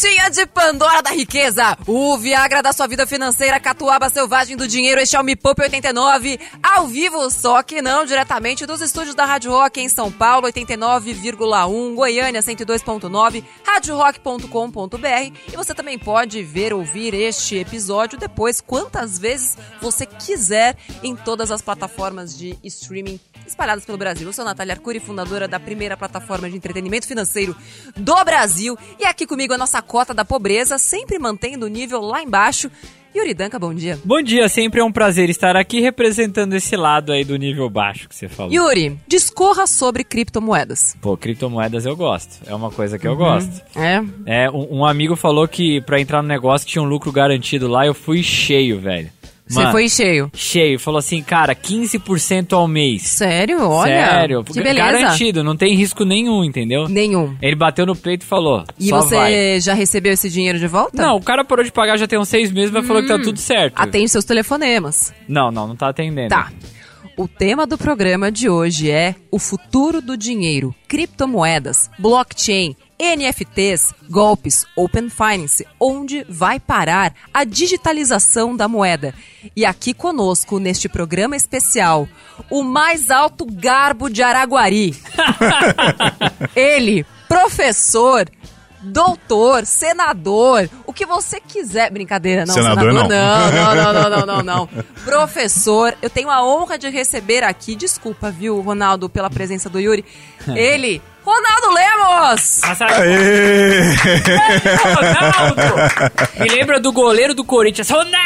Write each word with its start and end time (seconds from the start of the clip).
Caixinha 0.00 0.30
de 0.30 0.46
Pandora 0.46 1.02
da 1.02 1.10
Riqueza, 1.10 1.76
o 1.86 2.16
Viagra 2.16 2.62
da 2.62 2.72
sua 2.72 2.86
vida 2.86 3.06
financeira, 3.06 3.60
Catuaba 3.60 4.08
Selvagem 4.08 4.56
do 4.56 4.66
Dinheiro, 4.66 4.98
este 4.98 5.14
é 5.14 5.20
o 5.20 5.22
Me 5.22 5.36
Poupe 5.36 5.60
89, 5.60 6.40
ao 6.62 6.86
vivo, 6.86 7.30
só 7.30 7.62
que 7.62 7.82
não 7.82 8.06
diretamente 8.06 8.64
dos 8.64 8.80
estúdios 8.80 9.14
da 9.14 9.26
Rádio 9.26 9.50
Rock 9.50 9.78
em 9.78 9.90
São 9.90 10.10
Paulo, 10.10 10.46
89,1, 10.46 11.94
Goiânia 11.94 12.40
102.9, 12.40 13.44
radiorock.com.br 13.62 15.38
e 15.52 15.56
você 15.56 15.74
também 15.74 15.98
pode 15.98 16.42
ver, 16.42 16.72
ouvir 16.72 17.12
este 17.12 17.56
episódio 17.56 18.18
depois, 18.18 18.58
quantas 18.58 19.18
vezes 19.18 19.58
você 19.82 20.06
quiser, 20.06 20.78
em 21.02 21.14
todas 21.14 21.50
as 21.50 21.60
plataformas 21.60 22.34
de 22.38 22.58
streaming 22.64 23.20
espalhadas 23.46 23.84
pelo 23.84 23.98
Brasil. 23.98 24.26
Eu 24.26 24.32
sou 24.32 24.44
Natália 24.44 24.74
Arcuri, 24.74 25.00
fundadora 25.00 25.46
da 25.46 25.58
primeira 25.60 25.96
plataforma 25.96 26.48
de 26.48 26.56
entretenimento 26.56 27.06
financeiro 27.06 27.54
do 27.96 28.24
Brasil. 28.24 28.78
E 28.98 29.04
aqui 29.04 29.26
comigo 29.26 29.52
a 29.52 29.58
nossa 29.58 29.82
cota 29.90 30.14
da 30.14 30.24
pobreza, 30.24 30.78
sempre 30.78 31.18
mantendo 31.18 31.66
o 31.66 31.68
nível 31.68 32.00
lá 32.00 32.22
embaixo. 32.22 32.70
Yuri 33.12 33.34
Danca, 33.34 33.58
bom 33.58 33.74
dia. 33.74 33.98
Bom 34.04 34.22
dia, 34.22 34.48
sempre 34.48 34.80
é 34.80 34.84
um 34.84 34.92
prazer 34.92 35.28
estar 35.28 35.56
aqui 35.56 35.80
representando 35.80 36.54
esse 36.54 36.76
lado 36.76 37.10
aí 37.10 37.24
do 37.24 37.36
nível 37.36 37.68
baixo 37.68 38.08
que 38.08 38.14
você 38.14 38.28
falou. 38.28 38.52
Yuri, 38.52 38.96
discorra 39.08 39.66
sobre 39.66 40.04
criptomoedas. 40.04 40.96
Pô, 41.00 41.16
criptomoedas 41.16 41.86
eu 41.86 41.96
gosto. 41.96 42.38
É 42.46 42.54
uma 42.54 42.70
coisa 42.70 43.00
que 43.00 43.08
eu 43.08 43.12
uhum. 43.12 43.18
gosto. 43.18 43.62
É? 43.74 44.44
É, 44.44 44.48
um, 44.48 44.78
um, 44.78 44.84
amigo 44.84 45.16
falou 45.16 45.48
que 45.48 45.80
para 45.80 46.00
entrar 46.00 46.22
no 46.22 46.28
negócio 46.28 46.68
tinha 46.68 46.80
um 46.80 46.86
lucro 46.86 47.10
garantido 47.10 47.66
lá, 47.66 47.84
eu 47.84 47.92
fui 47.92 48.22
cheio, 48.22 48.78
velho. 48.78 49.10
Você 49.50 49.70
foi 49.70 49.88
cheio? 49.88 50.30
Cheio. 50.34 50.78
Falou 50.78 50.98
assim, 50.98 51.22
cara, 51.22 51.54
15% 51.54 52.52
ao 52.52 52.68
mês. 52.68 53.02
Sério? 53.02 53.68
Olha. 53.68 54.10
Sério. 54.10 54.44
Que 54.44 54.62
beleza. 54.62 54.92
Garantido, 54.92 55.42
não 55.42 55.56
tem 55.56 55.74
risco 55.74 56.04
nenhum, 56.04 56.44
entendeu? 56.44 56.88
Nenhum. 56.88 57.36
Ele 57.42 57.56
bateu 57.56 57.84
no 57.84 57.96
peito 57.96 58.22
e 58.22 58.26
falou. 58.26 58.64
E 58.78 58.90
você 58.90 59.16
vai. 59.16 59.60
já 59.60 59.74
recebeu 59.74 60.12
esse 60.12 60.30
dinheiro 60.30 60.58
de 60.58 60.66
volta? 60.66 61.02
Não, 61.02 61.16
o 61.16 61.22
cara 61.22 61.44
parou 61.44 61.64
de 61.64 61.72
pagar 61.72 61.96
já 61.96 62.06
tem 62.06 62.18
uns 62.18 62.28
seis 62.28 62.52
meses, 62.52 62.70
mas 62.70 62.84
hum, 62.84 62.86
falou 62.86 63.02
que 63.02 63.08
tá 63.08 63.16
hum. 63.16 63.22
tudo 63.22 63.38
certo. 63.38 63.74
Atende 63.76 64.08
seus 64.08 64.24
telefonemas. 64.24 65.12
Não, 65.28 65.50
não, 65.50 65.66
não 65.66 65.76
tá 65.76 65.88
atendendo. 65.88 66.28
Tá. 66.28 66.50
O 67.16 67.28
tema 67.28 67.66
do 67.66 67.76
programa 67.76 68.30
de 68.32 68.48
hoje 68.48 68.90
é 68.90 69.14
o 69.30 69.38
futuro 69.38 70.00
do 70.00 70.16
dinheiro, 70.16 70.74
criptomoedas, 70.88 71.90
blockchain 71.98 72.74
NFTs, 73.00 73.94
golpes, 74.10 74.66
Open 74.76 75.08
Finance, 75.08 75.66
onde 75.80 76.22
vai 76.28 76.60
parar 76.60 77.14
a 77.32 77.44
digitalização 77.44 78.54
da 78.54 78.68
moeda. 78.68 79.14
E 79.56 79.64
aqui 79.64 79.94
conosco, 79.94 80.58
neste 80.58 80.86
programa 80.86 81.34
especial, 81.34 82.06
o 82.50 82.62
mais 82.62 83.10
alto 83.10 83.46
garbo 83.46 84.10
de 84.10 84.22
Araguari. 84.22 84.94
Ele, 86.54 87.06
professor, 87.26 88.28
doutor, 88.82 89.64
senador, 89.64 90.68
o 90.86 90.92
que 90.92 91.06
você 91.06 91.40
quiser. 91.40 91.90
Brincadeira, 91.90 92.44
não, 92.44 92.54
senador, 92.54 92.92
senador 92.92 93.08
não. 93.08 93.10
Não, 93.50 93.74
não, 93.74 93.92
não, 93.92 94.10
não, 94.10 94.26
não, 94.26 94.42
não, 94.42 94.68
Professor, 95.04 95.96
eu 96.02 96.10
tenho 96.10 96.30
a 96.30 96.44
honra 96.44 96.78
de 96.78 96.88
receber 96.88 97.42
aqui, 97.42 97.74
desculpa, 97.74 98.30
viu, 98.30 98.60
Ronaldo, 98.60 99.08
pela 99.08 99.30
presença 99.30 99.68
do 99.68 99.80
Yuri. 99.80 100.04
Ele, 100.54 101.00
Ronaldo 101.24 101.70
Lemos! 101.74 102.60
Aê! 102.64 103.82
Ronaldo! 104.84 106.40
Me 106.40 106.48
lembra 106.48 106.80
do 106.80 106.92
goleiro 106.92 107.34
do 107.34 107.44
Corinthians, 107.44 107.90
Ronaldo! 107.90 108.16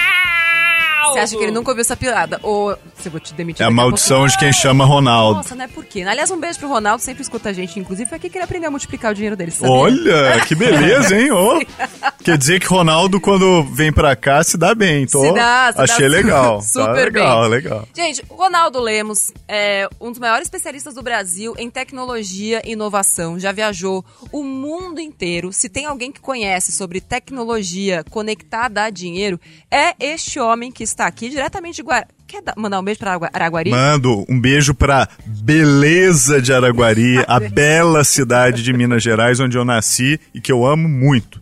Você 1.12 1.18
acha 1.20 1.36
que 1.36 1.42
ele 1.42 1.52
nunca 1.52 1.70
ouviu 1.70 1.82
essa 1.82 1.96
piada? 1.96 2.40
Ou 2.42 2.76
você 3.04 3.10
vou 3.10 3.20
te 3.20 3.34
demitir 3.34 3.62
É 3.62 3.66
a 3.66 3.70
maldição 3.70 4.26
de 4.26 4.36
quem 4.38 4.52
chama 4.52 4.84
Ronaldo. 4.84 5.36
Nossa, 5.36 5.54
não 5.54 5.64
é 5.64 5.68
por 5.68 5.84
quê? 5.84 6.02
Aliás, 6.02 6.30
um 6.30 6.40
beijo 6.40 6.58
pro 6.58 6.68
Ronaldo, 6.68 7.02
sempre 7.02 7.22
escuta 7.22 7.50
a 7.50 7.52
gente. 7.52 7.78
Inclusive, 7.78 8.08
foi 8.08 8.16
aqui 8.16 8.30
que 8.30 8.38
ele 8.38 8.44
aprendeu 8.44 8.68
a 8.68 8.70
multiplicar 8.70 9.12
o 9.12 9.14
dinheiro 9.14 9.36
dele, 9.36 9.50
sabia? 9.50 9.70
Olha, 9.70 10.40
que 10.46 10.54
beleza, 10.54 11.16
hein? 11.16 11.28
Oh. 11.36 11.58
Quer 12.22 12.38
dizer 12.38 12.60
que 12.60 12.66
Ronaldo, 12.66 13.20
quando 13.20 13.64
vem 13.64 13.92
pra 13.92 14.14
cá, 14.14 14.42
se 14.42 14.56
dá 14.56 14.74
bem. 14.74 15.06
Tô... 15.06 15.20
Se 15.20 15.32
dá, 15.34 15.72
se 15.72 15.80
Achei 15.80 16.08
dá 16.08 16.16
legal. 16.16 16.62
Super 16.62 16.84
tá 16.84 16.92
legal, 16.92 17.40
bem. 17.42 17.50
legal. 17.50 17.88
Gente, 17.94 18.22
Ronaldo 18.30 18.80
Lemos 18.80 19.32
é 19.48 19.88
um 20.00 20.10
dos 20.10 20.18
maiores 20.18 20.46
especialistas 20.46 20.94
do 20.94 21.02
Brasil 21.02 21.54
em 21.58 21.68
tecnologia 21.68 22.62
e 22.64 22.72
inovação. 22.72 23.38
Já 23.38 23.52
viajou 23.52 24.04
o 24.30 24.42
mundo 24.42 25.00
inteiro. 25.00 25.52
Se 25.52 25.68
tem 25.68 25.86
alguém 25.86 26.12
que 26.12 26.20
conhece 26.20 26.72
sobre 26.72 27.00
tecnologia 27.00 28.04
conectada 28.10 28.84
a 28.84 28.90
dinheiro, 28.90 29.38
é 29.70 29.94
este 29.98 30.38
homem 30.38 30.70
que 30.70 30.84
está 30.84 31.06
aqui 31.06 31.28
diretamente 31.28 31.76
de 31.76 31.82
Guarani. 31.82 32.13
Quer 32.34 32.42
mandar 32.56 32.80
um 32.80 32.82
beijo 32.82 32.98
para 32.98 33.30
Araguari? 33.32 33.70
Mando 33.70 34.24
um 34.28 34.40
beijo 34.40 34.74
para 34.74 35.08
Beleza 35.24 36.42
de 36.42 36.52
Araguari, 36.52 37.18
a 37.28 37.38
bela 37.38 38.02
cidade 38.02 38.64
de 38.64 38.72
Minas 38.72 39.04
Gerais, 39.04 39.38
onde 39.38 39.56
eu 39.56 39.64
nasci 39.64 40.18
e 40.34 40.40
que 40.40 40.50
eu 40.50 40.66
amo 40.66 40.88
muito. 40.88 41.40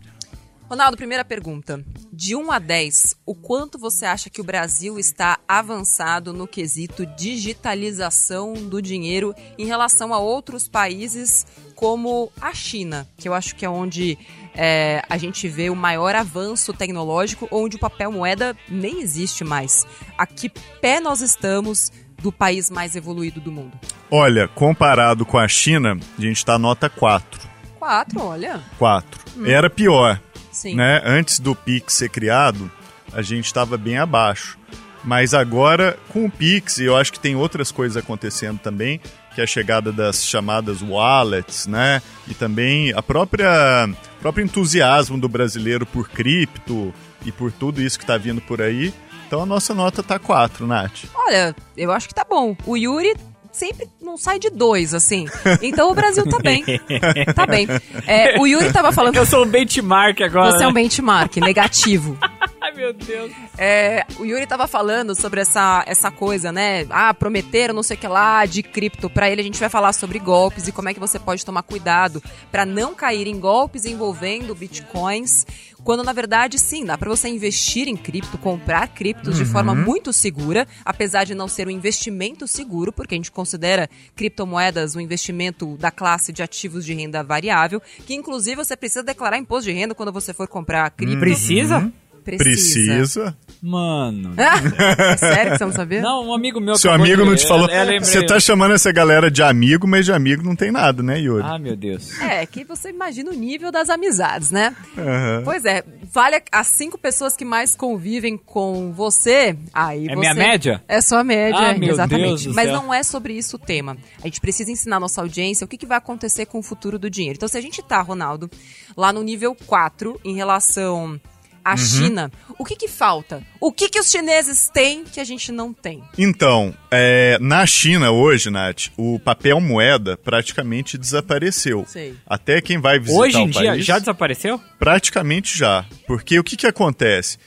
Ronaldo, 0.69 0.95
primeira 0.95 1.25
pergunta. 1.25 1.83
De 2.11 2.35
1 2.35 2.51
a 2.51 2.59
10, 2.59 3.15
o 3.25 3.33
quanto 3.33 3.79
você 3.79 4.05
acha 4.05 4.29
que 4.29 4.39
o 4.39 4.43
Brasil 4.43 4.99
está 4.99 5.39
avançado 5.47 6.31
no 6.31 6.47
quesito 6.47 7.07
digitalização 7.07 8.53
do 8.53 8.79
dinheiro 8.79 9.33
em 9.57 9.65
relação 9.65 10.13
a 10.13 10.19
outros 10.19 10.67
países 10.67 11.45
como 11.75 12.31
a 12.39 12.53
China, 12.53 13.07
que 13.17 13.27
eu 13.27 13.33
acho 13.33 13.55
que 13.55 13.65
é 13.65 13.69
onde 13.69 14.17
é, 14.55 15.03
a 15.09 15.17
gente 15.17 15.47
vê 15.47 15.69
o 15.69 15.75
maior 15.75 16.15
avanço 16.15 16.73
tecnológico, 16.73 17.47
onde 17.51 17.75
o 17.75 17.79
papel 17.79 18.11
moeda 18.11 18.55
nem 18.69 19.01
existe 19.01 19.43
mais. 19.43 19.85
A 20.17 20.25
que 20.25 20.49
pé 20.81 20.99
nós 20.99 21.21
estamos 21.21 21.91
do 22.21 22.31
país 22.31 22.69
mais 22.69 22.95
evoluído 22.95 23.41
do 23.41 23.51
mundo? 23.51 23.77
Olha, 24.09 24.47
comparado 24.47 25.25
com 25.25 25.37
a 25.37 25.47
China, 25.47 25.97
a 26.17 26.21
gente 26.21 26.37
está 26.37 26.57
nota 26.57 26.89
4. 26.89 27.41
4, 27.79 28.21
olha. 28.21 28.61
4. 28.77 29.21
Hum. 29.37 29.45
Era 29.45 29.69
pior. 29.69 30.21
Sim. 30.51 30.75
Né? 30.75 31.01
Antes 31.03 31.39
do 31.39 31.55
Pix 31.55 31.95
ser 31.95 32.09
criado, 32.09 32.71
a 33.11 33.21
gente 33.21 33.45
estava 33.45 33.77
bem 33.77 33.97
abaixo. 33.97 34.57
Mas 35.03 35.33
agora, 35.33 35.97
com 36.09 36.25
o 36.25 36.31
Pix, 36.31 36.77
e 36.77 36.85
eu 36.85 36.95
acho 36.95 37.11
que 37.11 37.19
tem 37.19 37.35
outras 37.35 37.71
coisas 37.71 37.97
acontecendo 37.97 38.59
também, 38.59 39.01
que 39.33 39.41
é 39.41 39.43
a 39.43 39.47
chegada 39.47 39.91
das 39.91 40.25
chamadas 40.25 40.81
wallets, 40.81 41.67
né? 41.67 42.01
E 42.27 42.33
também 42.33 42.93
a 42.93 43.01
própria 43.01 43.89
próprio 44.21 44.43
entusiasmo 44.45 45.17
do 45.17 45.27
brasileiro 45.27 45.85
por 45.85 46.09
cripto 46.09 46.93
e 47.25 47.31
por 47.31 47.51
tudo 47.51 47.81
isso 47.81 47.97
que 47.97 48.03
está 48.03 48.17
vindo 48.17 48.41
por 48.41 48.61
aí. 48.61 48.93
Então 49.27 49.41
a 49.41 49.45
nossa 49.45 49.73
nota 49.73 50.03
tá 50.03 50.19
4, 50.19 50.67
Nath. 50.67 51.05
Olha, 51.15 51.55
eu 51.75 51.91
acho 51.91 52.07
que 52.07 52.13
tá 52.13 52.25
bom. 52.29 52.55
O 52.65 52.77
Yuri 52.77 53.15
sempre 53.51 53.87
não 54.01 54.17
sai 54.17 54.39
de 54.39 54.49
dois, 54.49 54.93
assim. 54.93 55.27
Então 55.61 55.91
o 55.91 55.95
Brasil 55.95 56.27
tá 56.27 56.39
bem. 56.39 56.63
Tá 57.33 57.45
bem. 57.45 57.67
É, 58.05 58.39
o 58.39 58.45
Yuri 58.45 58.71
tava 58.71 58.91
falando. 58.91 59.15
Eu 59.15 59.25
sou 59.25 59.43
um 59.43 59.47
benchmark 59.47 60.21
agora. 60.21 60.51
Você 60.51 60.63
é 60.63 60.67
um 60.67 60.73
benchmark 60.73 61.37
negativo. 61.37 62.17
Ai, 62.63 62.71
meu 62.71 62.93
Deus. 62.93 63.29
É, 63.57 64.05
o 64.17 64.23
Yuri 64.23 64.47
tava 64.47 64.69
falando 64.69 65.13
sobre 65.13 65.41
essa, 65.41 65.83
essa 65.85 66.09
coisa, 66.09 66.49
né? 66.49 66.87
Ah, 66.89 67.13
prometeram 67.13 67.73
não 67.73 67.83
sei 67.83 67.97
o 67.97 67.99
que 67.99 68.07
lá 68.07 68.45
de 68.45 68.63
cripto. 68.63 69.09
Pra 69.09 69.29
ele, 69.29 69.41
a 69.41 69.43
gente 69.43 69.59
vai 69.59 69.67
falar 69.67 69.91
sobre 69.91 70.17
golpes 70.17 70.65
e 70.65 70.71
como 70.71 70.87
é 70.87 70.93
que 70.93 70.99
você 70.99 71.19
pode 71.19 71.45
tomar 71.45 71.63
cuidado 71.63 72.23
para 72.49 72.65
não 72.65 72.95
cair 72.95 73.27
em 73.27 73.37
golpes 73.37 73.83
envolvendo 73.83 74.55
bitcoins. 74.55 75.45
Quando 75.83 76.05
na 76.05 76.13
verdade, 76.13 76.57
sim, 76.57 76.85
dá 76.85 76.97
para 76.97 77.09
você 77.09 77.27
investir 77.27 77.89
em 77.89 77.97
cripto, 77.97 78.37
comprar 78.37 78.87
criptos 78.87 79.37
uhum. 79.37 79.43
de 79.43 79.51
forma 79.51 79.75
muito 79.75 80.13
segura, 80.13 80.65
apesar 80.85 81.25
de 81.25 81.35
não 81.35 81.49
ser 81.49 81.67
um 81.67 81.71
investimento 81.71 82.47
seguro, 82.47 82.93
porque 82.93 83.13
a 83.13 83.17
gente 83.17 83.29
considera 83.29 83.89
criptomoedas 84.15 84.95
um 84.95 85.01
investimento 85.01 85.75
da 85.75 85.91
classe 85.91 86.31
de 86.31 86.41
ativos 86.41 86.85
de 86.85 86.93
renda 86.93 87.21
variável, 87.21 87.81
que 88.05 88.13
inclusive 88.13 88.55
você 88.55 88.77
precisa 88.77 89.03
declarar 89.03 89.37
imposto 89.37 89.69
de 89.69 89.73
renda 89.73 89.93
quando 89.93 90.13
você 90.13 90.33
for 90.33 90.47
comprar 90.47 90.89
cripto. 90.91 91.19
Precisa? 91.19 91.79
Uhum. 91.79 91.91
Precisa. 92.23 92.95
Precisa. 92.95 93.37
Mano. 93.61 94.33
é 94.37 95.17
sério 95.17 95.51
que 95.53 95.57
você 95.57 95.65
não 95.65 95.71
sabia? 95.71 96.01
Não, 96.01 96.27
um 96.27 96.33
amigo 96.33 96.59
meu. 96.59 96.75
Seu 96.75 96.91
amigo 96.91 97.23
não 97.23 97.35
te 97.35 97.47
falou. 97.47 97.69
Você 98.01 98.25
tá 98.25 98.39
chamando 98.39 98.73
essa 98.73 98.91
galera 98.91 99.31
de 99.31 99.41
amigo, 99.41 99.87
mas 99.87 100.05
de 100.05 100.11
amigo 100.11 100.43
não 100.43 100.55
tem 100.55 100.71
nada, 100.71 101.01
né, 101.01 101.19
Yuri? 101.19 101.43
Ah, 101.45 101.57
meu 101.57 101.75
Deus. 101.75 102.19
É, 102.19 102.45
que 102.45 102.65
você 102.65 102.89
imagina 102.89 103.31
o 103.31 103.33
nível 103.33 103.71
das 103.71 103.89
amizades, 103.89 104.51
né? 104.51 104.75
Uhum. 104.97 105.43
Pois 105.45 105.63
é, 105.63 105.83
vale 106.11 106.41
as 106.51 106.67
cinco 106.67 106.97
pessoas 106.97 107.37
que 107.37 107.45
mais 107.45 107.75
convivem 107.75 108.37
com 108.37 108.91
você. 108.91 109.55
Aí 109.73 110.07
é 110.07 110.09
você... 110.09 110.15
minha 110.15 110.33
média? 110.33 110.83
É 110.87 110.99
sua 110.99 111.23
média, 111.23 111.57
ah, 111.57 111.77
meu 111.77 111.93
exatamente. 111.93 112.27
Deus 112.27 112.45
do 112.45 112.53
mas 112.53 112.65
céu. 112.65 112.81
não 112.81 112.93
é 112.93 113.01
sobre 113.01 113.33
isso 113.33 113.55
o 113.55 113.59
tema. 113.59 113.97
A 114.21 114.27
gente 114.27 114.41
precisa 114.41 114.71
ensinar 114.71 114.99
nossa 114.99 115.21
audiência 115.21 115.63
o 115.63 115.67
que, 115.67 115.77
que 115.77 115.85
vai 115.85 115.97
acontecer 115.97 116.45
com 116.47 116.59
o 116.59 116.63
futuro 116.63 116.99
do 116.99 117.09
dinheiro. 117.09 117.37
Então, 117.37 117.47
se 117.47 117.57
a 117.57 117.61
gente 117.61 117.81
tá, 117.81 118.01
Ronaldo, 118.01 118.49
lá 118.95 119.13
no 119.13 119.23
nível 119.23 119.55
4 119.65 120.19
em 120.23 120.35
relação 120.35 121.19
a 121.63 121.77
China, 121.77 122.31
o 122.57 122.65
que 122.65 122.75
que 122.75 122.87
falta? 122.87 123.41
O 123.59 123.71
que 123.71 123.89
que 123.89 123.99
os 123.99 124.09
chineses 124.09 124.69
têm 124.73 125.03
que 125.03 125.19
a 125.19 125.23
gente 125.23 125.51
não 125.51 125.73
tem? 125.73 126.03
Então, 126.17 126.73
é, 126.91 127.37
na 127.39 127.65
China 127.65 128.11
hoje, 128.11 128.49
Nath, 128.49 128.87
o 128.97 129.19
papel 129.19 129.59
moeda 129.61 130.17
praticamente 130.17 130.97
desapareceu. 130.97 131.85
Sei. 131.87 132.15
Até 132.25 132.61
quem 132.61 132.79
vai 132.79 132.99
visitar 132.99 133.19
Hoje 133.19 133.37
em 133.37 133.47
o 133.47 133.51
dia 133.51 133.71
país, 133.71 133.85
já 133.85 133.99
desapareceu? 133.99 134.59
praticamente 134.77 135.57
já. 135.57 135.85
Porque 136.05 136.37
o 136.37 136.43
que, 136.43 136.57
que 136.57 136.67
acontece? 136.67 137.37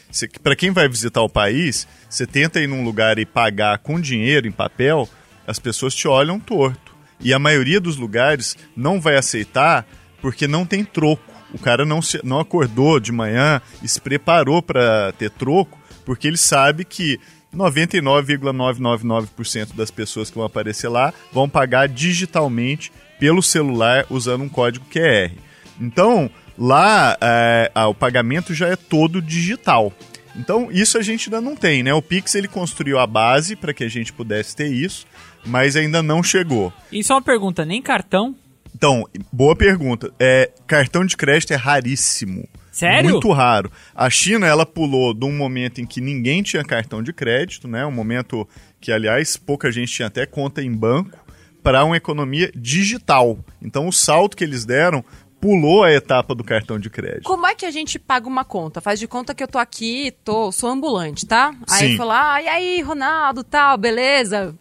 Para 0.43 0.57
quem 0.57 0.71
vai 0.71 0.89
visitar 0.89 1.21
o 1.21 1.29
país, 1.29 1.87
você 2.09 2.27
tenta 2.27 2.61
ir 2.61 2.67
num 2.67 2.85
lugar 2.85 3.19
e 3.19 3.27
pagar 3.27 3.79
com 3.79 4.01
dinheiro 4.01 4.49
em 4.49 4.53
papel, 4.53 5.09
as 5.47 5.59
pessoas 5.59 5.95
te 5.95 6.09
olham 6.09 6.41
torto. 6.41 6.95
E 7.21 7.33
a 7.33 7.39
maioria 7.39 7.81
dos 7.81 7.97
lugares 7.97 8.57
não 8.77 9.01
vai 9.01 9.17
aceitar 9.17 9.87
porque 10.21 10.47
não 10.47 10.67
tem 10.67 10.85
troco. 10.85 11.36
O 11.57 11.59
cara 11.59 11.85
não, 11.87 12.03
se, 12.03 12.21
não 12.23 12.39
acordou 12.39 13.01
de 13.01 13.11
manhã 13.11 13.63
e 13.83 13.89
se 13.89 13.99
preparou 13.99 14.61
para 14.61 15.11
ter 15.13 15.31
troco, 15.31 15.81
porque 16.05 16.29
ele 16.29 16.37
sabe 16.37 16.85
que 16.85 17.19
99,999% 17.55 19.75
das 19.75 19.91
pessoas 19.91 20.29
que 20.29 20.37
vão 20.37 20.45
aparecer 20.45 20.89
lá 20.89 21.15
vão 21.33 21.49
pagar 21.49 21.89
digitalmente 21.89 22.93
pelo 23.19 23.43
celular 23.43 24.05
usando 24.11 24.45
um 24.45 24.51
código 24.51 24.85
QR. 24.93 25.33
Então, 25.81 26.29
lá 26.59 27.17
é, 27.19 27.71
o 27.89 27.95
pagamento 27.95 28.53
já 28.53 28.69
é 28.69 28.77
todo 28.77 29.23
digital. 29.23 29.91
Então, 30.37 30.69
isso 30.71 30.99
a 30.99 31.03
gente 31.03 31.31
ainda 31.31 31.41
não 31.41 31.57
tem, 31.57 31.83
né? 31.83 31.95
O 31.95 32.03
Pix 32.03 32.35
ele 32.35 32.49
construiu 32.49 32.99
a 32.99 33.07
base 33.07 33.57
para 33.57 33.73
que 33.73 33.83
a 33.83 33.89
gente 33.89 34.13
pudesse 34.13 34.55
ter 34.55 34.71
isso, 34.71 35.07
mas 35.47 35.75
ainda 35.75 36.03
não 36.03 36.23
chegou. 36.23 36.71
E 36.93 37.03
só 37.03 37.15
uma 37.15 37.23
pergunta, 37.23 37.65
nem 37.65 37.81
cartão? 37.81 38.37
Então, 38.77 39.09
boa 39.33 39.57
pergunta. 39.57 40.13
É, 40.21 40.51
cartão 40.67 41.03
de 41.03 41.17
crédito 41.17 41.51
é 41.51 41.57
raríssimo. 41.57 42.47
Sério? 42.71 43.13
Muito 43.13 43.33
raro. 43.33 43.73
A 43.95 44.11
China, 44.11 44.47
ela 44.47 44.67
pulou 44.67 45.15
de 45.15 45.25
um 45.25 45.35
momento 45.35 45.81
em 45.81 45.87
que 45.87 45.99
ninguém 45.99 46.43
tinha 46.43 46.63
cartão 46.63 47.03
de 47.03 47.11
crédito, 47.11 47.67
né? 47.67 47.87
Um 47.87 47.91
momento 47.91 48.47
que, 48.79 48.93
aliás, 48.93 49.35
pouca 49.35 49.73
gente 49.73 49.91
tinha 49.91 50.09
até 50.09 50.27
conta 50.27 50.63
em 50.63 50.71
banco, 50.71 51.17
para 51.63 51.87
uma 51.87 51.97
economia 51.97 52.53
digital. 52.55 53.39
Então, 53.63 53.89
o 53.89 53.93
salto 53.93 54.37
que 54.37 54.45
eles 54.45 54.67
deram 54.67 55.03
pulou 55.47 55.85
a 55.85 55.93
etapa 55.93 56.35
do 56.35 56.43
cartão 56.43 56.77
de 56.77 56.91
crédito. 56.91 57.23
Como 57.23 57.47
é 57.47 57.55
que 57.55 57.65
a 57.65 57.71
gente 57.71 58.01
paga 58.01 58.27
uma 58.27 58.45
conta? 58.45 58.81
Faz 58.81 58.99
de 58.99 59.07
conta 59.07 59.33
que 59.33 59.45
eu 59.45 59.47
tô 59.47 59.59
aqui, 59.59 60.13
tô, 60.25 60.51
sou 60.51 60.69
ambulante, 60.69 61.25
tá? 61.25 61.55
Aí 61.71 61.91
Sim. 61.93 61.97
fala, 61.97 62.35
ah, 62.35 62.43
e 62.43 62.49
aí, 62.49 62.81
Ronaldo, 62.83 63.45
tal, 63.45 63.79
beleza? 63.79 64.53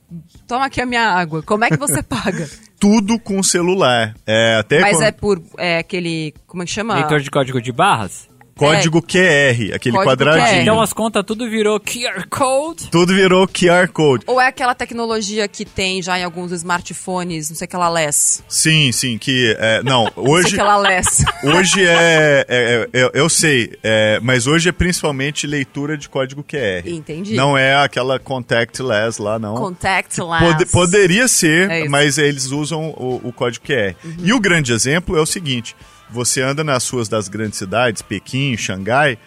Toma 0.47 0.65
aqui 0.65 0.79
a 0.79 0.85
minha 0.85 1.09
água. 1.09 1.41
Como 1.41 1.65
é 1.65 1.69
que 1.69 1.77
você 1.77 2.01
paga? 2.03 2.47
Tudo 2.79 3.17
com 3.19 3.41
celular. 3.41 4.13
É, 4.27 4.57
até 4.59 4.79
Mas 4.79 4.97
quando- 4.97 5.03
é 5.05 5.11
por 5.11 5.41
é, 5.57 5.77
aquele, 5.79 6.35
como 6.45 6.61
é 6.61 6.67
que 6.67 6.71
chama? 6.71 6.93
Leitor 6.95 7.19
de 7.19 7.31
código 7.31 7.59
de 7.59 7.71
barras? 7.71 8.29
Código 8.57 9.01
QR, 9.01 9.73
aquele 9.75 9.95
Código 9.97 10.03
quadradinho. 10.11 10.47
QR. 10.47 10.61
Então 10.61 10.81
as 10.81 10.93
contas 10.93 11.23
tudo 11.25 11.49
virou 11.49 11.79
QR 11.79 12.25
Code. 12.29 12.87
Tudo 12.89 13.13
virou 13.13 13.47
QR 13.47 13.87
Code. 13.91 14.23
Ou 14.27 14.39
é 14.39 14.47
aquela 14.47 14.73
tecnologia 14.73 15.47
que 15.47 15.65
tem 15.65 16.01
já 16.01 16.17
em 16.17 16.23
alguns 16.23 16.51
smartphones, 16.53 17.49
não 17.49 17.55
sei 17.57 17.67
que 17.67 17.75
ela 17.75 17.89
less. 17.89 18.43
Sim, 18.47 18.91
sim, 18.91 19.17
que... 19.17 19.55
é, 19.59 19.83
não, 19.83 20.05
Não 20.15 20.23
sei 20.25 20.33
hoje... 20.33 20.55
que 20.55 20.59
ela 20.61 20.77
less. 20.77 21.23
Hoje 21.43 21.85
é, 21.85 22.45
é- 22.47 22.87
é- 22.93 23.01
eu- 23.03 23.11
eu 23.13 23.29
sei, 23.29 23.77
é, 23.83 24.19
mas 24.23 24.47
hoje 24.47 24.69
é 24.69 24.71
principalmente 24.71 25.45
leitura 25.45 25.97
de 25.97 26.07
código 26.09 26.43
QR. 26.43 26.87
Entendi. 26.87 27.35
Não 27.35 27.57
é 27.57 27.75
aquela 27.75 28.17
contactless 28.19 29.21
lá, 29.21 29.37
não. 29.37 29.55
Contactless. 29.55 30.43
Pode- 30.43 30.65
poderia 30.67 31.27
ser, 31.27 31.69
É. 31.69 31.83
Uhum. 31.83 31.89
mas 31.89 32.17
eles 32.17 32.47
usam 32.51 32.89
o, 32.97 33.21
o 33.23 33.31
código 33.33 33.65
QR. 33.65 33.95
E 34.23 34.33
o 34.33 34.39
grande 34.39 34.71
exemplo 34.73 35.15
é 35.17 35.21
o 35.21 35.25
seguinte: 35.25 35.75
você 36.09 36.41
anda 36.41 36.63
nas 36.63 36.87
ruas 36.89 37.07
das 37.09 37.27
grandes 37.27 37.57
cidades, 37.59 38.01
Pequim, 38.01 38.55
Xangai, 38.57 39.17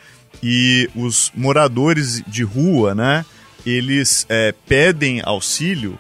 e 0.43 0.89
os 0.95 1.33
moradores 1.35 2.23
de 2.27 2.43
rua, 2.43 2.95
né? 2.95 3.25
Eles 3.67 4.25
é, 4.29 4.55
pedem 4.67 5.21
auxílio 5.25 5.99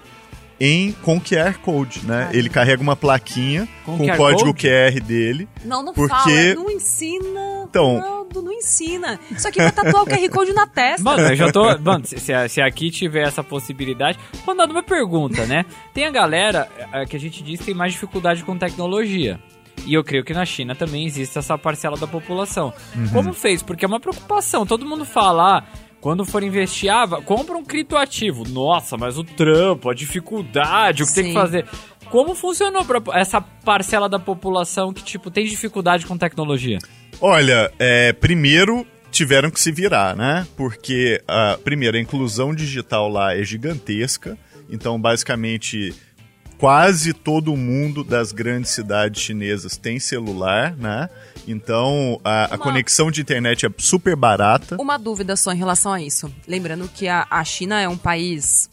em 0.60 0.92
com 1.02 1.20
QR 1.20 1.56
Code, 1.58 2.04
né? 2.04 2.30
Ele 2.32 2.48
carrega 2.48 2.82
uma 2.82 2.96
plaquinha 2.96 3.68
Com 3.84 3.96
com, 3.96 4.04
o 4.04 4.16
código 4.16 4.52
Code? 4.52 4.66
QR 4.68 5.00
dele. 5.00 5.48
Não, 5.64 5.82
não 5.84 5.92
Porque- 5.92 6.14
fala, 6.14 6.54
não 6.54 6.70
ensina. 6.70 7.66
Então- 7.68 7.96
Ronaldo, 7.96 8.42
não 8.42 8.52
ensina. 8.52 9.20
Isso 9.30 9.46
aqui 9.46 9.58
vai 9.58 9.70
tatuar 9.70 10.02
o 10.02 10.06
QR 10.06 10.28
Code 10.30 10.52
na 10.52 10.66
testa. 10.66 11.02
Mano, 11.02 11.22
eu 11.28 11.36
já 11.36 11.52
tô. 11.52 11.78
Mano, 11.78 12.04
se, 12.06 12.18
se, 12.48 12.60
aqui 12.60 12.90
tiver 12.90 13.26
essa 13.26 13.44
possibilidade. 13.44 14.18
Ronaldo, 14.44 14.72
uma 14.72 14.82
pergunta, 14.82 15.46
né? 15.46 15.64
Tem 15.94 16.04
a 16.06 16.10
galera 16.10 16.68
eh, 16.92 17.06
que 17.06 17.16
a 17.16 17.20
gente 17.20 17.42
diz 17.42 17.60
que 17.60 17.66
tem 17.66 17.74
mais 17.74 17.92
dificuldade 17.92 18.42
com 18.42 18.56
tecnologia. 18.58 19.38
E 19.86 19.94
eu 19.94 20.04
creio 20.04 20.24
que 20.24 20.34
na 20.34 20.44
China 20.44 20.74
também 20.74 21.06
existe 21.06 21.38
essa 21.38 21.56
parcela 21.56 21.96
da 21.96 22.06
população. 22.06 22.72
Como 23.12 23.32
fez? 23.32 23.62
Porque 23.62 23.84
é 23.84 23.88
uma 23.88 24.00
preocupação. 24.00 24.66
Todo 24.66 24.86
mundo 24.86 25.04
fala. 25.04 25.58
ah, 25.58 25.64
quando 26.00 26.24
for 26.24 26.42
investir, 26.42 26.92
ah, 26.92 27.06
compra 27.24 27.56
um 27.56 27.64
criptoativo. 27.64 28.48
Nossa, 28.48 28.96
mas 28.96 29.18
o 29.18 29.24
trampo, 29.24 29.90
a 29.90 29.94
dificuldade, 29.94 31.02
o 31.02 31.06
que 31.06 31.14
tem 31.14 31.24
Sim. 31.24 31.30
que 31.30 31.34
fazer. 31.34 31.66
Como 32.08 32.34
funcionou 32.34 32.84
pra 32.84 33.02
essa 33.18 33.40
parcela 33.40 34.08
da 34.08 34.18
população 34.18 34.92
que, 34.92 35.02
tipo, 35.02 35.30
tem 35.30 35.44
dificuldade 35.44 36.06
com 36.06 36.16
tecnologia? 36.16 36.78
Olha, 37.20 37.70
é, 37.78 38.12
primeiro 38.12 38.86
tiveram 39.10 39.50
que 39.50 39.60
se 39.60 39.72
virar, 39.72 40.14
né? 40.14 40.46
Porque, 40.56 41.20
ah, 41.26 41.58
primeiro, 41.64 41.96
a 41.96 42.00
inclusão 42.00 42.54
digital 42.54 43.08
lá 43.08 43.34
é 43.34 43.42
gigantesca. 43.42 44.38
Então, 44.70 45.00
basicamente, 45.00 45.94
quase 46.58 47.12
todo 47.12 47.56
mundo 47.56 48.02
das 48.04 48.32
grandes 48.32 48.72
cidades 48.72 49.22
chinesas 49.22 49.76
tem 49.76 49.98
celular, 50.00 50.76
né? 50.76 51.08
Então, 51.46 52.20
a, 52.24 52.44
a 52.44 52.48
Uma- 52.48 52.58
conexão 52.58 53.10
de 53.10 53.20
internet 53.22 53.64
é 53.64 53.70
super 53.78 54.14
barata. 54.16 54.76
Uma 54.80 54.98
dúvida 54.98 55.34
só 55.36 55.52
em 55.52 55.56
relação 55.56 55.92
a 55.92 56.02
isso. 56.02 56.30
Lembrando 56.46 56.88
que 56.88 57.08
a, 57.08 57.26
a 57.30 57.42
China 57.44 57.80
é 57.80 57.88
um 57.88 57.96
país 57.96 58.68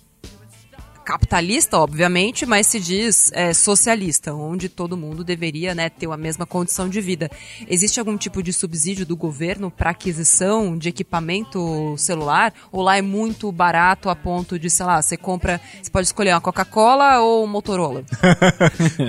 capitalista, 1.06 1.78
obviamente, 1.78 2.46
mas 2.46 2.68
se 2.68 2.80
diz 2.80 3.31
é, 3.34 3.54
socialista, 3.54 4.34
onde 4.34 4.68
todo 4.68 4.98
mundo 4.98 5.24
deveria 5.24 5.75
né, 5.75 5.88
ter 5.88 6.10
a 6.12 6.18
mesma 6.18 6.46
condição 6.46 6.90
de 6.90 7.00
vida. 7.00 7.30
Existe 7.69 8.00
algum 8.00 8.18
tipo 8.18 8.42
de 8.42 8.52
subsídio 8.52 9.06
do 9.06 9.16
governo 9.16 9.69
para 9.69 9.92
aquisição 9.92 10.78
de 10.78 10.90
equipamento 10.90 11.96
celular? 11.98 12.52
Ou 12.72 12.81
lá 12.81 12.98
é 12.98 13.02
muito 13.02 13.52
barato 13.52 14.10
a 14.10 14.16
ponto 14.16 14.57
de, 14.57 14.69
sei 14.69 14.86
lá, 14.86 15.02
você 15.02 15.16
compra, 15.16 15.62
você 15.81 15.92
pode 15.92 16.07
escolher 16.07 16.34
uma 16.34 16.42
Coca-Cola 16.42 17.19
ou 17.19 17.46
um 17.46 17.48
Motorola? 17.48 18.04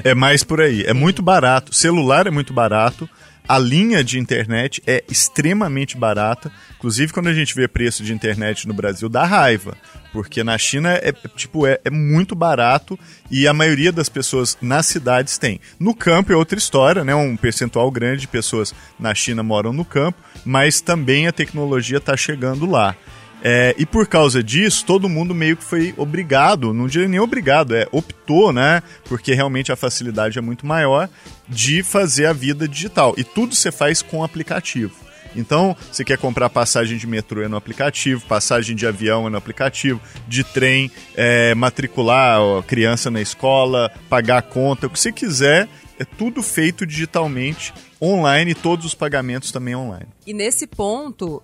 É 0.05 0.15
mais 0.15 0.45
por 0.45 0.61
aí. 0.61 0.85
É 0.85 0.93
muito 0.93 1.23
barato. 1.23 1.75
Celular 1.75 2.27
é 2.27 2.31
muito 2.31 2.53
barato. 2.53 3.09
A 3.49 3.59
linha 3.59 4.03
de 4.03 4.19
internet 4.19 4.83
é 4.87 5.05
extremamente 5.09 5.97
barata. 5.97 6.51
Inclusive, 6.77 7.13
quando 7.13 7.29
a 7.29 7.35
gente 7.35 7.55
vê 7.55 7.69
preço 7.69 8.03
de 8.03 8.13
internet 8.13 8.67
no 8.67 8.75
Brasil, 8.75 9.09
dá 9.09 9.25
raiva. 9.25 9.77
Porque 10.13 10.43
na 10.43 10.59
China 10.59 10.91
é, 10.95 11.13
tipo, 11.37 11.67
é, 11.67 11.79
é 11.85 11.91
muito 11.91 12.35
barato 12.35 12.99
e 13.31 13.47
a 13.47 13.53
maioria 13.53 13.93
das 13.93 14.09
pessoas 14.09 14.59
nas 14.61 14.87
cidades 14.87 15.39
tem. 15.39 15.61
No 15.79 15.95
campo 15.95 16.33
é 16.33 16.37
outra 16.37 16.59
história, 16.59 17.05
né? 17.05 17.15
Um 17.15 17.37
percentual 17.37 17.91
grande 17.91 18.23
de 18.23 18.29
pessoas 18.29 18.75
na 18.99 19.15
China 19.15 19.43
moram 19.43 19.73
no 19.73 19.85
campo, 19.85 20.19
mas 20.45 20.81
também 20.81 21.27
a 21.27 21.33
tecnologia 21.33 21.99
está 21.99 22.17
chegando 22.17 22.67
lá. 22.67 22.97
É, 23.43 23.75
e 23.79 23.85
por 23.85 24.07
causa 24.07 24.43
disso, 24.43 24.85
todo 24.85 25.09
mundo 25.09 25.35
meio 25.35 25.57
que 25.57 25.65
foi 25.65 25.95
obrigado, 25.97 26.73
não 26.73 26.87
diria 26.87 27.09
nem 27.09 27.21
obrigado, 27.21 27.75
é 27.75 27.87
optou, 27.93 28.53
né? 28.53 28.83
Porque 29.05 29.35
realmente 29.35 29.71
a 29.71 29.77
facilidade 29.77 30.39
é 30.39 30.43
muito 30.43 30.67
maior 30.67 31.09
de 31.49 31.83
fazer 31.83 32.27
a 32.27 32.33
vida 32.33 32.67
digital. 32.67 33.15
E 33.17 33.23
tudo 33.23 33.55
você 33.55 33.71
faz 33.71 34.03
com 34.03 34.25
aplicativo. 34.25 35.07
Então, 35.37 35.77
você 35.93 36.03
quer 36.03 36.17
comprar 36.17 36.49
passagem 36.49 36.97
de 36.97 37.07
metrô 37.07 37.43
é 37.43 37.49
no 37.49 37.57
aplicativo, 37.57 38.25
passagem 38.27 38.75
de 38.75 38.87
avião 38.87 39.27
é 39.27 39.31
no 39.31 39.37
aplicativo, 39.37 40.01
de 40.27 40.43
trem, 40.43 40.91
é, 41.15 41.55
matricular 41.55 42.41
a 42.41 42.63
criança 42.63 43.11
na 43.11 43.21
escola, 43.21 43.93
pagar 44.09 44.39
a 44.39 44.43
conta, 44.43 44.87
o 44.87 44.91
que 44.91 44.99
você 44.99 45.13
quiser, 45.13 45.69
é 45.99 46.05
tudo 46.05 46.43
feito 46.43 46.87
digitalmente, 46.87 47.73
online, 48.01 48.53
e 48.53 48.55
todos 48.55 48.87
os 48.87 48.95
pagamentos 48.95 49.53
também 49.53 49.75
online. 49.75 50.07
E 50.27 50.33
nesse 50.33 50.67
ponto, 50.67 51.43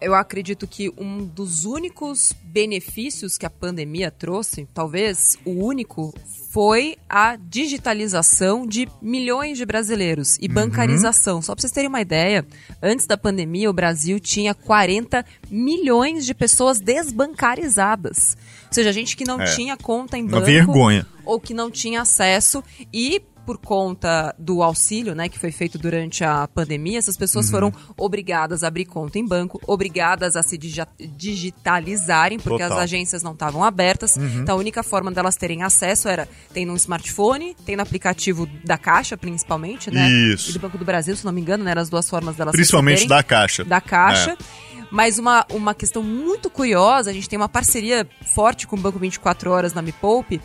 eu 0.00 0.14
acredito 0.14 0.66
que 0.66 0.90
um 0.98 1.24
dos 1.24 1.64
únicos 1.64 2.32
benefícios 2.44 3.36
que 3.38 3.46
a 3.46 3.50
pandemia 3.50 4.10
trouxe, 4.10 4.66
talvez 4.74 5.36
o 5.44 5.50
único, 5.64 6.14
foi 6.50 6.96
a 7.08 7.36
digitalização 7.36 8.66
de 8.66 8.88
milhões 9.02 9.58
de 9.58 9.66
brasileiros 9.66 10.38
e 10.40 10.48
bancarização. 10.48 11.42
Só 11.42 11.54
para 11.54 11.60
vocês 11.60 11.72
terem 11.72 11.88
uma 11.88 12.00
ideia, 12.00 12.46
antes 12.82 13.06
da 13.06 13.16
pandemia, 13.18 13.68
o 13.68 13.74
Brasil 13.74 14.18
tinha 14.18 14.54
40 14.54 15.24
milhões 15.50 16.24
de 16.24 16.34
pessoas 16.34 16.80
desbancarizadas. 16.80 18.36
Ou 18.68 18.72
seja, 18.72 18.92
gente 18.92 19.16
que 19.16 19.24
não 19.24 19.40
É. 19.40 19.44
tinha 19.54 19.76
conta 19.76 20.16
em 20.18 20.22
Uma 20.22 20.32
banco 20.40 20.46
vergonha. 20.46 21.06
ou 21.24 21.38
que 21.40 21.54
não 21.54 21.70
tinha 21.70 22.00
acesso 22.02 22.62
e 22.92 23.20
por 23.46 23.56
conta 23.58 24.34
do 24.38 24.62
auxílio, 24.62 25.14
né, 25.14 25.28
que 25.28 25.38
foi 25.38 25.52
feito 25.52 25.78
durante 25.78 26.24
a 26.24 26.46
pandemia, 26.48 26.98
essas 26.98 27.16
pessoas 27.16 27.48
foram 27.48 27.72
obrigadas 27.96 28.64
a 28.64 28.68
abrir 28.68 28.84
conta 28.84 29.18
em 29.18 29.24
banco, 29.26 29.60
obrigadas 29.66 30.34
a 30.36 30.42
se 30.42 30.58
digi- 30.58 30.82
digitalizarem, 30.98 32.38
porque 32.38 32.62
Total. 32.62 32.76
as 32.78 32.84
agências 32.84 33.22
não 33.22 33.32
estavam 33.32 33.62
abertas. 33.62 34.16
Então 34.16 34.56
a 34.56 34.58
única 34.58 34.82
forma 34.82 35.10
delas 35.12 35.36
terem 35.36 35.62
acesso 35.62 36.08
era 36.08 36.28
tem 36.52 36.66
no 36.66 36.74
smartphone, 36.76 37.54
tem 37.64 37.76
no 37.76 37.82
aplicativo 37.82 38.46
da 38.64 38.76
Caixa, 38.76 39.16
principalmente, 39.16 39.90
né? 39.90 40.08
Isso. 40.10 40.50
E 40.50 40.52
do 40.54 40.58
Banco 40.58 40.76
do 40.76 40.84
Brasil, 40.84 41.16
se 41.16 41.24
não 41.24 41.32
me 41.32 41.40
engano, 41.40 41.62
né? 41.64 41.70
Eram 41.70 41.82
as 41.82 41.88
duas 41.88 42.08
formas 42.10 42.36
delas 42.36 42.52
Principalmente 42.52 43.06
da 43.06 43.22
Caixa. 43.22 43.64
da 43.64 43.80
Caixa. 43.80 44.32
É. 44.32 44.36
Mas 44.90 45.18
uma, 45.18 45.44
uma 45.50 45.74
questão 45.74 46.02
muito 46.02 46.48
curiosa, 46.48 47.10
a 47.10 47.12
gente 47.12 47.28
tem 47.28 47.36
uma 47.38 47.48
parceria 47.48 48.06
forte 48.34 48.66
com 48.66 48.76
o 48.76 48.78
Banco 48.80 48.98
24 48.98 49.50
Horas 49.50 49.72
na 49.74 49.82
Me 49.82 49.92
Poupe, 49.92 50.40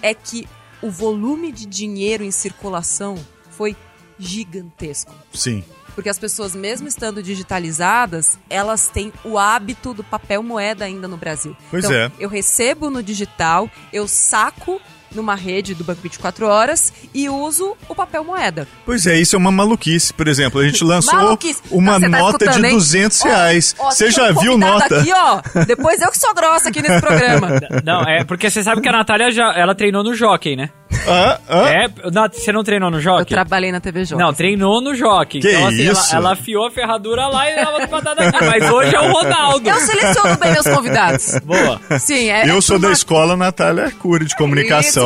é 0.00 0.14
que 0.14 0.46
o 0.82 0.90
volume 0.90 1.52
de 1.52 1.64
dinheiro 1.64 2.24
em 2.24 2.30
circulação 2.30 3.16
foi 3.50 3.76
gigantesco. 4.18 5.14
Sim. 5.32 5.64
Porque 5.94 6.08
as 6.08 6.18
pessoas, 6.18 6.54
mesmo 6.54 6.88
estando 6.88 7.22
digitalizadas, 7.22 8.38
elas 8.48 8.88
têm 8.88 9.12
o 9.24 9.38
hábito 9.38 9.92
do 9.92 10.02
papel 10.02 10.42
moeda 10.42 10.84
ainda 10.84 11.06
no 11.06 11.16
Brasil. 11.16 11.56
Pois 11.70 11.84
então, 11.84 11.96
é. 11.96 12.10
Eu 12.18 12.28
recebo 12.28 12.90
no 12.90 13.02
digital, 13.02 13.70
eu 13.92 14.08
saco 14.08 14.80
numa 15.14 15.34
rede 15.34 15.74
do 15.74 15.84
Banco 15.84 16.00
24 16.02 16.46
Horas 16.46 16.92
e 17.14 17.28
uso 17.28 17.76
o 17.88 17.94
papel 17.94 18.24
moeda. 18.24 18.66
Pois 18.84 19.06
é, 19.06 19.16
isso 19.18 19.36
é 19.36 19.38
uma 19.38 19.52
maluquice. 19.52 20.12
Por 20.12 20.28
exemplo, 20.28 20.60
a 20.60 20.64
gente 20.64 20.82
lançou 20.84 21.38
uma 21.70 21.98
Você 21.98 22.08
tá 22.10 22.18
nota 22.18 22.38
de 22.38 22.44
escutando, 22.44 22.64
hein? 22.64 22.72
200 22.74 23.20
Ó, 23.20 23.24
reais. 23.28 23.76
Você 23.78 24.10
já 24.10 24.30
um 24.30 24.40
viu 24.40 24.58
nota? 24.58 24.98
Aqui, 25.00 25.10
ó. 25.12 25.40
Depois 25.66 26.00
eu 26.00 26.10
que 26.10 26.18
sou 26.18 26.34
grossa 26.34 26.68
aqui 26.68 26.82
nesse 26.82 27.00
programa. 27.00 27.48
Não, 27.84 28.02
é 28.02 28.24
porque 28.24 28.50
você 28.50 28.62
sabe 28.62 28.80
que 28.80 28.88
a 28.88 28.92
Natália 28.92 29.30
já 29.30 29.52
ela 29.56 29.74
treinou 29.74 30.02
no 30.02 30.14
Jockey, 30.14 30.56
né? 30.56 30.70
Ah, 31.08 31.38
ah. 31.48 31.68
É, 31.68 31.88
na- 32.12 32.28
você 32.28 32.52
não 32.52 32.62
treinou 32.62 32.90
no 32.90 32.98
Eu 32.98 33.00
Jockey? 33.02 33.34
trabalhei 33.34 33.72
na 33.72 33.80
TV 33.80 34.04
Jovem. 34.04 34.24
Não, 34.24 34.32
treinou 34.32 34.80
no 34.80 34.94
Jockey. 34.94 35.40
Que 35.40 35.48
então, 35.50 35.66
assim, 35.68 35.82
ela- 35.86 35.92
isso? 35.92 36.14
Ela, 36.16 36.32
afiou 36.34 36.66
a 36.66 36.70
ferradura 36.70 37.26
lá 37.28 37.48
e 37.50 37.54
ela 37.54 37.88
patada 37.88 38.22
aqui. 38.28 38.44
Mas 38.44 38.70
hoje 38.70 38.94
é 38.94 39.00
o 39.00 39.10
Ronaldo. 39.12 39.68
Eu 39.68 39.80
seleciono 39.80 40.36
bem 40.38 40.52
meus 40.52 40.66
convidados. 40.68 41.38
Boa. 41.44 41.80
Sim, 41.98 42.30
é. 42.30 42.48
Eu 42.48 42.58
é 42.58 42.60
sou 42.60 42.76
da 42.76 42.82
turma- 42.82 42.92
escola 42.92 43.36
Natália 43.36 43.84
Arcuri 43.86 44.26
de 44.26 44.36
comunicação. 44.36 45.01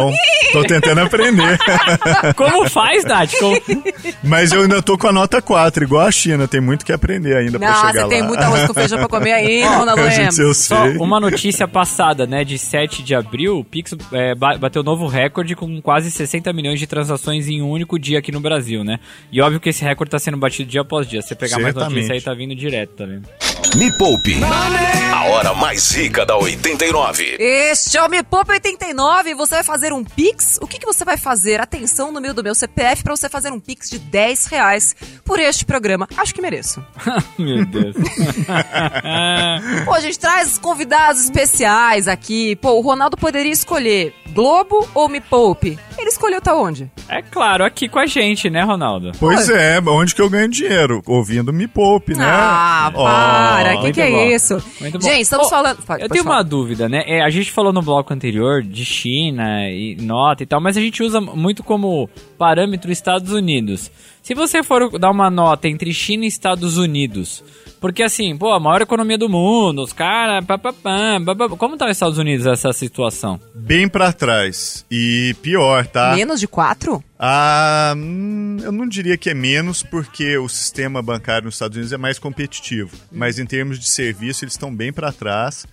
Tô 0.53 0.63
tentando 0.65 1.01
aprender. 1.01 1.59
Como 2.37 2.69
faz, 2.69 3.05
Nath? 3.05 3.33
Como- 3.39 3.57
Mas 4.23 4.53
eu 4.53 4.63
ainda 4.63 4.81
tô 4.81 4.97
com 4.97 5.09
a 5.09 5.13
nota 5.13 5.43
4, 5.43 5.85
igual 5.85 6.07
a 6.07 6.11
China. 6.11 6.47
Tem 6.49 6.61
muito 6.61 6.85
que 6.85 6.93
aprender 6.93 7.37
ainda 7.37 7.59
pra 7.59 7.69
Não, 7.69 7.77
chegar 7.77 7.93
você 7.93 8.01
lá. 8.03 8.09
tem 8.09 8.23
muito 8.23 8.41
arroz 8.41 8.67
com 8.67 8.75
feijão 8.75 8.99
pra 8.99 9.09
comer 9.09 9.33
ainda, 9.33 9.71
Ronaldo 9.77 10.01
eu 10.03 10.09
Lemos. 10.09 10.57
Só 10.59 10.85
sei. 10.85 10.97
uma 10.99 11.19
notícia 11.21 11.67
passada, 11.69 12.27
né, 12.27 12.45
de 12.45 12.59
7 12.59 13.03
de 13.03 13.15
abril, 13.15 13.59
o 13.59 13.65
Pix 13.65 13.95
é, 14.13 14.35
ba- 14.35 14.57
bateu 14.57 14.83
novo 14.83 15.07
recorde 15.07 15.55
com 15.55 15.81
quase 15.83 16.11
60 16.11 16.53
milhões 16.53 16.79
de 16.79 16.87
transações 16.87 17.49
em 17.49 17.61
um 17.63 17.71
único 17.71 17.99
dia 17.99 18.19
aqui 18.19 18.31
no 18.33 18.41
Brasil, 18.41 18.85
né? 18.85 18.99
E 19.33 19.41
óbvio 19.41 19.61
que 19.61 19.69
esse 19.69 19.85
recorde 19.85 20.11
tá 20.11 20.19
sendo 20.19 20.37
batido 20.37 20.71
dia 20.71 20.81
após 20.83 21.07
dia. 21.09 21.21
Se 21.23 21.29
você 21.29 21.35
pegar 21.35 21.57
mais 21.59 21.75
Certamente. 21.75 21.95
notícia 21.95 22.15
aí, 22.15 22.21
tá 22.21 22.33
vindo 22.35 22.55
direto, 22.55 22.91
tá 22.91 23.05
vendo? 23.05 23.29
Me 23.77 23.93
Poupe. 23.93 24.41
A 25.13 25.25
hora 25.27 25.53
mais 25.53 25.91
rica 25.91 26.25
da 26.25 26.35
89. 26.35 27.37
Este 27.39 27.99
é 27.99 28.03
o 28.03 28.09
Me 28.09 28.23
Poupa 28.23 28.55
89 28.55 29.35
você 29.35 29.57
vai 29.57 29.65
fazer 29.65 29.93
um 29.93 30.03
Pix? 30.03 30.59
O 30.63 30.67
que, 30.67 30.79
que 30.79 30.87
você 30.87 31.05
vai 31.05 31.19
fazer? 31.19 31.61
Atenção 31.61 32.11
no 32.11 32.19
meu 32.19 32.33
do 32.33 32.43
meu 32.43 32.55
CPF 32.55 33.03
pra 33.03 33.15
você 33.15 33.29
fazer 33.29 33.53
um 33.53 33.61
Pix 33.61 33.91
de 33.91 33.99
10 33.99 34.47
reais 34.47 34.97
por 35.27 35.39
este 35.39 35.67
programa. 35.67 36.09
Acho 36.17 36.35
que 36.35 36.41
mereço. 36.41 36.83
Meu 37.39 37.67
Deus. 37.67 37.95
Pô, 39.85 39.93
a 39.93 40.01
gente 40.01 40.19
traz 40.19 40.57
convidados 40.57 41.25
especiais 41.25 42.09
aqui. 42.09 42.57
Pô, 42.57 42.71
o 42.73 42.81
Ronaldo 42.81 43.17
poderia 43.17 43.53
escolher 43.53 44.15
Globo 44.33 44.89
ou 44.95 45.09
Me 45.09 45.21
Poupe? 45.21 45.79
Ele 45.99 46.09
escolheu 46.09 46.41
tá 46.41 46.55
onde? 46.55 46.91
é 47.09 47.23
claro, 47.23 47.65
aqui 47.65 47.89
com 47.89 47.99
a 47.99 48.07
gente, 48.07 48.51
né, 48.51 48.63
Ronaldo? 48.63 49.13
Pois 49.19 49.49
é, 49.49 49.81
onde 49.81 50.15
que 50.15 50.21
eu 50.21 50.29
ganho 50.29 50.49
dinheiro? 50.49 51.03
Ouvindo 51.07 51.53
Me 51.53 51.67
Poupe, 51.67 52.15
né? 52.15 52.25
Ah, 52.27 52.91
para. 52.95 53.66
Muito 53.75 53.95
que 53.95 54.01
é 54.01 54.11
bom. 54.11 54.27
isso? 54.27 54.59
Gente, 54.81 55.21
estamos 55.23 55.47
Ô, 55.47 55.51
falando... 55.51 55.77
Pode- 55.79 56.03
Eu 56.03 56.09
pode 56.09 56.13
tenho 56.13 56.25
falar. 56.25 56.37
uma 56.37 56.45
dúvida, 56.45 56.89
né? 56.89 57.03
É, 57.07 57.23
a 57.23 57.31
gente 57.31 57.51
falou 57.51 57.73
no 57.73 57.83
bloco 57.83 58.13
anterior 58.13 58.63
de 58.63 58.85
China 58.85 59.69
e 59.71 59.97
nota 60.01 60.43
e 60.43 60.47
tal, 60.47 60.61
mas 60.61 60.77
a 60.77 60.81
gente 60.81 61.03
usa 61.03 61.21
muito 61.21 61.63
como 61.63 62.09
parâmetro 62.37 62.91
Estados 62.91 63.33
Unidos. 63.33 63.91
Se 64.23 64.35
você 64.35 64.63
for 64.63 64.99
dar 64.99 65.11
uma 65.11 65.31
nota 65.31 65.69
entre 65.69 65.93
China 65.93 66.25
e 66.25 66.29
Estados 66.29 66.77
Unidos, 66.77 67.43
porque 67.81 68.03
assim, 68.03 68.37
pô, 68.37 68.53
a 68.53 68.61
maior 68.61 68.83
economia 68.83 69.19
do 69.19 69.29
mundo, 69.29 69.83
os 69.83 69.93
caras, 69.93 70.45
como 71.59 71.77
tá 71.77 71.87
os 71.87 71.93
Estados 71.93 72.19
Unidos 72.19 72.47
essa 72.47 72.73
situação? 72.73 73.41
Bem 73.55 73.89
pra 73.89 74.13
trás. 74.13 74.85
E 74.91 75.35
pior, 75.43 75.87
tá? 75.87 76.15
Menos 76.15 76.41
de 76.41 76.49
quatro? 76.49 77.03
Ah, 77.19 77.95
hum, 77.97 78.57
eu 78.63 78.73
não 78.73 78.89
diria 78.89 79.17
que 79.17 79.31
é 79.31 79.35
menos, 79.35 79.83
porque 79.83 80.37
o 80.39 80.49
sistema 80.49 81.03
bancário 81.03 81.47
nos 81.47 81.55
Estados 81.55 81.77
Unidos 81.77 81.93
é 81.93 81.97
mais 81.97 82.19
competitivo. 82.19 82.97
Mas 83.13 83.39
em 83.39 83.47
termos 83.47 83.79
de 83.79 83.89
serviço, 83.89 84.45
eles 84.45 84.55
estão 84.55 84.75
bem 84.75 84.93
para 84.93 85.13
trás 85.13 85.67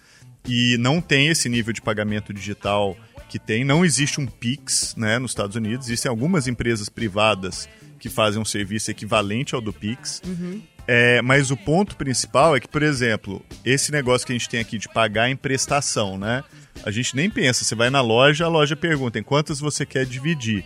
e 0.48 0.78
não 0.78 1.00
tem 1.00 1.30
esse 1.30 1.48
nível 1.48 1.74
de 1.74 1.82
pagamento 1.82 2.34
digital 2.34 2.98
que 3.30 3.40
tem. 3.40 3.64
Não 3.64 3.84
existe 3.84 4.20
um 4.20 4.26
Pix 4.26 4.96
né, 4.98 5.20
nos 5.20 5.32
Estados 5.32 5.56
Unidos. 5.56 5.88
Existem 5.88 6.10
algumas 6.10 6.48
empresas 6.48 6.90
privadas 6.90 7.68
que 8.00 8.10
fazem 8.10 8.42
um 8.42 8.46
serviço 8.46 8.92
equivalente 8.92 9.56
ao 9.56 9.62
do 9.62 9.72
Pix. 9.72 10.22
É, 10.88 11.22
mas 11.22 11.50
o 11.50 11.58
ponto 11.58 11.96
principal 11.96 12.56
é 12.56 12.60
que, 12.60 12.68
por 12.68 12.84
exemplo, 12.84 13.44
esse 13.64 13.92
negócio 13.92 14.28
que 14.28 14.34
a 14.34 14.38
gente 14.38 14.50
tem 14.50 14.60
aqui 14.60 14.78
de 14.78 14.90
pagar 14.90 15.30
em 15.30 15.36
prestação, 15.36 16.18
né? 16.18 16.44
A 16.84 16.92
gente 16.92 17.16
nem 17.16 17.30
pensa, 17.30 17.64
você 17.64 17.76
vai 17.76 17.90
na 17.90 18.02
loja, 18.02 18.46
a 18.46 18.50
loja 18.50 18.76
pergunta 18.76 19.18
em 19.18 19.24
quantas 19.24 19.60
você 19.60 19.86
quer 19.86 20.06
dividir. 20.06 20.66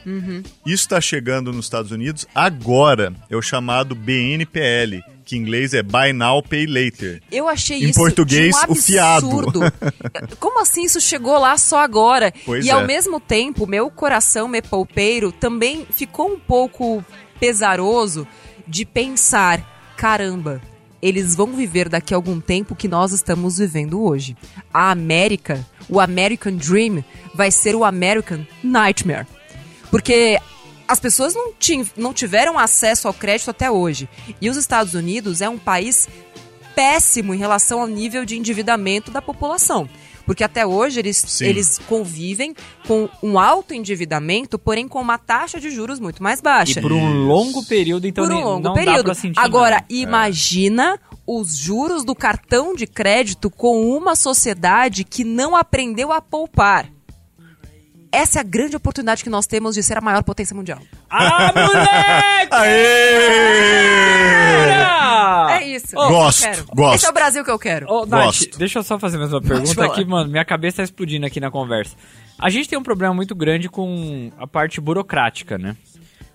Isso 0.65 0.83
está 0.83 0.99
chegando 0.99 1.53
nos 1.53 1.65
Estados 1.65 1.91
Unidos 1.91 2.25
agora, 2.33 3.13
é 3.29 3.35
o 3.35 3.41
chamado 3.41 3.93
BNPL, 3.93 5.03
que 5.27 5.35
em 5.35 5.41
inglês 5.41 5.73
é 5.73 5.83
Buy 5.83 6.13
Now, 6.13 6.41
Pay 6.41 6.65
Later. 6.65 7.21
Eu 7.29 7.49
achei 7.49 7.83
Em 7.83 7.89
isso 7.89 7.99
português, 7.99 8.55
de 8.55 8.69
um 8.69 8.71
o 8.71 8.75
fiado. 8.75 9.25
absurdo. 9.25 9.59
Como 10.39 10.61
assim 10.61 10.83
isso 10.85 11.01
chegou 11.01 11.37
lá 11.37 11.57
só 11.57 11.79
agora? 11.79 12.33
Pois 12.45 12.65
e 12.65 12.69
é. 12.69 12.71
ao 12.71 12.87
mesmo 12.87 13.19
tempo, 13.19 13.67
meu 13.67 13.91
coração 13.91 14.47
me 14.47 14.61
poupeiro 14.61 15.33
também 15.33 15.85
ficou 15.91 16.31
um 16.31 16.39
pouco 16.39 17.03
pesaroso 17.41 18.25
de 18.65 18.85
pensar, 18.85 19.93
caramba, 19.97 20.61
eles 21.01 21.35
vão 21.35 21.47
viver 21.47 21.89
daqui 21.89 22.13
a 22.13 22.17
algum 22.17 22.39
tempo 22.39 22.73
que 22.73 22.87
nós 22.87 23.11
estamos 23.11 23.57
vivendo 23.57 24.01
hoje. 24.01 24.35
A 24.73 24.91
América, 24.91 25.65
o 25.89 25.99
American 25.99 26.55
Dream, 26.55 27.03
vai 27.33 27.51
ser 27.51 27.75
o 27.75 27.83
American 27.83 28.45
Nightmare. 28.63 29.27
Porque 29.91 30.39
as 30.87 30.99
pessoas 30.99 31.33
não, 31.35 31.51
não 31.95 32.13
tiveram 32.13 32.57
acesso 32.57 33.07
ao 33.07 33.13
crédito 33.13 33.49
até 33.51 33.69
hoje. 33.69 34.07
E 34.41 34.49
os 34.49 34.57
Estados 34.57 34.93
Unidos 34.93 35.41
é 35.41 35.49
um 35.49 35.57
país 35.57 36.07
péssimo 36.75 37.33
em 37.33 37.37
relação 37.37 37.81
ao 37.81 37.87
nível 37.87 38.23
de 38.25 38.37
endividamento 38.37 39.09
da 39.11 39.21
população. 39.21 39.89
Porque 40.25 40.43
até 40.43 40.65
hoje 40.65 40.99
eles, 40.99 41.15
Sim. 41.17 41.45
eles 41.45 41.79
convivem 41.87 42.53
com 42.85 43.07
um 43.23 43.39
alto 43.39 43.73
endividamento, 43.73 44.59
porém 44.59 44.85
com 44.85 44.99
uma 44.99 45.17
taxa 45.17 45.57
de 45.57 45.69
juros 45.71 46.01
muito 46.01 46.21
mais 46.21 46.41
baixa. 46.41 46.79
E 46.79 46.81
por 46.81 46.91
um 46.91 47.25
longo 47.25 47.65
período, 47.65 48.05
então 48.07 48.25
Por 48.27 48.33
um 48.33 48.41
longo 48.43 48.63
não 48.63 48.73
dá 48.73 48.79
período. 48.83 49.05
pra 49.05 49.13
sentir 49.13 49.39
Agora, 49.39 49.75
nada. 49.75 49.85
imagina 49.89 50.99
os 51.25 51.55
juros 51.57 52.03
do 52.03 52.13
cartão 52.13 52.75
de 52.75 52.85
crédito 52.85 53.49
com 53.49 53.87
uma 53.89 54.17
sociedade 54.17 55.05
que 55.05 55.23
não 55.23 55.55
aprendeu 55.55 56.11
a 56.11 56.21
poupar. 56.21 56.89
Essa 58.11 58.39
é 58.39 58.41
a 58.41 58.43
grande 58.43 58.75
oportunidade 58.75 59.23
que 59.23 59.29
nós 59.29 59.45
temos 59.45 59.75
de 59.75 59.83
ser 59.83 59.97
a 59.97 60.01
maior 60.01 60.23
potência 60.23 60.55
mundial. 60.55 60.79
Ah, 61.09 61.51
moleque! 61.53 62.55
Aê! 62.55 63.87
É 65.49 65.63
isso. 65.67 65.67
É 65.69 65.75
isso 65.75 65.87
que 65.87 65.95
eu 65.95 66.07
gosto, 66.09 66.41
quero. 66.43 66.65
gosto. 66.75 66.95
Esse 66.95 67.05
é 67.05 67.09
o 67.09 67.13
Brasil 67.13 67.43
que 67.43 67.51
eu 67.51 67.59
quero. 67.59 67.87
Ô, 67.89 68.05
Nath, 68.05 68.25
Gosto. 68.25 68.57
deixa 68.57 68.79
eu 68.79 68.83
só 68.83 68.97
fazer 68.99 69.17
mais 69.17 69.31
uma 69.31 69.41
pergunta 69.41 69.85
aqui, 69.85 70.05
mano. 70.05 70.29
Minha 70.29 70.45
cabeça 70.45 70.77
tá 70.77 70.83
explodindo 70.83 71.25
aqui 71.25 71.39
na 71.39 71.51
conversa. 71.51 71.95
A 72.39 72.49
gente 72.49 72.69
tem 72.69 72.77
um 72.77 72.83
problema 72.83 73.13
muito 73.13 73.35
grande 73.35 73.67
com 73.69 74.31
a 74.37 74.45
parte 74.47 74.79
burocrática, 74.79 75.57
né? 75.57 75.75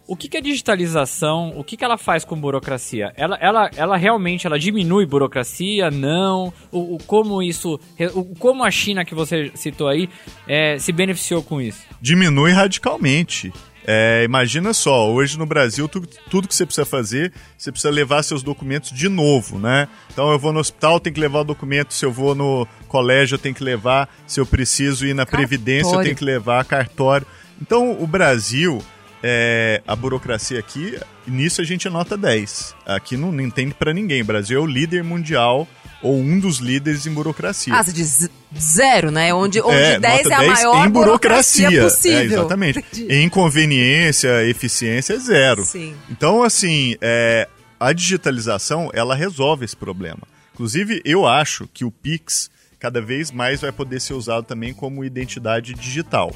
O 0.07 0.17
que, 0.17 0.29
que 0.29 0.37
a 0.37 0.41
digitalização, 0.41 1.53
o 1.57 1.63
que, 1.65 1.77
que 1.77 1.85
ela 1.85 1.97
faz 1.97 2.25
com 2.25 2.39
burocracia? 2.41 3.13
Ela, 3.17 3.37
ela, 3.41 3.71
ela 3.77 3.97
realmente 3.97 4.47
ela 4.47 4.59
diminui 4.59 5.07
burocracia? 5.07 5.91
Não? 5.91 6.53
O, 6.71 6.97
o- 6.97 6.99
como 7.07 7.43
isso, 7.43 7.79
o, 8.15 8.25
como 8.37 8.65
a 8.65 8.71
China 8.71 9.05
que 9.05 9.15
você 9.15 9.51
citou 9.55 9.89
aí 9.89 10.09
é, 10.47 10.79
se 10.79 10.93
beneficiou 10.93 11.43
com 11.43 11.61
isso? 11.61 11.81
diminui 12.01 12.51
radicalmente. 12.53 13.53
É, 13.85 14.23
imagina 14.25 14.73
só, 14.73 15.11
hoje 15.11 15.37
no 15.37 15.45
Brasil, 15.47 15.89
tu- 15.89 16.07
tudo 16.31 16.47
que 16.47 16.55
você 16.55 16.65
precisa 16.65 16.85
fazer, 16.85 17.33
você 17.59 17.73
precisa 17.73 17.93
levar 17.93 18.23
seus 18.23 18.41
documentos 18.43 18.93
de 18.93 19.09
novo, 19.09 19.59
né? 19.59 19.89
Então 20.13 20.31
eu 20.31 20.39
vou 20.39 20.53
no 20.53 20.61
hospital, 20.61 21.01
tenho 21.01 21.15
que 21.15 21.21
levar 21.21 21.41
o 21.41 21.45
documento, 21.45 21.93
se 21.93 22.05
eu 22.05 22.13
vou 22.13 22.33
no 22.35 22.67
colégio, 22.87 23.35
eu 23.35 23.39
tenho 23.41 23.55
que 23.55 23.65
levar, 23.65 24.09
se 24.27 24.39
eu 24.39 24.47
preciso 24.47 25.05
ir 25.05 25.15
na 25.15 25.27
Previdência, 25.27 25.81
eu 25.81 25.85
Cartório. 25.91 26.05
tenho 26.05 26.17
que 26.17 26.25
levar 26.25 26.65
cartório. 26.65 27.27
Então 27.61 28.01
o 28.01 28.07
Brasil, 28.07 28.81
é, 29.23 29.83
a 29.87 29.95
burocracia 29.95 30.59
aqui, 30.59 30.99
nisso 31.27 31.61
a 31.61 31.65
gente 31.65 31.87
é 31.87 31.91
nota 31.91 32.17
10. 32.17 32.75
Aqui 32.87 33.17
não, 33.17 33.31
não 33.31 33.43
entende 33.43 33.75
pra 33.75 33.93
ninguém. 33.93 34.23
O 34.23 34.25
Brasil 34.25 34.59
é 34.59 34.63
o 34.63 34.67
líder 34.67 35.05
mundial 35.05 35.69
ou 36.03 36.19
um 36.19 36.39
dos 36.41 36.59
líderes 36.59 37.07
em 37.07 37.13
burocracia. 37.13 37.73
Ah, 37.75 37.83
você 37.83 37.93
diz 37.93 38.29
zero, 38.59 39.11
né? 39.11 39.33
Onde, 39.33 39.61
onde 39.61 39.77
É, 39.77 40.01
10 40.01 40.23
nota 40.25 40.29
é 40.29 40.35
a 40.35 40.41
10 40.41 40.53
maior 40.53 40.87
em 40.87 40.91
burocracia. 40.91 41.83
possível. 41.83 42.19
É, 42.19 42.25
exatamente. 42.25 42.79
Entendi. 42.81 43.13
Em 43.15 43.29
conveniência, 43.29 44.45
eficiência, 44.45 45.15
é 45.15 45.19
zero. 45.19 45.65
Sim. 45.65 45.95
Então, 46.11 46.43
assim, 46.43 46.97
é, 47.01 47.49
a 47.79 47.93
digitalização, 47.93 48.91
ela 48.93 49.15
resolve 49.15 49.65
esse 49.65 49.77
problema. 49.77 50.23
Inclusive, 50.53 51.01
eu 51.05 51.27
acho 51.27 51.69
que 51.73 51.85
o 51.85 51.91
Pix 51.91 52.51
cada 52.79 53.01
vez 53.01 53.31
mais 53.31 53.61
vai 53.61 53.71
poder 53.71 54.01
ser 54.01 54.15
usado 54.15 54.45
também 54.45 54.75
como 54.75 55.05
identidade 55.05 55.73
digital. 55.73 56.35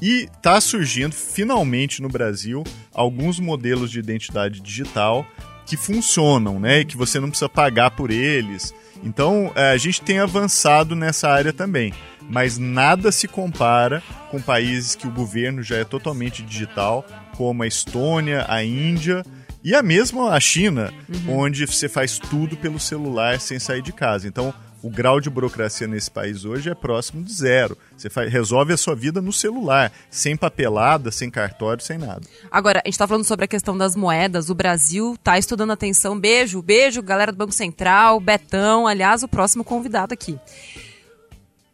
E 0.00 0.28
está 0.32 0.60
surgindo, 0.60 1.14
finalmente, 1.14 2.00
no 2.00 2.08
Brasil, 2.08 2.62
alguns 2.92 3.40
modelos 3.40 3.90
de 3.90 3.98
identidade 3.98 4.60
digital 4.60 5.26
que 5.66 5.76
funcionam, 5.76 6.58
né? 6.58 6.80
E 6.80 6.84
que 6.84 6.96
você 6.96 7.20
não 7.20 7.28
precisa 7.28 7.48
pagar 7.48 7.90
por 7.90 8.10
eles. 8.10 8.72
Então, 9.02 9.52
é, 9.54 9.70
a 9.70 9.76
gente 9.76 10.00
tem 10.00 10.18
avançado 10.18 10.96
nessa 10.96 11.28
área 11.28 11.52
também. 11.52 11.92
Mas 12.30 12.58
nada 12.58 13.10
se 13.10 13.26
compara 13.26 14.02
com 14.30 14.40
países 14.40 14.94
que 14.94 15.06
o 15.06 15.10
governo 15.10 15.62
já 15.62 15.76
é 15.76 15.84
totalmente 15.84 16.42
digital, 16.42 17.04
como 17.36 17.62
a 17.62 17.66
Estônia, 17.66 18.44
a 18.48 18.62
Índia 18.62 19.24
e 19.64 19.74
a 19.74 19.82
mesma 19.82 20.30
a 20.30 20.40
China, 20.40 20.92
onde 21.26 21.66
você 21.66 21.88
faz 21.88 22.18
tudo 22.18 22.56
pelo 22.56 22.78
celular 22.78 23.40
sem 23.40 23.58
sair 23.58 23.82
de 23.82 23.92
casa. 23.92 24.28
Então, 24.28 24.52
o 24.82 24.88
grau 24.90 25.20
de 25.20 25.28
burocracia 25.28 25.86
nesse 25.86 26.10
país 26.10 26.44
hoje 26.44 26.70
é 26.70 26.74
próximo 26.74 27.22
de 27.24 27.32
zero. 27.32 27.76
Você 27.96 28.08
faz- 28.08 28.32
resolve 28.32 28.72
a 28.72 28.76
sua 28.76 28.94
vida 28.94 29.20
no 29.20 29.32
celular, 29.32 29.92
sem 30.10 30.36
papelada, 30.36 31.10
sem 31.10 31.28
cartório, 31.30 31.82
sem 31.82 31.98
nada. 31.98 32.22
Agora, 32.50 32.80
a 32.84 32.88
gente 32.88 32.96
tá 32.98 33.06
falando 33.08 33.24
sobre 33.24 33.44
a 33.44 33.48
questão 33.48 33.76
das 33.76 33.96
moedas. 33.96 34.50
O 34.50 34.54
Brasil 34.54 35.16
tá 35.22 35.38
estudando 35.38 35.72
atenção. 35.72 36.18
Beijo, 36.18 36.62
beijo, 36.62 37.02
galera 37.02 37.32
do 37.32 37.38
Banco 37.38 37.52
Central, 37.52 38.20
Betão, 38.20 38.86
aliás, 38.86 39.22
o 39.22 39.28
próximo 39.28 39.64
convidado 39.64 40.14
aqui. 40.14 40.38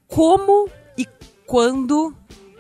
Como 0.06 0.68
e 0.96 1.06
quando 1.46 2.14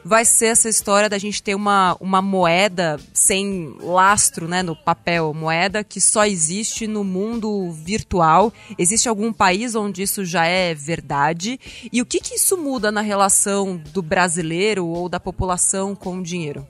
vai 0.04 0.24
ser 0.24 0.46
essa 0.46 0.68
história 0.68 1.08
da 1.08 1.18
gente 1.18 1.42
ter 1.42 1.54
uma, 1.54 1.96
uma 2.00 2.20
moeda 2.20 3.00
sem 3.12 3.74
lastro, 3.80 4.46
né, 4.46 4.62
no 4.62 4.76
papel, 4.76 5.32
moeda 5.32 5.82
que 5.82 6.00
só 6.00 6.26
existe 6.26 6.86
no 6.86 7.02
mundo 7.02 7.70
virtual? 7.72 8.52
Existe 8.78 9.08
algum 9.08 9.32
país 9.32 9.74
onde 9.74 10.02
isso 10.02 10.24
já 10.24 10.46
é 10.46 10.74
verdade? 10.74 11.58
E 11.92 12.02
o 12.02 12.06
que 12.06 12.20
que 12.20 12.34
isso 12.34 12.56
muda 12.56 12.92
na 12.92 13.00
relação 13.00 13.80
do 13.92 14.02
brasileiro 14.02 14.86
ou 14.86 15.08
da 15.08 15.18
população 15.18 15.94
com 15.94 16.18
o 16.18 16.22
dinheiro? 16.22 16.66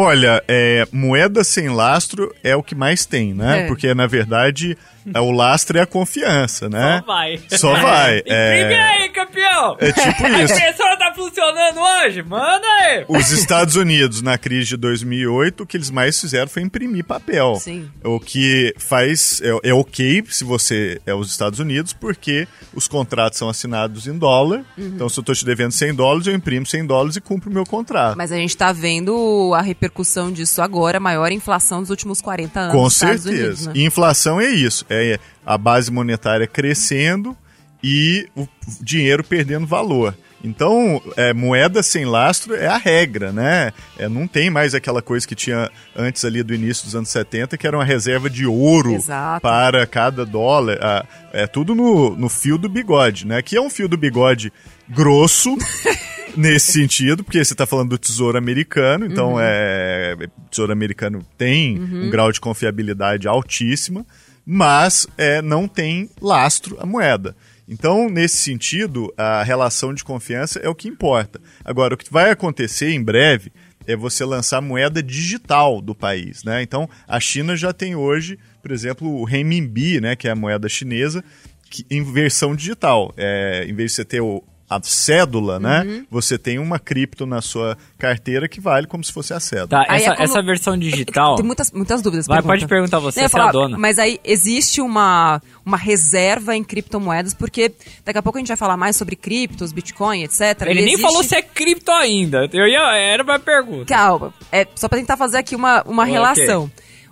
Olha, 0.00 0.40
é, 0.46 0.86
moeda 0.92 1.42
sem 1.42 1.68
lastro 1.68 2.32
é 2.44 2.54
o 2.54 2.62
que 2.62 2.72
mais 2.76 3.04
tem, 3.04 3.34
né? 3.34 3.64
É. 3.64 3.66
Porque, 3.66 3.92
na 3.94 4.06
verdade, 4.06 4.78
é, 5.12 5.18
o 5.20 5.32
lastro 5.32 5.76
é 5.76 5.80
a 5.80 5.86
confiança, 5.86 6.68
né? 6.68 6.98
Só 7.00 7.06
vai. 7.06 7.40
Só 7.50 7.72
vai. 7.74 8.18
Imprime 8.18 8.32
É, 8.36 8.80
aí, 8.80 9.08
campeão! 9.08 9.76
é 9.80 9.90
tipo 9.90 10.24
A 10.24 10.42
isso. 10.44 10.54
impressora 10.54 10.96
tá 10.96 11.12
funcionando 11.12 11.80
hoje? 11.80 12.22
Manda 12.22 12.64
aí! 12.82 13.04
Os 13.08 13.32
Estados 13.32 13.74
Unidos, 13.74 14.22
na 14.22 14.38
crise 14.38 14.68
de 14.68 14.76
2008, 14.76 15.64
o 15.64 15.66
que 15.66 15.76
eles 15.76 15.90
mais 15.90 16.20
fizeram 16.20 16.46
foi 16.48 16.62
imprimir 16.62 17.04
papel. 17.04 17.56
Sim. 17.56 17.90
O 18.04 18.20
que 18.20 18.72
faz. 18.78 19.42
É, 19.42 19.70
é 19.70 19.74
ok 19.74 20.22
se 20.28 20.44
você 20.44 21.00
é 21.04 21.12
os 21.12 21.28
Estados 21.28 21.58
Unidos, 21.58 21.92
porque 21.92 22.46
os 22.72 22.86
contratos 22.86 23.36
são 23.36 23.48
assinados 23.48 24.06
em 24.06 24.16
dólar. 24.16 24.60
Uhum. 24.78 24.92
Então, 24.94 25.08
se 25.08 25.18
eu 25.18 25.22
estou 25.22 25.34
te 25.34 25.44
devendo 25.44 25.72
100 25.72 25.92
dólares, 25.94 26.26
eu 26.28 26.34
imprimo 26.34 26.64
100 26.66 26.86
dólares 26.86 27.16
e 27.16 27.20
cumpro 27.20 27.50
o 27.50 27.52
meu 27.52 27.66
contrato. 27.66 28.16
Mas 28.16 28.30
a 28.30 28.36
gente 28.36 28.56
tá 28.56 28.70
vendo 28.70 29.52
a 29.56 29.60
repercussão 29.60 29.87
disso 30.32 30.62
agora, 30.62 30.98
a 30.98 31.00
maior 31.00 31.30
inflação 31.32 31.80
dos 31.80 31.90
últimos 31.90 32.20
40 32.20 32.60
anos. 32.60 32.74
Com 32.74 32.90
certeza. 32.90 33.30
Unidos, 33.30 33.66
né? 33.66 33.72
Inflação 33.76 34.40
é 34.40 34.48
isso. 34.48 34.84
É 34.88 35.18
a 35.44 35.56
base 35.56 35.90
monetária 35.90 36.46
crescendo 36.46 37.36
e 37.82 38.28
o 38.36 38.46
dinheiro 38.80 39.24
perdendo 39.24 39.66
valor. 39.66 40.14
Então, 40.42 41.02
é, 41.16 41.32
moeda 41.32 41.82
sem 41.82 42.04
lastro 42.04 42.54
é 42.54 42.66
a 42.66 42.76
regra, 42.76 43.32
né? 43.32 43.72
É, 43.98 44.08
não 44.08 44.28
tem 44.28 44.50
mais 44.50 44.74
aquela 44.74 45.02
coisa 45.02 45.26
que 45.26 45.34
tinha 45.34 45.70
antes 45.96 46.24
ali 46.24 46.42
do 46.42 46.54
início 46.54 46.84
dos 46.84 46.94
anos 46.94 47.08
70, 47.08 47.58
que 47.58 47.66
era 47.66 47.76
uma 47.76 47.84
reserva 47.84 48.30
de 48.30 48.46
ouro 48.46 48.94
Exato. 48.94 49.40
para 49.42 49.86
cada 49.86 50.24
dólar. 50.24 50.78
Ah, 50.80 51.04
é 51.32 51.46
tudo 51.46 51.74
no, 51.74 52.14
no 52.16 52.28
fio 52.28 52.56
do 52.56 52.68
bigode, 52.68 53.26
né? 53.26 53.42
Que 53.42 53.56
é 53.56 53.60
um 53.60 53.68
fio 53.68 53.88
do 53.88 53.96
bigode 53.96 54.52
grosso, 54.88 55.56
nesse 56.36 56.72
sentido, 56.72 57.24
porque 57.24 57.44
você 57.44 57.52
está 57.52 57.66
falando 57.66 57.90
do 57.90 57.98
tesouro 57.98 58.38
americano, 58.38 59.06
então 59.06 59.38
é, 59.40 60.16
tesouro 60.48 60.72
americano 60.72 61.26
tem 61.36 61.80
um 61.80 62.10
grau 62.10 62.30
de 62.30 62.40
confiabilidade 62.40 63.26
altíssima, 63.26 64.06
mas 64.46 65.06
é, 65.18 65.42
não 65.42 65.66
tem 65.66 66.08
lastro 66.20 66.76
a 66.80 66.86
moeda. 66.86 67.34
Então, 67.68 68.08
nesse 68.08 68.38
sentido, 68.38 69.12
a 69.16 69.42
relação 69.42 69.92
de 69.92 70.02
confiança 70.02 70.58
é 70.60 70.68
o 70.68 70.74
que 70.74 70.88
importa. 70.88 71.38
Agora, 71.62 71.94
o 71.94 71.98
que 71.98 72.10
vai 72.10 72.30
acontecer 72.30 72.90
em 72.90 73.02
breve 73.02 73.52
é 73.86 73.94
você 73.94 74.24
lançar 74.24 74.60
moeda 74.62 75.02
digital 75.02 75.80
do 75.80 75.94
país, 75.94 76.42
né? 76.44 76.62
Então, 76.62 76.88
a 77.06 77.20
China 77.20 77.56
já 77.56 77.72
tem 77.72 77.94
hoje, 77.94 78.38
por 78.62 78.70
exemplo, 78.70 79.08
o 79.08 79.24
renminbi, 79.24 80.00
né, 80.00 80.16
que 80.16 80.28
é 80.28 80.30
a 80.30 80.36
moeda 80.36 80.68
chinesa, 80.68 81.22
que, 81.70 81.84
em 81.90 82.02
versão 82.02 82.56
digital. 82.56 83.12
É, 83.16 83.66
em 83.68 83.74
vez 83.74 83.90
de 83.92 83.96
você 83.96 84.04
ter 84.04 84.20
o, 84.20 84.42
a 84.70 84.78
cédula, 84.82 85.58
né, 85.58 86.04
você 86.10 86.36
tem 86.36 86.58
uma 86.58 86.78
cripto 86.78 87.24
na 87.24 87.40
sua 87.40 87.76
carteira 87.98 88.46
que 88.48 88.60
vale 88.60 88.86
como 88.86 89.02
se 89.02 89.12
fosse 89.12 89.32
a 89.32 89.40
cédula. 89.40 89.68
Tá, 89.68 89.86
é 89.88 89.96
essa, 89.96 90.10
como- 90.12 90.22
essa 90.22 90.42
versão 90.42 90.76
digital. 90.78 91.36
Tem 91.36 91.44
muitas, 91.44 91.72
muitas 91.72 92.02
dúvidas. 92.02 92.26
Vai, 92.26 92.36
pergunta. 92.38 92.52
pode 92.54 92.66
perguntar 92.68 92.98
você, 92.98 93.20
você 93.20 93.22
é 93.22 93.26
a 93.26 93.28
falar, 93.30 93.52
dona. 93.52 93.78
Mas 93.78 93.98
aí 93.98 94.20
existe 94.24 94.80
uma, 94.80 95.40
uma 95.64 95.76
reserva 95.76 96.54
em 96.54 96.62
criptomoedas, 96.62 97.32
porque 97.34 97.72
daqui 98.04 98.18
a 98.18 98.22
pouco 98.22 98.38
a 98.38 98.40
gente 98.40 98.48
vai 98.48 98.56
falar 98.56 98.76
mais 98.76 98.94
sobre 98.96 99.16
criptos, 99.16 99.72
Bitcoin, 99.72 100.22
etc. 100.24 100.40
Ele 100.62 100.70
E 100.72 100.74
nem 100.84 100.84
existe- 100.94 101.00
falou 101.02 101.22
se 101.24 101.34
é 101.34 101.40
cripto 101.42 101.90
ainda. 101.90 102.48
Eu 102.52 102.66
ia, 102.68 102.94
era 102.96 103.22
uma 103.22 103.38
pergunta. 103.38 103.86
Calma, 103.86 104.34
é 104.52 104.66
só 104.74 104.86
pra 104.88 104.98
tentar 104.98 105.16
fazer 105.16 105.38
aqui 105.38 105.56
uma, 105.56 105.82
uma 105.84 106.02
Ok. 106.02 106.12
relação. 106.12 106.70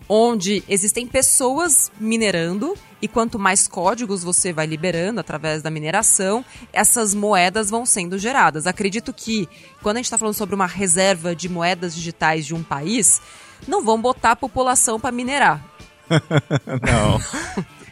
Onde 0.08 0.62
existem 0.68 1.04
pessoas 1.06 1.90
minerando 1.98 2.74
e 3.00 3.06
quanto 3.08 3.38
mais 3.38 3.68
códigos 3.68 4.22
você 4.24 4.52
vai 4.52 4.66
liberando 4.66 5.20
através 5.20 5.62
da 5.62 5.70
mineração, 5.70 6.44
essas 6.72 7.14
moedas 7.14 7.68
vão 7.70 7.84
sendo 7.84 8.18
geradas. 8.18 8.66
Acredito 8.66 9.12
que 9.12 9.48
quando 9.82 9.96
a 9.96 9.98
gente 9.98 10.06
está 10.06 10.18
falando 10.18 10.34
sobre 10.34 10.54
uma 10.54 10.66
reserva 10.66 11.34
de 11.36 11.48
moedas 11.48 11.94
digitais 11.94 12.46
de 12.46 12.54
um 12.54 12.62
país, 12.62 13.20
não 13.68 13.84
vão 13.84 14.00
botar 14.00 14.32
a 14.32 14.36
população 14.36 14.98
para 14.98 15.12
minerar. 15.12 15.64
Não. 16.66 17.20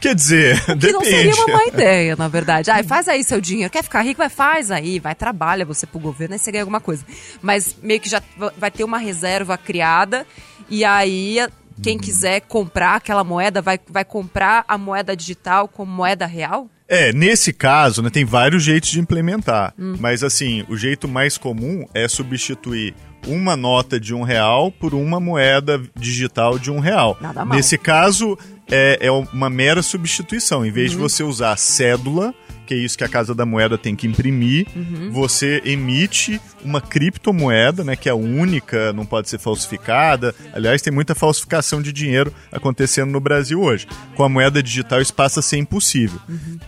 Quer 0.01 0.15
dizer, 0.15 0.63
Que 0.67 0.75
depende. 0.75 0.93
não 0.93 1.01
seria 1.05 1.35
uma 1.35 1.57
má 1.57 1.65
ideia, 1.67 2.15
na 2.17 2.29
verdade. 2.29 2.71
Ai, 2.71 2.83
faz 2.83 3.09
aí 3.09 3.25
seu 3.25 3.41
dinheiro. 3.41 3.71
Quer 3.73 3.83
ficar 3.83 4.03
rico? 4.03 4.19
Vai, 4.19 4.29
faz 4.29 4.71
aí. 4.71 4.99
Vai, 5.01 5.15
trabalha 5.15 5.65
você 5.65 5.87
pro 5.87 5.99
governo, 5.99 6.35
aí 6.35 6.39
você 6.39 6.53
ganha 6.53 6.63
alguma 6.63 6.81
coisa. 6.81 7.05
Mas 7.43 7.75
meio 7.83 8.01
que 8.01 8.09
já 8.09 8.23
va- 8.37 8.53
vai 8.57 8.71
ter 8.71 8.85
uma 8.85 8.99
reserva 8.99 9.57
criada 9.57 10.27
e 10.69 10.85
aí 10.85 11.39
quem 11.83 11.99
quiser 11.99 12.41
comprar 12.43 12.97
aquela 12.97 13.25
moeda 13.25 13.61
vai, 13.61 13.79
vai 13.89 14.05
comprar 14.05 14.65
a 14.67 14.79
moeda 14.79 15.17
digital 15.17 15.69
como 15.69 15.91
moeda 15.91 16.27
real? 16.27 16.69
É, 16.87 17.13
nesse 17.13 17.53
caso, 17.53 18.03
né, 18.03 18.11
tem 18.11 18.25
vários 18.25 18.63
jeitos 18.63 18.91
de 18.91 19.01
implementar. 19.01 19.73
Mas 19.77 20.23
assim, 20.23 20.65
o 20.69 20.77
jeito 20.77 21.09
mais 21.09 21.39
comum 21.39 21.87
é 21.95 22.07
substituir 22.07 22.95
uma 23.27 23.57
nota 23.57 23.99
de 23.99 24.15
um 24.15 24.23
real 24.23 24.71
por 24.71 24.95
uma 24.95 25.19
moeda 25.19 25.81
digital 25.97 26.59
de 26.59 26.71
um 26.71 26.79
real. 26.79 27.17
Nada 27.21 27.45
mal. 27.45 27.57
Nesse 27.57 27.79
caso, 27.79 28.39
é, 28.71 28.99
é 29.01 29.11
uma 29.11 29.51
mera 29.51 29.83
substituição. 29.83 30.65
Em 30.65 30.71
vez 30.71 30.91
de 30.93 30.97
você 30.97 31.23
usar 31.23 31.57
cédula, 31.57 32.35
que 32.67 32.75
é 32.75 32.77
isso 32.77 32.97
que 32.97 33.05
a 33.05 33.09
Casa 33.09 33.35
da 33.35 33.45
Moeda 33.45 33.77
tem 33.77 33.95
que 33.95 34.07
imprimir, 34.07 34.67
você 35.11 35.61
emite 35.65 36.41
uma 36.65 36.81
criptomoeda, 36.81 37.85
né, 37.85 37.95
que 37.95 38.09
é 38.09 38.15
única, 38.15 38.93
não 38.93 39.05
pode 39.05 39.29
ser 39.29 39.39
falsificada. 39.39 40.35
Aliás, 40.53 40.81
tem 40.81 40.93
muita 40.93 41.15
falsificação 41.15 41.83
de 41.83 41.93
dinheiro 41.93 42.33
acontecendo 42.51 43.11
no 43.11 43.21
Brasil 43.21 43.61
hoje. 43.61 43.87
Com 44.17 44.25
a 44.25 44.29
moeda 44.29 44.63
digital 44.63 45.01
isso 45.01 45.13
passa 45.13 45.41
a 45.41 45.43
ser 45.43 45.59
impossível. 45.59 46.19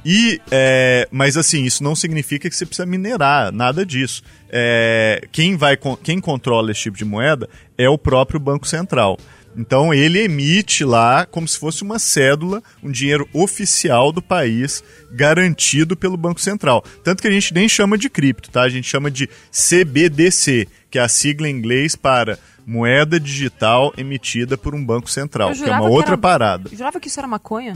E, 0.05 0.41
é, 0.51 1.09
mas 1.11 1.37
assim, 1.37 1.65
isso 1.65 1.83
não 1.83 1.97
significa 1.97 2.49
que 2.49 2.55
você 2.55 2.67
precisa 2.67 2.87
minerar, 2.87 3.51
nada 3.53 3.85
disso. 3.85 4.23
É, 4.51 5.27
quem, 5.33 5.57
vai, 5.57 5.79
quem 6.03 6.21
controla 6.21 6.71
esse 6.71 6.83
tipo 6.83 6.97
de 6.97 7.05
moeda 7.05 7.49
é 7.79 7.89
o 7.89 7.99
próprio 7.99 8.39
Banco 8.39 8.67
Central. 8.67 9.19
Então 9.57 9.92
ele 9.95 10.21
emite 10.23 10.85
lá 10.85 11.25
como 11.27 11.49
se 11.49 11.59
fosse 11.59 11.83
uma 11.83 11.99
cédula, 11.99 12.62
um 12.83 12.90
dinheiro 12.90 13.27
oficial 13.33 14.12
do 14.12 14.21
país, 14.21 14.85
garantido 15.11 15.97
pelo 15.97 16.16
Banco 16.16 16.40
Central. 16.40 16.85
Tanto 17.03 17.23
que 17.23 17.29
a 17.29 17.31
gente 17.33 17.55
nem 17.55 17.69
chama 17.69 17.97
de 17.97 18.11
cripto, 18.11 18.51
tá? 18.51 18.62
A 18.62 18.69
gente 18.69 18.87
chama 18.88 19.11
de 19.11 19.29
CBDC, 19.51 20.69
que 20.90 20.99
é 20.99 21.03
a 21.03 21.09
sigla 21.09 21.49
em 21.49 21.53
inglês 21.57 21.97
para 21.97 22.38
moeda 22.66 23.21
digital 23.21 23.95
emitida 23.97 24.59
por 24.59 24.75
um 24.75 24.85
banco 24.85 25.09
central, 25.09 25.53
que 25.53 25.62
é 25.62 25.71
uma 25.71 25.83
que 25.83 25.87
outra 25.95 26.11
era- 26.14 26.19
parada. 26.19 26.69
Eu 26.71 26.77
jurava 26.77 26.99
que 26.99 27.07
isso 27.07 27.21
era 27.21 27.29
maconha. 27.29 27.75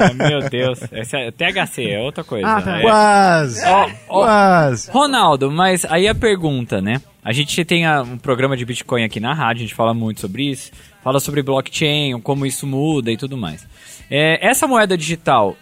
É, 0.00 0.14
meu 0.14 0.48
Deus. 0.48 0.80
Esse 0.92 1.16
é 1.16 1.30
THC, 1.30 1.90
é 1.90 2.00
outra 2.00 2.24
coisa. 2.24 2.46
Ah, 2.46 2.62
tá. 2.62 2.78
É- 2.78 2.82
Quase! 2.82 3.64
Ó, 3.66 3.90
ó, 4.08 4.20
Quase! 4.24 4.90
Ronaldo, 4.90 5.50
mas 5.50 5.84
aí 5.84 6.08
a 6.08 6.14
pergunta, 6.14 6.80
né? 6.80 7.00
A 7.22 7.32
gente 7.32 7.62
tem 7.64 7.86
a- 7.86 8.02
um 8.02 8.16
programa 8.18 8.56
de 8.56 8.64
Bitcoin 8.64 9.04
aqui 9.04 9.20
na 9.20 9.34
rádio, 9.34 9.60
a 9.60 9.66
gente 9.66 9.74
fala 9.74 9.92
muito 9.94 10.20
sobre 10.22 10.50
isso, 10.50 10.70
fala 11.04 11.20
sobre 11.20 11.42
blockchain, 11.42 12.18
como 12.22 12.46
isso 12.46 12.66
muda 12.66 13.12
e 13.12 13.16
tudo 13.16 13.36
mais. 13.36 13.66
É, 14.10 14.44
essa 14.44 14.66
moeda 14.66 14.96
digital, 14.96 15.54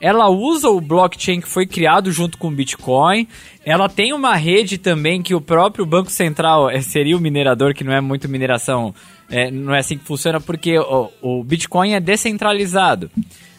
ela 0.00 0.28
usa 0.28 0.68
o 0.68 0.80
blockchain 0.80 1.40
que 1.40 1.48
foi 1.48 1.66
criado 1.66 2.12
junto 2.12 2.38
com 2.38 2.46
o 2.46 2.50
Bitcoin. 2.52 3.26
Ela 3.64 3.88
tem 3.88 4.12
uma 4.12 4.36
rede 4.36 4.78
também 4.78 5.20
que 5.20 5.34
o 5.34 5.40
próprio 5.40 5.84
Banco 5.84 6.10
Central 6.10 6.70
é, 6.70 6.80
seria 6.80 7.16
o 7.16 7.20
minerador, 7.20 7.74
que 7.74 7.82
não 7.82 7.92
é 7.92 8.00
muito 8.00 8.28
mineração, 8.28 8.94
é, 9.28 9.50
não 9.50 9.74
é 9.74 9.80
assim 9.80 9.98
que 9.98 10.04
funciona, 10.04 10.40
porque 10.40 10.78
o, 10.78 11.10
o 11.20 11.42
Bitcoin 11.42 11.94
é 11.94 12.00
descentralizado. 12.00 13.10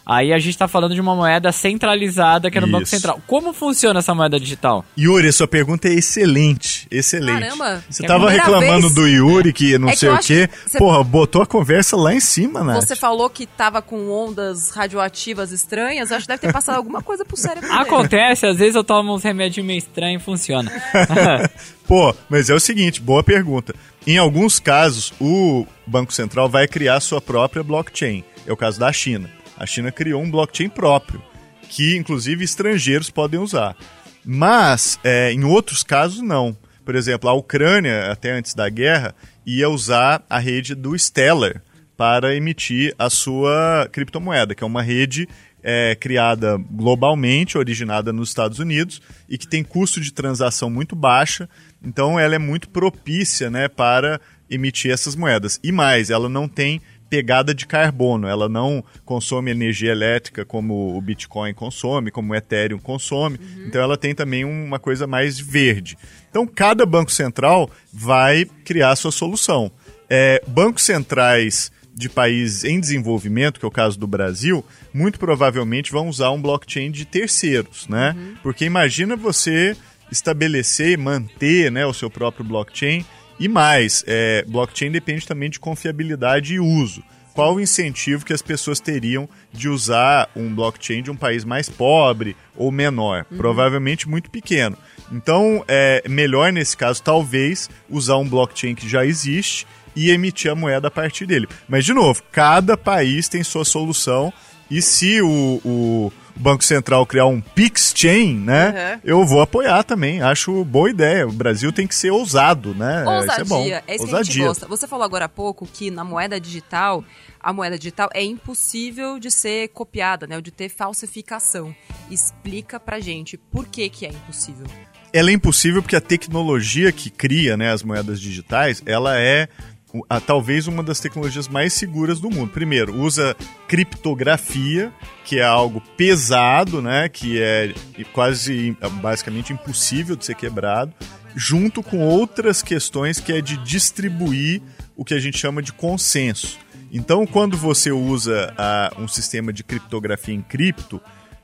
Aí 0.05 0.31
a 0.31 0.37
gente 0.37 0.51
está 0.53 0.67
falando 0.67 0.93
de 0.93 1.01
uma 1.01 1.15
moeda 1.15 1.51
centralizada 1.51 2.51
que 2.51 2.57
é 2.57 2.61
no 2.61 2.67
Banco 2.67 2.83
Isso. 2.83 2.91
Central. 2.91 3.19
Como 3.25 3.51
funciona 3.53 3.99
essa 3.99 4.13
moeda 4.13 4.39
digital? 4.39 4.85
Yuri, 4.97 5.31
sua 5.33 5.47
pergunta 5.47 5.87
é 5.87 5.93
excelente, 5.93 6.87
excelente. 6.91 7.39
Caramba, 7.41 7.83
Você 7.89 8.03
é 8.03 8.05
a 8.05 8.07
tava 8.09 8.29
reclamando 8.29 8.81
vez. 8.89 8.93
do 8.93 9.07
Yuri 9.07 9.51
que 9.51 9.77
não 9.79 9.89
É 9.89 9.93
que 9.93 9.97
sei 9.97 10.09
eu 10.09 10.13
o 10.13 10.19
quê. 10.19 10.47
que 10.47 10.69
você- 10.69 10.77
Porra, 10.77 11.03
botou 11.03 11.41
a 11.41 11.45
conversa 11.47 11.97
lá 11.97 12.13
em 12.13 12.19
cima, 12.19 12.63
Nath. 12.63 12.83
Você 12.83 12.95
falou 12.95 13.29
que 13.29 13.47
tava 13.47 13.81
com 13.81 14.09
ondas 14.11 14.69
radioativas 14.69 15.51
estranhas, 15.51 16.11
acho 16.11 16.21
que 16.25 16.27
deve 16.27 16.41
ter 16.41 16.53
passado 16.53 16.75
alguma 16.75 17.01
coisa 17.01 17.25
pro 17.25 17.35
cérebro. 17.35 17.71
Acontece, 17.73 18.45
às 18.45 18.57
vezes 18.57 18.75
eu 18.75 18.83
tomo 18.83 19.13
uns 19.15 19.23
remédios 19.23 19.65
meio 19.65 19.79
estranhos 19.79 20.21
e 20.21 20.25
funciona. 20.25 20.71
Pô, 21.87 22.13
mas 22.29 22.49
é 22.49 22.53
o 22.53 22.59
seguinte, 22.59 23.01
boa 23.01 23.23
pergunta. 23.23 23.73
Em 24.07 24.17
alguns 24.17 24.59
casos, 24.59 25.13
o 25.19 25.65
Banco 25.85 26.13
Central 26.13 26.47
vai 26.49 26.67
criar 26.67 26.99
sua 26.99 27.19
própria 27.21 27.63
blockchain. 27.63 28.23
É 28.45 28.53
o 28.53 28.57
caso 28.57 28.79
da 28.79 28.91
China. 28.93 29.29
A 29.57 29.65
China 29.65 29.91
criou 29.91 30.21
um 30.21 30.29
blockchain 30.29 30.69
próprio, 30.69 31.21
que 31.69 31.95
inclusive 31.95 32.43
estrangeiros 32.43 33.09
podem 33.09 33.39
usar. 33.39 33.75
Mas, 34.23 34.99
é, 35.03 35.31
em 35.31 35.43
outros 35.43 35.83
casos, 35.83 36.21
não. 36.21 36.57
Por 36.83 36.95
exemplo, 36.95 37.29
a 37.29 37.33
Ucrânia, 37.33 38.11
até 38.11 38.31
antes 38.31 38.53
da 38.53 38.67
guerra, 38.69 39.15
ia 39.45 39.69
usar 39.69 40.23
a 40.29 40.39
rede 40.39 40.75
do 40.75 40.97
Stellar 40.97 41.61
para 41.95 42.35
emitir 42.35 42.93
a 42.97 43.09
sua 43.09 43.87
criptomoeda, 43.91 44.53
que 44.53 44.63
é 44.63 44.67
uma 44.67 44.81
rede 44.81 45.27
é, 45.63 45.95
criada 45.95 46.57
globalmente, 46.57 47.57
originada 47.57 48.13
nos 48.13 48.29
Estados 48.29 48.59
Unidos 48.59 49.01
e 49.27 49.37
que 49.37 49.47
tem 49.47 49.63
custo 49.63 49.99
de 49.99 50.11
transação 50.11 50.69
muito 50.69 50.95
baixa. 50.95 51.49
Então, 51.83 52.19
ela 52.19 52.35
é 52.35 52.39
muito 52.39 52.69
propícia 52.69 53.49
né, 53.49 53.67
para 53.67 54.19
emitir 54.49 54.91
essas 54.91 55.15
moedas. 55.15 55.59
E 55.63 55.71
mais, 55.71 56.09
ela 56.09 56.29
não 56.29 56.47
tem 56.47 56.81
pegada 57.09 57.53
de 57.53 57.65
carbono, 57.65 58.27
ela 58.27 58.49
não 58.49 58.83
consome 59.03 59.51
energia 59.51 59.91
elétrica 59.91 60.43
como 60.43 60.97
o 60.97 61.01
Bitcoin 61.01 61.53
consome, 61.53 62.11
como 62.11 62.33
o 62.33 62.35
Ethereum 62.35 62.79
consome. 62.79 63.39
Então, 63.65 63.81
ela 63.81 63.97
tem 63.97 64.13
também 64.13 64.43
uma 64.43 64.79
coisa 64.79 65.05
mais 65.07 65.39
verde. 65.39 65.97
Então, 66.29 66.45
cada 66.45 66.85
banco 66.85 67.11
central 67.11 67.69
vai 67.93 68.45
criar 68.63 68.95
sua 68.95 69.11
solução. 69.11 69.71
É, 70.09 70.41
bancos 70.47 70.83
centrais 70.83 71.71
de 71.95 72.09
países 72.09 72.65
em 72.65 72.79
desenvolvimento, 72.79 73.57
que 73.59 73.65
é 73.65 73.67
o 73.67 73.71
caso 73.71 73.97
do 73.97 74.05
Brasil, 74.05 74.63
muito 74.93 75.17
provavelmente 75.17 75.93
vão 75.93 76.09
usar 76.09 76.29
um 76.31 76.41
blockchain 76.41 76.91
de 76.91 77.05
terceiros, 77.05 77.87
né? 77.87 78.13
Porque 78.43 78.65
imagina 78.65 79.15
você 79.15 79.77
estabelecer 80.11 80.91
e 80.91 80.97
manter 80.97 81.71
né, 81.71 81.85
o 81.85 81.93
seu 81.93 82.09
próprio 82.09 82.45
blockchain 82.45 83.05
e 83.39 83.47
mais, 83.47 84.03
é, 84.07 84.43
blockchain 84.47 84.91
depende 84.91 85.27
também 85.27 85.49
de 85.49 85.59
confiabilidade 85.59 86.55
e 86.55 86.59
uso. 86.59 87.03
Qual 87.33 87.55
o 87.55 87.59
incentivo 87.59 88.25
que 88.25 88.31
as 88.31 88.41
pessoas 88.41 88.79
teriam 88.79 89.27
de 89.51 89.67
usar 89.67 90.29
um 90.33 90.55
blockchain 90.55 91.03
de 91.03 91.11
um 91.11 91.17
país 91.17 91.43
mais 91.43 91.67
pobre 91.67 92.33
ou 92.55 92.71
menor? 92.71 93.25
Provavelmente 93.35 94.07
muito 94.07 94.31
pequeno. 94.31 94.77
Então, 95.11 95.61
é 95.67 96.01
melhor 96.07 96.53
nesse 96.53 96.77
caso, 96.77 97.03
talvez, 97.03 97.69
usar 97.89 98.15
um 98.15 98.27
blockchain 98.27 98.73
que 98.73 98.87
já 98.87 99.05
existe 99.05 99.67
e 99.93 100.11
emitir 100.11 100.49
a 100.49 100.55
moeda 100.55 100.87
a 100.87 100.91
partir 100.91 101.25
dele. 101.25 101.45
Mas, 101.67 101.83
de 101.83 101.93
novo, 101.93 102.23
cada 102.31 102.77
país 102.77 103.27
tem 103.27 103.43
sua 103.43 103.65
solução 103.65 104.31
e 104.71 104.81
se 104.81 105.21
o, 105.21 105.59
o 105.65 106.13
Banco 106.35 106.63
Central 106.63 107.05
criar 107.05 107.25
um 107.27 107.39
PixChain, 107.41 108.35
né, 108.37 108.95
Uhum. 108.95 109.01
eu 109.03 109.25
vou 109.25 109.41
apoiar 109.41 109.83
também. 109.83 110.21
Acho 110.21 110.63
boa 110.65 110.89
ideia. 110.89 111.27
O 111.27 111.31
Brasil 111.31 111.71
tem 111.71 111.87
que 111.87 111.95
ser 111.95 112.11
ousado, 112.11 112.73
né? 112.75 113.03
Ousadia, 113.05 113.31
Isso 113.33 113.41
é 113.41 113.43
bom. 113.45 113.65
é 113.65 113.67
isso 113.67 113.83
que 113.85 113.91
a 113.93 113.95
gente 113.95 114.03
Ousadia. 114.13 114.45
gosta. 114.47 114.67
Você 114.67 114.87
falou 114.87 115.05
agora 115.05 115.25
há 115.25 115.29
pouco 115.29 115.65
que 115.65 115.89
na 115.89 116.03
moeda 116.03 116.39
digital, 116.39 117.03
a 117.39 117.53
moeda 117.53 117.77
digital 117.77 118.09
é 118.13 118.23
impossível 118.23 119.17
de 119.19 119.31
ser 119.31 119.69
copiada, 119.69 120.27
né? 120.27 120.35
Ou 120.35 120.41
de 120.41 120.51
ter 120.51 120.69
falsificação. 120.69 121.73
Explica 122.11 122.79
pra 122.79 122.99
gente 122.99 123.37
por 123.37 123.65
que 123.67 123.89
que 123.89 124.05
é 124.05 124.09
impossível. 124.09 124.65
ela 125.13 125.29
é 125.29 125.33
impossível 125.33 125.81
porque 125.81 125.95
a 125.95 126.01
tecnologia 126.01 126.91
que 126.91 127.09
cria 127.09 127.55
né, 127.55 127.71
as 127.71 127.81
moedas 127.81 128.19
digitais, 128.19 128.83
ela 128.85 129.17
é 129.17 129.47
o- 129.47 129.74
a- 130.09 130.19
talvez 130.19 130.67
uma 130.67 130.81
das 130.83 130.99
tecnologias 130.99 131.47
mais 131.47 131.73
seguras 131.73 132.19
do 132.19 132.29
mundo. 132.29 132.51
Primeiro, 132.51 132.95
usa 132.95 133.35
criptografia, 133.67 134.91
que 135.23 135.39
é 135.39 135.43
algo 135.43 135.81
pesado, 135.97 136.81
né, 136.81 137.09
que 137.09 137.41
é 137.41 137.73
quase 138.13 138.75
basicamente 139.01 139.53
impossível 139.53 140.15
de 140.15 140.25
ser 140.25 140.35
quebrado, 140.35 140.93
junto 141.35 141.81
com 141.81 141.99
outras 141.99 142.61
questões 142.61 143.19
que 143.19 143.31
é 143.33 143.41
de 143.41 143.57
distribuir 143.57 144.61
o 144.95 145.03
que 145.03 145.13
a 145.13 145.19
gente 145.19 145.37
chama 145.37 145.61
de 145.61 145.73
consenso. 145.73 146.57
Então, 146.91 147.25
quando 147.25 147.57
você 147.57 147.91
usa 147.91 148.53
ah, 148.57 148.91
um 148.97 149.07
sistema 149.07 149.51
de 149.51 149.63
criptografia 149.63 150.33
em 150.33 150.41
cripto, 150.41 151.01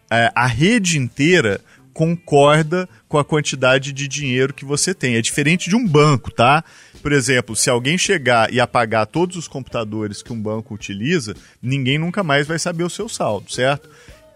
é, 0.10 0.32
a 0.36 0.46
rede 0.46 0.98
inteira 0.98 1.60
concorda 1.94 2.88
com 3.08 3.18
a 3.18 3.26
quantidade 3.26 3.92
de 3.92 4.08
dinheiro 4.08 4.54
que 4.54 4.66
você 4.66 4.94
tem. 4.94 5.16
É 5.16 5.22
diferente 5.22 5.70
de 5.70 5.76
um 5.76 5.88
banco, 5.88 6.32
tá? 6.32 6.64
Por 7.02 7.12
exemplo, 7.12 7.56
se 7.56 7.70
alguém 7.70 7.98
chegar 7.98 8.54
e 8.54 8.60
apagar 8.60 9.08
todos 9.08 9.36
os 9.36 9.48
computadores 9.48 10.22
que 10.22 10.32
um 10.32 10.42
banco 10.42 10.74
utiliza, 10.74 11.36
ninguém 11.62 11.98
nunca 11.98 12.24
mais 12.24 12.48
vai 12.48 12.60
saber 12.60 12.84
o 12.84 12.90
seu 12.90 13.10
saldo, 13.10 13.52
certo? 13.52 13.90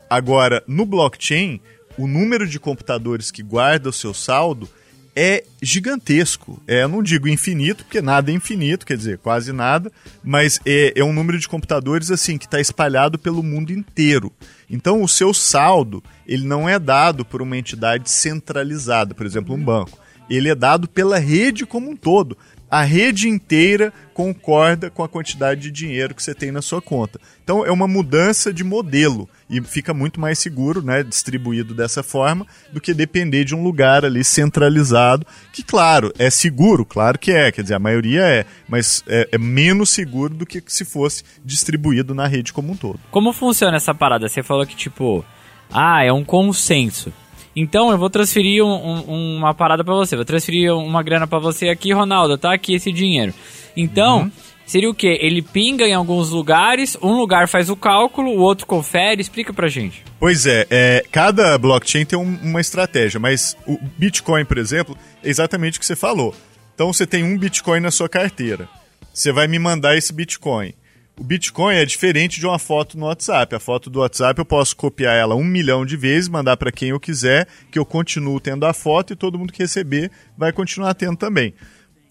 Agora, 0.10 0.63
no 0.68 0.86
blockchain, 0.86 1.60
o 1.98 2.08
número 2.08 2.48
de 2.48 2.60
computadores 2.60 3.32
que 3.32 3.44
guarda 3.44 3.89
o 3.89 3.94
seu 3.94 4.13
saldo 4.13 4.70
é 5.15 5.46
gigantesco. 5.62 6.62
É, 6.68 6.84
eu 6.84 6.89
não 6.89 7.02
digo 7.02 7.28
infinito, 7.28 7.86
porque 7.86 8.02
nada 8.02 8.32
é 8.32 8.34
infinito, 8.34 8.86
quer 8.86 8.98
dizer, 8.98 9.18
quase 9.20 9.54
nada, 9.54 9.91
mas 10.24 10.60
é, 10.65 10.94
é 10.96 11.04
um 11.04 11.13
número 11.13 11.39
de 11.39 11.48
computadores 11.48 12.12
assim 12.12 12.38
que 12.38 12.46
está 12.46 12.60
espalhado 12.60 13.18
pelo 13.18 13.41
mundo 13.41 13.72
inteiro. 13.72 14.32
Então, 14.69 15.04
o 15.04 15.08
seu 15.08 15.34
saldo 15.34 16.04
ele 16.28 16.45
não 16.45 16.67
é 16.67 16.80
dado 16.80 17.23
por 17.23 17.41
uma 17.41 17.58
entidade 17.58 18.10
centralizada, 18.10 19.13
por 19.13 19.25
exemplo, 19.25 19.54
um 19.54 19.63
banco. 19.63 19.99
Ele 20.30 20.49
é 20.49 20.56
dado 20.56 20.88
pela 20.88 21.19
rede 21.19 21.65
como 21.65 21.89
um 21.89 21.95
todo. 21.95 22.38
A 22.69 22.84
rede 22.84 23.30
inteira 23.30 23.93
concorda 24.13 24.89
com 24.89 25.04
a 25.04 25.10
quantidade 25.10 25.62
de 25.62 25.71
dinheiro 25.71 26.15
que 26.15 26.23
você 26.23 26.34
tem 26.34 26.51
na 26.51 26.62
sua 26.62 26.82
conta. 26.82 27.19
Então 27.43 27.65
é 27.65 27.71
uma 27.71 27.88
mudança 27.88 28.51
de 28.51 28.63
modelo 28.63 29.30
e 29.49 29.62
fica 29.62 29.93
muito 29.93 30.19
mais 30.19 30.39
seguro, 30.39 30.82
né, 30.82 31.04
distribuído 31.04 31.73
dessa 31.73 32.01
forma, 32.01 32.47
do 32.71 32.82
que 32.82 32.93
depender 32.93 33.43
de 33.43 33.54
um 33.54 33.62
lugar 33.62 34.04
ali 34.04 34.23
centralizado, 34.23 35.25
que 35.54 35.62
claro, 35.62 36.12
é 36.17 36.30
seguro, 36.30 36.86
claro 36.86 37.19
que 37.19 37.32
é, 37.32 37.51
quer 37.51 37.62
dizer, 37.62 37.75
a 37.75 37.80
maioria 37.80 38.21
é, 38.21 38.45
mas 38.67 39.04
é, 39.08 39.30
é 39.32 39.38
menos 39.38 39.89
seguro 39.89 40.34
do 40.34 40.45
que 40.45 40.63
se 40.65 40.86
fosse 40.86 41.23
distribuído 41.43 42.15
na 42.15 42.25
rede 42.25 42.51
como 42.51 42.71
um 42.71 42.78
todo. 42.78 42.99
Como 43.12 43.32
funciona 43.32 43.78
essa 43.78 43.93
parada? 43.93 44.28
Você 44.28 44.41
falou 44.41 44.65
que, 44.65 44.75
tipo, 44.75 45.23
ah, 45.71 46.04
é 46.04 46.12
um 46.12 46.23
consenso. 46.23 47.13
Então 47.56 47.89
eu 47.91 47.98
vou 47.98 48.10
transferir 48.10 48.63
um- 48.63 49.04
um- 49.08 49.38
uma 49.38 49.54
parada 49.54 49.84
pra 49.84 49.94
você, 49.94 50.15
vou 50.15 50.26
transferir 50.26 50.76
uma 50.76 51.02
grana 51.02 51.26
pra 51.26 51.39
você 51.39 51.70
aqui, 51.70 51.94
Ronaldo, 51.94 52.38
tá 52.38 52.54
aqui 52.54 52.74
esse 52.76 52.91
dinheiro. 52.91 53.34
Então, 53.78 54.30
seria 54.65 54.89
o 54.89 54.94
quê? 54.94 55.18
Ele 55.22 55.41
pinga 55.41 55.86
em 55.88 55.94
alguns 55.94 56.30
lugares, 56.32 56.98
um 57.02 57.13
lugar 57.18 57.48
faz 57.48 57.70
o 57.70 57.76
cálculo, 57.76 58.32
o 58.32 58.39
outro 58.39 58.65
confere, 58.68 59.22
explica 59.22 59.54
pra 59.54 59.68
gente. 59.70 60.04
Pois 60.20 60.46
é, 60.46 60.68
é, 60.70 61.06
cada 61.12 61.58
blockchain 61.58 62.06
tem 62.06 62.18
um- 62.20 62.39
uma 62.44 62.60
estratégia, 62.60 63.20
mas 63.20 63.56
o 63.65 63.78
Bitcoin, 63.98 64.44
por 64.44 64.58
exemplo, 64.58 64.98
é 65.24 65.30
exatamente 65.30 65.78
o 65.78 65.80
que 65.80 65.86
você 65.86 65.96
falou. 65.96 66.36
Então 66.74 66.91
você 66.91 67.08
tem 67.08 67.24
um 67.24 67.38
Bitcoin 67.38 67.80
na 67.80 67.91
sua 67.91 68.10
carteira. 68.10 68.68
Você 69.13 69.32
vai 69.32 69.48
me 69.48 69.58
mandar 69.58 69.96
esse 69.98 70.12
Bitcoin. 70.12 70.74
O 71.17 71.23
Bitcoin 71.23 71.75
é 71.75 71.86
diferente 71.86 72.39
de 72.39 72.45
uma 72.45 72.60
foto 72.60 72.97
no 72.97 73.06
WhatsApp. 73.06 73.56
A 73.56 73.60
foto 73.60 73.89
do 73.89 73.99
WhatsApp 73.99 74.38
eu 74.38 74.45
posso 74.45 74.75
copiar 74.75 75.15
ela 75.15 75.34
um 75.36 75.43
milhão 75.45 75.86
de 75.86 75.95
vezes, 75.95 76.28
mandar 76.28 76.58
para 76.58 76.71
quem 76.71 76.89
eu 76.89 76.99
quiser, 76.99 77.47
que 77.71 77.80
eu 77.80 77.86
continuo 77.86 78.39
tendo 78.39 78.65
a 78.65 78.73
foto 78.73 79.13
e 79.13 79.15
todo 79.15 79.39
mundo 79.39 79.54
que 79.54 79.60
receber 79.63 80.12
vai 80.38 80.51
continuar 80.51 80.93
tendo 80.93 81.15
também. 81.15 81.54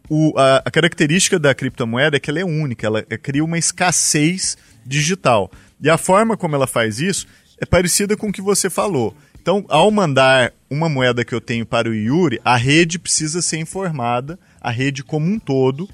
O- 0.08 0.32
a, 0.38 0.62
a 0.64 0.70
característica 0.70 1.38
da 1.38 1.54
criptomoeda 1.54 2.16
é 2.16 2.20
que 2.20 2.30
ela 2.30 2.40
é 2.40 2.44
única, 2.44 2.86
ela 2.86 3.02
cria 3.02 3.44
uma 3.44 3.58
escassez 3.58 4.56
digital. 4.86 5.50
E 5.82 5.90
a 5.90 5.98
forma 5.98 6.34
como 6.36 6.54
ela 6.54 6.66
faz 6.66 6.98
isso 6.98 7.26
é 7.60 7.66
parecida 7.66 8.16
com 8.16 8.28
o 8.28 8.32
que 8.32 8.40
você 8.42 8.70
falou. 8.70 9.14
Então, 9.40 9.66
ao 9.68 9.90
mandar 9.90 10.50
uma 10.70 10.88
moeda 10.88 11.22
que 11.26 11.34
eu 11.34 11.40
tenho 11.42 11.66
para 11.66 11.90
o 11.90 11.94
Yuri, 11.94 12.40
a 12.42 12.56
rede 12.56 12.98
precisa 12.98 13.42
ser 13.42 13.58
informada, 13.58 14.38
a 14.62 14.70
rede 14.70 15.04
como 15.04 15.26
um 15.26 15.38
todo, 15.38 15.86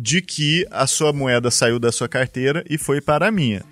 de 0.00 0.22
que 0.22 0.64
a 0.70 0.86
sua 0.86 1.12
moeda 1.12 1.50
saiu 1.50 1.80
da 1.80 1.90
sua 1.90 2.08
carteira 2.08 2.64
e 2.70 2.78
foi 2.78 3.00
para 3.00 3.26
a 3.26 3.32
minha. 3.32 3.64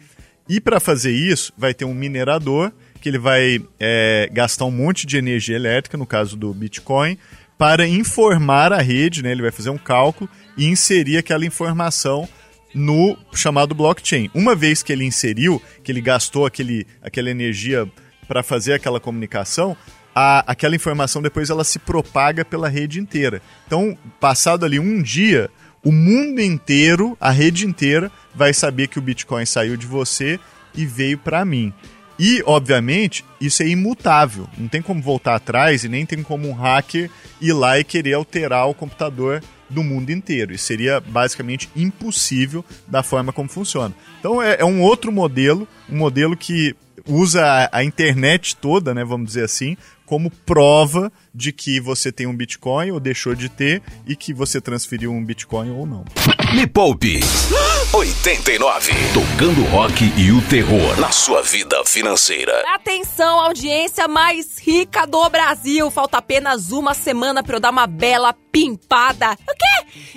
E 0.49 0.61
para 0.61 0.81
fazer 0.81 1.13
isso, 1.13 1.53
vai 1.57 1.73
ter 1.73 1.85
um 1.85 1.95
minerador 1.95 2.73
que 3.01 3.09
ele 3.09 3.19
vai 3.19 3.63
é, 3.79 4.29
gastar 4.33 4.65
um 4.65 4.73
monte 4.73 5.07
de 5.07 5.17
energia 5.17 5.55
elétrica, 5.55 5.97
no 5.97 6.05
caso 6.05 6.37
do 6.37 6.53
Bitcoin, 6.53 7.17
para 7.57 7.87
informar 7.87 8.73
a 8.73 8.81
rede, 8.83 9.23
né? 9.23 9.31
ele 9.31 9.43
vai 9.43 9.53
fazer 9.53 9.71
um 9.71 9.79
cálculo 9.79 10.29
e 10.57 10.67
inserir 10.67 11.17
aquela 11.17 11.47
informação 11.47 12.29
no 12.75 13.17
chamado 13.33 13.73
blockchain. 13.73 14.29
Uma 14.35 14.57
vez 14.57 14.83
que 14.83 14.93
ele 14.93 15.05
inseriu, 15.05 15.63
que 15.85 15.93
ele 15.93 16.01
gastou 16.01 16.45
aquele, 16.45 16.89
aquela 17.01 17.31
energia 17.31 17.89
para 18.27 18.43
fazer 18.43 18.73
aquela 18.73 18.99
comunicação, 18.99 19.77
a, 20.13 20.45
aquela 20.51 20.75
informação 20.75 21.23
depois 21.23 21.51
ela 21.51 21.63
se 21.63 21.79
propaga 21.79 22.45
pela 22.45 22.69
rede 22.69 22.99
inteira. 22.99 23.41
Então, 23.67 23.97
passado 24.19 24.65
ali 24.65 24.81
um 24.81 25.01
dia, 25.01 25.49
o 25.87 25.93
mundo 25.93 26.41
inteiro, 26.41 27.17
a 27.21 27.31
rede 27.31 27.65
inteira, 27.65 28.11
vai 28.35 28.53
saber 28.53 28.89
que 28.89 28.99
o 28.99 29.03
Bitcoin 29.03 29.47
saiu 29.47 29.77
de 29.77 29.87
você 29.87 30.41
e 30.75 30.85
veio 30.85 31.17
para 31.17 31.45
mim. 31.45 31.73
E, 32.19 32.43
obviamente, 32.45 33.25
isso 33.41 33.63
é 33.63 33.69
imutável. 33.69 34.49
Não 34.59 34.67
tem 34.67 34.83
como 34.83 35.01
voltar 35.01 35.37
atrás 35.37 35.85
e 35.85 35.89
nem 35.89 36.05
tem 36.05 36.25
como 36.25 36.49
um 36.49 36.53
hacker 36.53 37.09
ir 37.41 37.53
lá 37.53 37.79
e 37.79 37.85
querer 37.85 38.15
alterar 38.15 38.69
o 38.69 38.75
computador 38.75 39.41
do 39.71 39.85
mundo 39.85 40.11
inteiro. 40.11 40.53
Isso 40.53 40.65
seria 40.65 40.99
basicamente 40.99 41.71
impossível 41.77 42.65
da 42.89 43.05
forma 43.05 43.33
como 43.33 43.49
funciona. 43.49 43.95
Então 44.19 44.43
é, 44.43 44.57
é 44.59 44.65
um 44.65 44.83
outro 44.83 45.13
modelo, 45.13 45.69
um 45.89 45.99
modelo 45.99 46.37
que 46.37 46.75
usa 47.07 47.69
a, 47.73 47.85
internet 47.85 48.57
toda, 48.57 48.95
né, 48.95 49.05
vamos 49.05 49.29
dizer 49.29 49.45
assim, 49.45 49.77
como 50.05 50.31
prova 50.31 51.13
de 51.35 51.53
que 51.53 51.81
você 51.81 52.13
tem 52.13 52.27
um 52.27 52.37
Bitcoin 52.37 52.93
ou 52.93 53.01
deixou 53.01 53.35
de 53.35 53.49
ter 53.49 53.83
e 54.07 54.15
que 54.15 54.33
você 54.33 54.61
transferiu 54.61 55.13
um 55.13 55.25
Bitcoin 55.25 55.71
ou 55.71 55.85
não. 55.85 56.05
Me 56.55 56.67
Poupe 56.67 57.21
89. 57.93 58.93
Tocando 59.13 59.63
rock 59.71 60.13
e 60.17 60.31
o 60.31 60.43
terror 60.43 61.01
na 61.01 61.11
sua 61.11 61.43
vida 61.43 61.83
financeira. 61.85 62.63
Atenção, 62.75 63.41
audiência 63.41 64.07
mais 64.07 64.59
rica 64.59 65.07
do 65.07 65.29
Brasil. 65.29 65.91
Falta 65.91 66.19
apenas 66.19 66.71
uma 66.71 66.95
semana 66.95 67.43
para 67.43 67.57
eu 67.57 67.61
dar 67.61 67.71
uma 67.71 67.87
bela 67.87 68.35
pimpada. 68.53 69.37
Quê? 69.37 69.66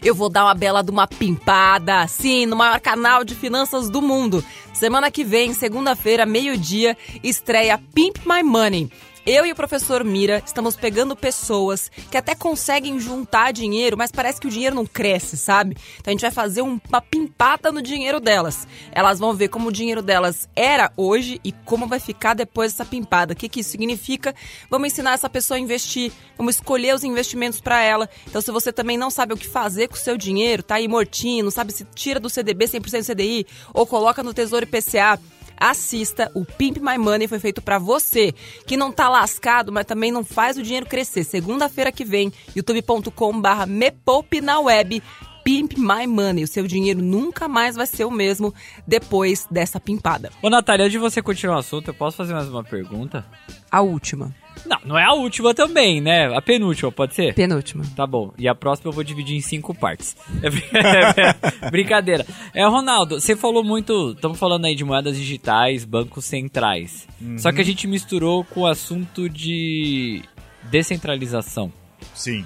Eu 0.03 0.15
vou 0.15 0.29
dar 0.29 0.45
uma 0.45 0.53
bela 0.53 0.83
de 0.83 0.91
uma 0.91 1.07
pimpada, 1.07 2.07
sim, 2.07 2.45
no 2.45 2.55
maior 2.55 2.79
canal 2.79 3.23
de 3.23 3.35
finanças 3.35 3.89
do 3.89 4.01
mundo. 4.01 4.43
Semana 4.73 5.11
que 5.11 5.23
vem, 5.23 5.53
segunda-feira, 5.53 6.25
meio-dia, 6.25 6.97
estreia 7.23 7.79
Pimp 7.93 8.17
My 8.25 8.43
Money. 8.43 8.89
Eu 9.25 9.45
e 9.45 9.51
o 9.51 9.55
professor 9.55 10.03
Mira 10.03 10.41
estamos 10.45 10.75
pegando 10.75 11.15
pessoas 11.15 11.91
que 12.09 12.17
até 12.17 12.33
conseguem 12.33 12.99
juntar 12.99 13.51
dinheiro, 13.51 13.97
mas 13.97 14.11
parece 14.11 14.39
que 14.39 14.47
o 14.47 14.49
dinheiro 14.49 14.75
não 14.75 14.85
cresce, 14.85 15.37
sabe? 15.37 15.75
Então 15.99 16.09
a 16.09 16.11
gente 16.11 16.21
vai 16.21 16.31
fazer 16.31 16.61
uma 16.61 17.01
pimpada 17.01 17.71
no 17.71 17.81
dinheiro 17.81 18.19
delas. 18.19 18.67
Elas 18.91 19.19
vão 19.19 19.33
ver 19.33 19.49
como 19.49 19.69
o 19.69 19.71
dinheiro 19.71 20.01
delas 20.01 20.47
era 20.55 20.91
hoje 20.95 21.39
e 21.43 21.51
como 21.51 21.85
vai 21.85 21.99
ficar 21.99 22.33
depois 22.33 22.71
dessa 22.71 22.85
pimpada. 22.85 23.33
O 23.33 23.35
que, 23.35 23.49
que 23.49 23.59
isso 23.59 23.71
significa? 23.71 24.33
Vamos 24.69 24.87
ensinar 24.87 25.13
essa 25.13 25.29
pessoa 25.29 25.57
a 25.57 25.61
investir, 25.61 26.11
vamos 26.37 26.55
escolher 26.55 26.95
os 26.95 27.03
investimentos 27.03 27.59
para 27.59 27.81
ela. 27.81 28.09
Então, 28.27 28.41
se 28.41 28.51
você 28.51 28.71
também 28.71 28.97
não 28.97 29.11
sabe 29.11 29.33
o 29.33 29.37
que 29.37 29.47
fazer 29.47 29.89
com 29.89 29.95
o 29.95 29.99
seu 29.99 30.17
dinheiro, 30.17 30.63
tá 30.63 30.75
aí 30.75 30.87
mortinho, 30.87 31.43
não 31.43 31.51
sabe 31.51 31.73
se 31.73 31.85
tira 31.93 32.19
do 32.19 32.29
CDB 32.29 32.65
100% 32.65 33.13
CDI 33.13 33.45
ou 33.73 33.85
coloca 33.85 34.23
no 34.23 34.33
Tesouro 34.33 34.65
IPCA 34.65 35.19
assista. 35.59 36.31
O 36.33 36.45
Pimp 36.45 36.77
My 36.77 36.97
Money 36.97 37.27
foi 37.27 37.39
feito 37.39 37.61
para 37.61 37.77
você 37.77 38.33
que 38.65 38.77
não 38.77 38.91
tá 38.91 39.09
lascado, 39.09 39.71
mas 39.71 39.85
também 39.85 40.11
não 40.11 40.23
faz 40.23 40.57
o 40.57 40.63
dinheiro 40.63 40.85
crescer. 40.85 41.23
Segunda-feira 41.23 41.91
que 41.91 42.05
vem, 42.05 42.31
youtube.com/barra 42.55 43.65
me 43.65 43.91
poupe 43.91 44.41
na 44.41 44.59
web. 44.59 45.01
Pimp 45.43 45.77
My 45.77 46.05
Money. 46.05 46.43
O 46.43 46.47
seu 46.47 46.67
dinheiro 46.67 47.01
nunca 47.01 47.47
mais 47.47 47.75
vai 47.75 47.87
ser 47.87 48.05
o 48.05 48.11
mesmo 48.11 48.53
depois 48.85 49.47
dessa 49.49 49.79
pimpada. 49.79 50.29
Ô, 50.43 50.49
Natália, 50.49 50.85
antes 50.85 50.91
de 50.91 50.99
você 50.99 51.21
continuar 51.21 51.55
o 51.55 51.59
assunto, 51.59 51.87
eu 51.87 51.93
posso 51.93 52.17
fazer 52.17 52.33
mais 52.33 52.47
uma 52.47 52.63
pergunta? 52.63 53.25
A 53.71 53.81
última. 53.81 54.33
Não, 54.65 54.77
não 54.85 54.97
é 54.97 55.03
a 55.03 55.13
última 55.13 55.53
também, 55.53 56.01
né? 56.01 56.35
A 56.35 56.41
penúltima, 56.41 56.91
pode 56.91 57.13
ser? 57.13 57.33
Penúltima. 57.33 57.83
Tá 57.95 58.05
bom. 58.05 58.33
E 58.37 58.47
a 58.47 58.55
próxima 58.55 58.89
eu 58.89 58.93
vou 58.93 59.03
dividir 59.03 59.35
em 59.35 59.41
cinco 59.41 59.73
partes. 59.73 60.15
É 60.41 60.49
brincadeira. 61.69 62.25
É, 62.53 62.65
Ronaldo, 62.65 63.19
você 63.19 63.35
falou 63.35 63.63
muito. 63.63 64.11
Estamos 64.11 64.37
falando 64.37 64.65
aí 64.65 64.75
de 64.75 64.83
moedas 64.83 65.17
digitais, 65.17 65.85
bancos 65.85 66.25
centrais. 66.25 67.07
Uhum. 67.21 67.37
Só 67.37 67.51
que 67.51 67.61
a 67.61 67.65
gente 67.65 67.87
misturou 67.87 68.43
com 68.43 68.61
o 68.61 68.67
assunto 68.67 69.29
de 69.29 70.21
descentralização. 70.69 71.71
Sim. 72.13 72.45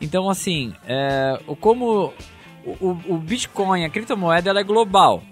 Então, 0.00 0.30
assim, 0.30 0.72
é, 0.86 1.38
como 1.60 2.12
o, 2.64 2.96
o, 3.08 3.18
Bitcoin, 3.18 3.84
a 3.84 3.90
criptomoeda, 3.90 4.50
ela 4.50 4.60
é 4.60 4.64
global. 4.64 5.22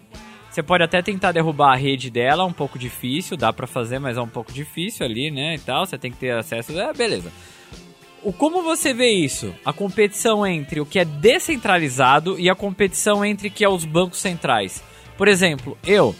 Você 0.50 0.62
pode 0.62 0.82
até 0.82 1.02
tentar 1.02 1.32
derrubar 1.32 1.72
a 1.72 1.76
rede 1.76 2.10
dela, 2.10 2.44
um 2.44 2.52
pouco 2.52 2.78
difícil, 2.78 3.36
dá 3.36 3.52
para 3.52 3.66
fazer, 3.66 3.98
mas 3.98 4.16
é 4.16 4.20
um 4.20 4.28
pouco 4.28 4.52
difícil 4.52 5.04
ali, 5.04 5.30
né, 5.30 5.54
e 5.54 5.58
tal. 5.58 5.86
Você 5.86 5.98
tem 5.98 6.10
que 6.10 6.18
ter 6.18 6.30
acesso, 6.30 6.78
é, 6.78 6.92
beleza. 6.92 7.30
O 8.22 8.32
como 8.32 8.62
você 8.62 8.92
vê 8.92 9.10
isso? 9.10 9.54
A 9.64 9.72
competição 9.72 10.46
entre 10.46 10.80
o 10.80 10.86
que 10.86 10.98
é 10.98 11.04
descentralizado 11.04 12.38
e 12.38 12.50
a 12.50 12.54
competição 12.54 13.24
entre 13.24 13.48
que 13.48 13.64
é 13.64 13.68
os 13.68 13.84
bancos 13.84 14.18
centrais. 14.18 14.82
Por 15.16 15.28
exemplo, 15.28 15.78
eu 15.86 16.14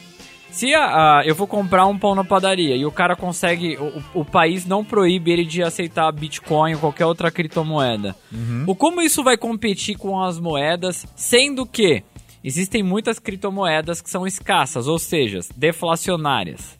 se 0.50 0.74
a, 0.74 1.18
a, 1.18 1.26
eu 1.26 1.34
vou 1.34 1.46
comprar 1.46 1.86
um 1.86 1.98
pão 1.98 2.14
na 2.14 2.24
padaria 2.24 2.74
e 2.74 2.86
o 2.86 2.90
cara 2.90 3.14
consegue. 3.14 3.76
O, 3.76 4.20
o, 4.20 4.24
país 4.24 4.64
não 4.64 4.84
proíbe 4.84 5.30
ele 5.30 5.44
de 5.44 5.62
aceitar 5.62 6.10
Bitcoin 6.12 6.74
ou 6.74 6.80
qualquer 6.80 7.06
outra 7.06 7.30
criptomoeda. 7.30 8.16
Uhum. 8.32 8.64
O 8.66 8.74
como 8.74 9.02
isso 9.02 9.22
vai 9.22 9.36
competir 9.36 9.96
com 9.96 10.20
as 10.20 10.40
moedas, 10.40 11.06
sendo 11.14 11.66
que 11.66 12.02
existem 12.42 12.82
muitas 12.82 13.18
criptomoedas 13.18 14.00
que 14.00 14.10
são 14.10 14.26
escassas, 14.26 14.86
ou 14.86 14.98
seja, 14.98 15.40
deflacionárias. 15.56 16.78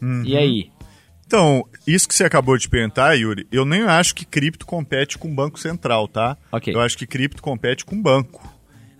Uhum. 0.00 0.22
E 0.24 0.36
aí? 0.36 0.70
Então, 1.26 1.64
isso 1.86 2.06
que 2.06 2.14
você 2.14 2.24
acabou 2.24 2.56
de 2.56 2.68
perguntar, 2.68 3.14
Yuri, 3.14 3.48
eu 3.50 3.64
nem 3.64 3.82
acho 3.82 4.14
que 4.14 4.24
cripto 4.24 4.64
compete 4.64 5.18
com 5.18 5.34
banco 5.34 5.58
central, 5.58 6.06
tá? 6.06 6.36
Okay. 6.52 6.72
Eu 6.72 6.80
acho 6.80 6.96
que 6.96 7.06
cripto 7.06 7.42
compete 7.42 7.84
com 7.84 8.00
banco. 8.00 8.48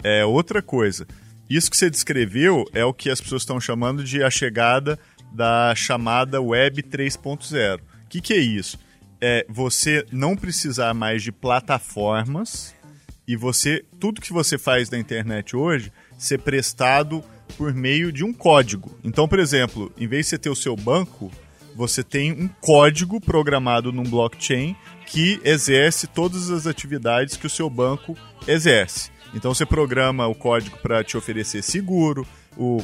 É 0.02 0.24
outra 0.24 0.60
coisa. 0.60 1.06
Isso 1.48 1.70
que 1.70 1.76
você 1.76 1.88
descreveu 1.88 2.64
é 2.72 2.84
o 2.84 2.92
que 2.92 3.08
as 3.08 3.20
pessoas 3.20 3.42
estão 3.42 3.60
chamando 3.60 4.02
de 4.02 4.22
a 4.24 4.30
chegada 4.30 4.98
da 5.32 5.72
chamada 5.76 6.40
Web 6.40 6.82
3.0. 6.82 7.78
O 7.78 8.08
que, 8.08 8.20
que 8.20 8.34
é 8.34 8.38
isso? 8.38 8.78
É 9.20 9.46
você 9.48 10.04
não 10.10 10.36
precisar 10.36 10.92
mais 10.94 11.22
de 11.22 11.30
plataformas 11.30 12.74
e 13.26 13.36
você 13.36 13.84
tudo 13.98 14.20
que 14.20 14.32
você 14.32 14.56
faz 14.56 14.90
na 14.90 14.98
internet 14.98 15.56
hoje 15.56 15.92
ser 16.16 16.38
prestado 16.38 17.22
por 17.56 17.74
meio 17.74 18.12
de 18.12 18.24
um 18.24 18.32
código. 18.32 18.96
Então, 19.04 19.28
por 19.28 19.38
exemplo, 19.38 19.92
em 19.96 20.06
vez 20.06 20.26
de 20.26 20.30
você 20.30 20.38
ter 20.38 20.50
o 20.50 20.56
seu 20.56 20.76
banco, 20.76 21.30
você 21.74 22.02
tem 22.02 22.32
um 22.32 22.48
código 22.48 23.20
programado 23.20 23.92
num 23.92 24.02
blockchain 24.02 24.74
que 25.06 25.40
exerce 25.44 26.06
todas 26.06 26.50
as 26.50 26.66
atividades 26.66 27.36
que 27.36 27.46
o 27.46 27.50
seu 27.50 27.68
banco 27.68 28.16
exerce. 28.48 29.10
Então 29.34 29.52
você 29.54 29.66
programa 29.66 30.26
o 30.26 30.34
código 30.34 30.78
para 30.78 31.04
te 31.04 31.16
oferecer 31.16 31.62
seguro, 31.62 32.26
o, 32.56 32.82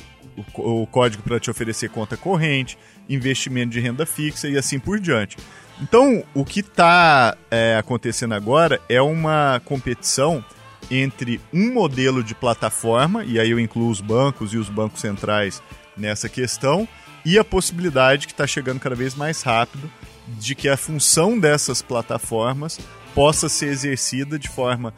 o, 0.55 0.83
o 0.83 0.87
código 0.87 1.23
para 1.23 1.41
te 1.41 1.51
oferecer 1.51 1.89
conta 1.89 2.17
corrente, 2.17 2.77
investimento 3.09 3.71
de 3.71 3.81
renda 3.81 4.05
fixa 4.05 4.49
e 4.49 4.59
assim 4.59 4.79
por 4.79 5.01
diante. 5.01 5.37
Então, 5.83 6.23
o 6.33 6.45
que 6.45 6.61
está 6.61 7.37
é, 7.51 7.77
acontecendo 7.77 8.35
agora 8.35 8.81
é 8.89 9.03
uma 9.03 9.61
competição 9.65 10.45
entre 10.89 11.41
um 11.53 11.73
modelo 11.73 12.23
de 12.23 12.37
plataforma, 12.37 13.25
e 13.25 13.41
aí 13.41 13.51
eu 13.51 13.59
incluo 13.59 13.91
os 13.91 14.01
bancos 14.01 14.53
e 14.53 14.59
os 14.59 14.69
bancos 14.69 15.01
centrais 15.01 15.61
nessa 15.97 16.29
questão, 16.29 16.87
e 17.25 17.37
a 17.37 17.43
possibilidade 17.43 18.29
que 18.29 18.33
está 18.33 18.47
chegando 18.47 18.79
cada 18.79 18.95
vez 18.95 19.17
mais 19.17 19.43
rápido 19.43 19.91
de 20.39 20.55
que 20.55 20.69
a 20.69 20.77
função 20.77 21.37
dessas 21.37 21.83
plataformas 21.83 22.79
possa 23.13 23.49
ser 23.49 23.67
exercida 23.67 24.39
de 24.39 24.49
forma 24.49 24.95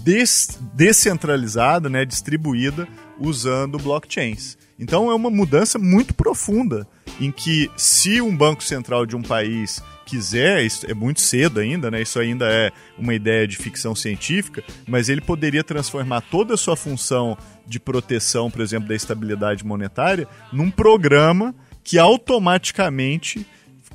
des 0.00 0.58
descentralizada, 0.74 1.88
né, 1.88 2.04
distribuída, 2.04 2.86
usando 3.18 3.78
blockchains. 3.78 4.58
Então 4.78 5.10
é 5.10 5.14
uma 5.14 5.30
mudança 5.30 5.78
muito 5.78 6.12
profunda, 6.12 6.86
em 7.18 7.32
que 7.32 7.70
se 7.76 8.20
um 8.20 8.36
banco 8.36 8.62
central 8.62 9.06
de 9.06 9.16
um 9.16 9.22
país 9.22 9.82
quiser, 10.10 10.66
é 10.88 10.94
muito 10.94 11.20
cedo 11.20 11.60
ainda, 11.60 11.90
né? 11.90 12.02
Isso 12.02 12.18
ainda 12.18 12.46
é 12.46 12.72
uma 12.98 13.14
ideia 13.14 13.46
de 13.46 13.56
ficção 13.56 13.94
científica, 13.94 14.62
mas 14.86 15.08
ele 15.08 15.20
poderia 15.20 15.62
transformar 15.62 16.20
toda 16.22 16.54
a 16.54 16.56
sua 16.56 16.76
função 16.76 17.38
de 17.66 17.78
proteção, 17.78 18.50
por 18.50 18.60
exemplo, 18.60 18.88
da 18.88 18.94
estabilidade 18.94 19.64
monetária, 19.64 20.26
num 20.52 20.70
programa 20.70 21.54
que 21.84 21.98
automaticamente 21.98 23.46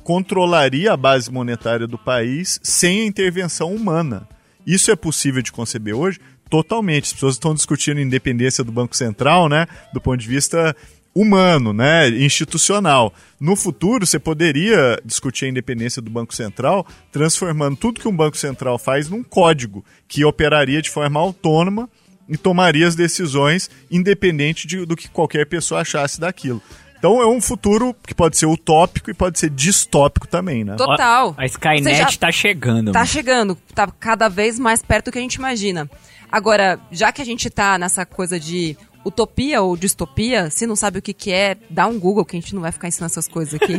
controlaria 0.02 0.92
a 0.92 0.96
base 0.96 1.30
monetária 1.30 1.86
do 1.86 1.98
país 1.98 2.58
sem 2.62 3.02
a 3.02 3.06
intervenção 3.06 3.74
humana. 3.74 4.26
Isso 4.66 4.90
é 4.90 4.96
possível 4.96 5.42
de 5.42 5.52
conceber 5.52 5.94
hoje? 5.94 6.18
Totalmente. 6.48 7.04
As 7.04 7.12
pessoas 7.12 7.34
estão 7.34 7.54
discutindo 7.54 7.98
a 7.98 8.02
independência 8.02 8.64
do 8.64 8.72
Banco 8.72 8.96
Central, 8.96 9.48
né? 9.48 9.66
Do 9.92 10.00
ponto 10.00 10.16
de 10.16 10.28
vista 10.28 10.74
humano, 11.16 11.72
né, 11.72 12.10
institucional. 12.10 13.10
No 13.40 13.56
futuro, 13.56 14.04
você 14.04 14.18
poderia 14.18 15.00
discutir 15.02 15.46
a 15.46 15.48
independência 15.48 16.02
do 16.02 16.10
Banco 16.10 16.34
Central, 16.34 16.86
transformando 17.10 17.74
tudo 17.74 18.00
que 18.02 18.06
um 18.06 18.14
Banco 18.14 18.36
Central 18.36 18.78
faz 18.78 19.08
num 19.08 19.22
código 19.24 19.82
que 20.06 20.22
operaria 20.26 20.82
de 20.82 20.90
forma 20.90 21.18
autônoma 21.18 21.88
e 22.28 22.36
tomaria 22.36 22.86
as 22.86 22.94
decisões 22.94 23.70
independente 23.90 24.66
de, 24.66 24.84
do 24.84 24.94
que 24.94 25.08
qualquer 25.08 25.46
pessoa 25.46 25.80
achasse 25.80 26.20
daquilo. 26.20 26.60
Então 26.98 27.22
é 27.22 27.26
um 27.26 27.40
futuro 27.40 27.96
que 28.06 28.14
pode 28.14 28.36
ser 28.36 28.46
utópico 28.46 29.10
e 29.10 29.14
pode 29.14 29.38
ser 29.38 29.48
distópico 29.48 30.26
também, 30.26 30.64
né? 30.64 30.76
Total. 30.76 31.34
A 31.38 31.46
Skynet 31.46 32.10
está 32.10 32.30
chegando. 32.30 32.92
Tá 32.92 33.06
chegando, 33.06 33.56
tá 33.74 33.86
cada 33.86 34.28
vez 34.28 34.58
mais 34.58 34.82
perto 34.82 35.06
do 35.06 35.12
que 35.12 35.18
a 35.18 35.22
gente 35.22 35.36
imagina. 35.36 35.88
Agora, 36.30 36.78
já 36.90 37.10
que 37.10 37.22
a 37.22 37.24
gente 37.24 37.48
tá 37.48 37.78
nessa 37.78 38.04
coisa 38.04 38.38
de 38.38 38.76
utopia 39.06 39.62
ou 39.62 39.76
distopia, 39.76 40.50
se 40.50 40.66
não 40.66 40.74
sabe 40.74 40.98
o 40.98 41.02
que, 41.02 41.14
que 41.14 41.32
é, 41.32 41.56
dá 41.70 41.86
um 41.86 41.98
Google 41.98 42.24
que 42.24 42.36
a 42.36 42.40
gente 42.40 42.54
não 42.54 42.60
vai 42.60 42.72
ficar 42.72 42.88
ensinando 42.88 43.12
essas 43.12 43.28
coisas 43.28 43.54
aqui. 43.54 43.78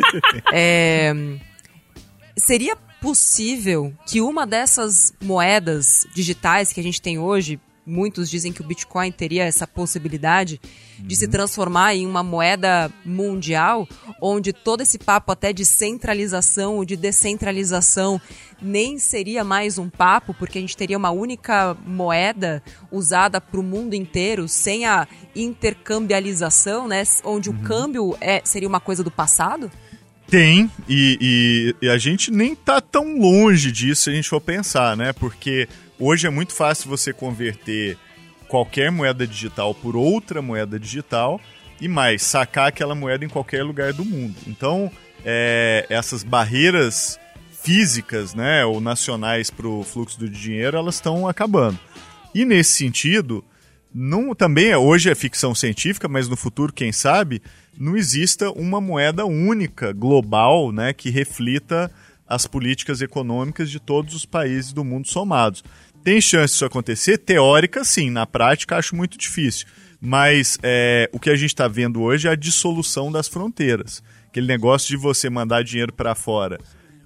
é, 0.52 1.12
seria 2.36 2.76
possível 3.00 3.94
que 4.06 4.20
uma 4.20 4.46
dessas 4.46 5.14
moedas 5.22 6.06
digitais 6.14 6.72
que 6.72 6.80
a 6.80 6.82
gente 6.82 7.00
tem 7.00 7.18
hoje, 7.18 7.58
muitos 7.86 8.28
dizem 8.28 8.52
que 8.52 8.60
o 8.60 8.64
Bitcoin 8.64 9.12
teria 9.12 9.44
essa 9.44 9.66
possibilidade 9.66 10.60
de 10.98 11.14
se 11.14 11.28
transformar 11.28 11.94
em 11.94 12.06
uma 12.06 12.22
moeda 12.22 12.90
mundial, 13.04 13.88
onde 14.20 14.52
todo 14.52 14.80
esse 14.80 14.98
papo 14.98 15.30
até 15.30 15.52
de 15.52 15.64
centralização 15.64 16.76
ou 16.76 16.84
de 16.84 16.96
descentralização 16.96 18.20
nem 18.60 18.98
seria 18.98 19.44
mais 19.44 19.78
um 19.78 19.88
papo, 19.88 20.34
porque 20.34 20.58
a 20.58 20.60
gente 20.60 20.76
teria 20.76 20.96
uma 20.96 21.10
única 21.10 21.76
moeda 21.86 22.62
usada 22.90 23.40
para 23.40 23.60
o 23.60 23.62
mundo 23.62 23.94
inteiro, 23.94 24.48
sem 24.48 24.86
a 24.86 25.06
intercambialização, 25.34 26.88
né? 26.88 27.02
Onde 27.24 27.50
o 27.50 27.58
câmbio 27.60 28.16
é, 28.20 28.40
seria 28.44 28.68
uma 28.68 28.80
coisa 28.80 29.04
do 29.04 29.10
passado? 29.10 29.70
Tem, 30.28 30.68
e, 30.88 31.74
e, 31.80 31.86
e 31.86 31.88
a 31.88 31.98
gente 31.98 32.32
nem 32.32 32.56
tá 32.56 32.80
tão 32.80 33.18
longe 33.18 33.70
disso 33.70 34.04
se 34.04 34.10
a 34.10 34.12
gente 34.12 34.28
for 34.28 34.40
pensar, 34.40 34.96
né? 34.96 35.12
Porque 35.12 35.68
hoje 35.98 36.26
é 36.26 36.30
muito 36.30 36.52
fácil 36.52 36.88
você 36.88 37.12
converter 37.12 37.98
qualquer 38.48 38.90
moeda 38.90 39.26
digital 39.26 39.74
por 39.74 39.96
outra 39.96 40.40
moeda 40.40 40.78
digital 40.78 41.40
e 41.80 41.88
mais, 41.88 42.22
sacar 42.22 42.68
aquela 42.68 42.94
moeda 42.94 43.24
em 43.24 43.28
qualquer 43.28 43.62
lugar 43.62 43.92
do 43.92 44.04
mundo. 44.04 44.34
Então, 44.46 44.90
é, 45.24 45.86
essas 45.90 46.22
barreiras 46.22 47.18
físicas, 47.50 48.34
né, 48.34 48.64
ou 48.64 48.80
nacionais 48.80 49.50
para 49.50 49.66
o 49.66 49.82
fluxo 49.82 50.18
do 50.18 50.28
dinheiro, 50.28 50.76
elas 50.76 50.94
estão 50.94 51.26
acabando. 51.26 51.78
E 52.34 52.44
nesse 52.44 52.74
sentido, 52.74 53.44
não, 53.92 54.34
também 54.34 54.68
é, 54.68 54.78
hoje 54.78 55.10
é 55.10 55.14
ficção 55.14 55.54
científica, 55.54 56.08
mas 56.08 56.28
no 56.28 56.36
futuro, 56.36 56.72
quem 56.72 56.92
sabe, 56.92 57.42
não 57.76 57.96
exista 57.96 58.50
uma 58.50 58.80
moeda 58.80 59.26
única, 59.26 59.92
global, 59.92 60.70
né, 60.70 60.92
que 60.92 61.10
reflita 61.10 61.90
as 62.28 62.46
políticas 62.46 63.00
econômicas 63.00 63.70
de 63.70 63.78
todos 63.78 64.14
os 64.14 64.24
países 64.24 64.72
do 64.72 64.84
mundo 64.84 65.08
somados. 65.08 65.62
Tem 66.06 66.20
chance 66.20 66.52
disso 66.52 66.64
acontecer? 66.64 67.18
Teórica, 67.18 67.82
sim. 67.82 68.10
Na 68.10 68.24
prática, 68.24 68.76
acho 68.76 68.94
muito 68.94 69.18
difícil. 69.18 69.66
Mas 70.00 70.56
é, 70.62 71.10
o 71.12 71.18
que 71.18 71.28
a 71.28 71.34
gente 71.34 71.48
está 71.48 71.66
vendo 71.66 72.00
hoje 72.00 72.28
é 72.28 72.30
a 72.30 72.36
dissolução 72.36 73.10
das 73.10 73.26
fronteiras. 73.26 74.04
Aquele 74.28 74.46
negócio 74.46 74.88
de 74.88 74.96
você 74.96 75.28
mandar 75.28 75.64
dinheiro 75.64 75.92
para 75.92 76.14
fora 76.14 76.60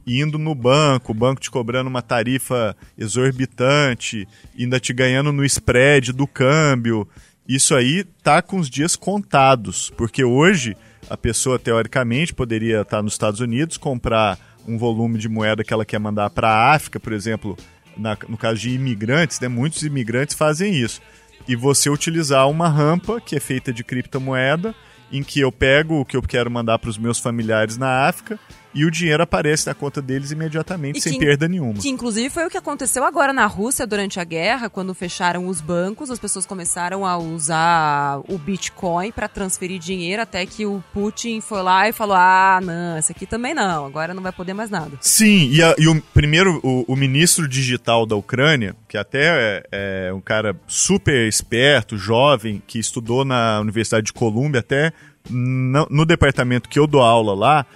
indo 0.06 0.38
no 0.38 0.54
banco, 0.54 1.12
o 1.12 1.14
banco 1.14 1.40
te 1.40 1.50
cobrando 1.50 1.88
uma 1.88 2.02
tarifa 2.02 2.76
exorbitante, 2.98 4.28
ainda 4.58 4.78
te 4.78 4.92
ganhando 4.92 5.32
no 5.32 5.46
spread 5.46 6.12
do 6.12 6.26
câmbio. 6.26 7.08
Isso 7.48 7.74
aí 7.74 8.04
tá 8.22 8.42
com 8.42 8.58
os 8.58 8.68
dias 8.68 8.96
contados, 8.96 9.90
porque 9.96 10.24
hoje 10.24 10.76
a 11.08 11.16
pessoa 11.16 11.58
teoricamente 11.58 12.34
poderia 12.34 12.82
estar 12.82 13.02
nos 13.02 13.14
Estados 13.14 13.40
Unidos, 13.40 13.78
comprar 13.78 14.38
um 14.68 14.76
volume 14.76 15.18
de 15.18 15.28
moeda 15.28 15.64
que 15.64 15.72
ela 15.72 15.86
quer 15.86 16.00
mandar 16.00 16.28
para 16.30 16.48
a 16.48 16.74
África, 16.74 17.00
por 17.00 17.12
exemplo, 17.12 17.56
na, 18.00 18.16
no 18.28 18.36
caso 18.36 18.60
de 18.60 18.70
imigrantes, 18.70 19.38
né, 19.40 19.48
muitos 19.48 19.82
imigrantes 19.82 20.34
fazem 20.34 20.74
isso. 20.74 21.00
E 21.46 21.54
você 21.54 21.88
utilizar 21.90 22.48
uma 22.48 22.68
rampa 22.68 23.20
que 23.20 23.36
é 23.36 23.40
feita 23.40 23.72
de 23.72 23.84
criptomoeda, 23.84 24.74
em 25.12 25.22
que 25.22 25.40
eu 25.40 25.50
pego 25.50 26.00
o 26.00 26.04
que 26.04 26.16
eu 26.16 26.22
quero 26.22 26.50
mandar 26.50 26.78
para 26.78 26.90
os 26.90 26.98
meus 26.98 27.18
familiares 27.18 27.76
na 27.76 28.06
África 28.06 28.38
e 28.72 28.84
o 28.84 28.90
dinheiro 28.90 29.22
aparece 29.22 29.66
na 29.66 29.74
conta 29.74 30.00
deles 30.00 30.30
imediatamente, 30.30 30.98
E 30.98 31.00
sem 31.00 31.14
que- 31.14 31.18
perda 31.18 31.48
nenhuma. 31.48 31.74
Que 31.80 31.88
inclusive 31.88 32.30
foi 32.30 32.46
o 32.46 32.50
que 32.50 32.56
aconteceu 32.56 33.02
agora 33.04 33.32
na 33.32 33.46
Rússia 33.46 33.86
durante 33.86 34.20
a 34.20 34.24
guerra, 34.24 34.70
quando 34.70 34.94
fecharam 34.94 35.46
os 35.48 35.60
bancos, 35.60 36.10
as 36.10 36.18
pessoas 36.18 36.46
começaram 36.46 37.04
a 37.04 37.18
usar 37.18 38.20
o 38.28 38.38
Bitcoin 38.38 39.10
para 39.10 39.28
transferir 39.28 39.78
dinheiro, 39.80 40.22
até 40.22 40.44
que 40.46 40.64
o 40.66 40.82
Putin 40.92 41.40
foi 41.40 41.62
lá 41.62 41.88
e 41.88 41.92
falou: 41.92 42.14
ah, 42.16 42.60
não, 42.62 42.96
esse 42.98 43.10
aqui 43.12 43.26
também 43.26 43.54
não, 43.54 43.84
agora 43.86 44.14
não 44.14 44.22
vai 44.22 44.32
poder 44.32 44.54
mais 44.54 44.70
nada. 44.70 44.92
Sim, 45.00 45.48
e, 45.50 45.62
a- 45.62 45.74
e 45.78 45.88
o 45.88 46.00
primeiro, 46.14 46.60
o, 46.62 46.84
o 46.92 46.96
ministro 46.96 47.48
digital 47.48 48.06
da 48.06 48.14
Ucrânia, 48.16 48.76
que 48.88 48.96
até 48.96 49.62
é, 49.72 50.08
é 50.08 50.12
um 50.12 50.20
cara 50.20 50.54
super 50.66 51.26
esperto, 51.26 51.96
jovem, 51.98 52.62
que 52.66 52.78
estudou 52.78 53.24
na 53.24 53.58
Universidade 53.60 54.06
de 54.06 54.12
Colômbia, 54.12 54.60
até 54.60 54.92
no, 55.28 55.86
no 55.90 56.06
departamento 56.06 56.68
que 56.68 56.78
eu 56.78 56.86
dou 56.86 57.02
aula 57.02 57.34
lá, 57.34 57.66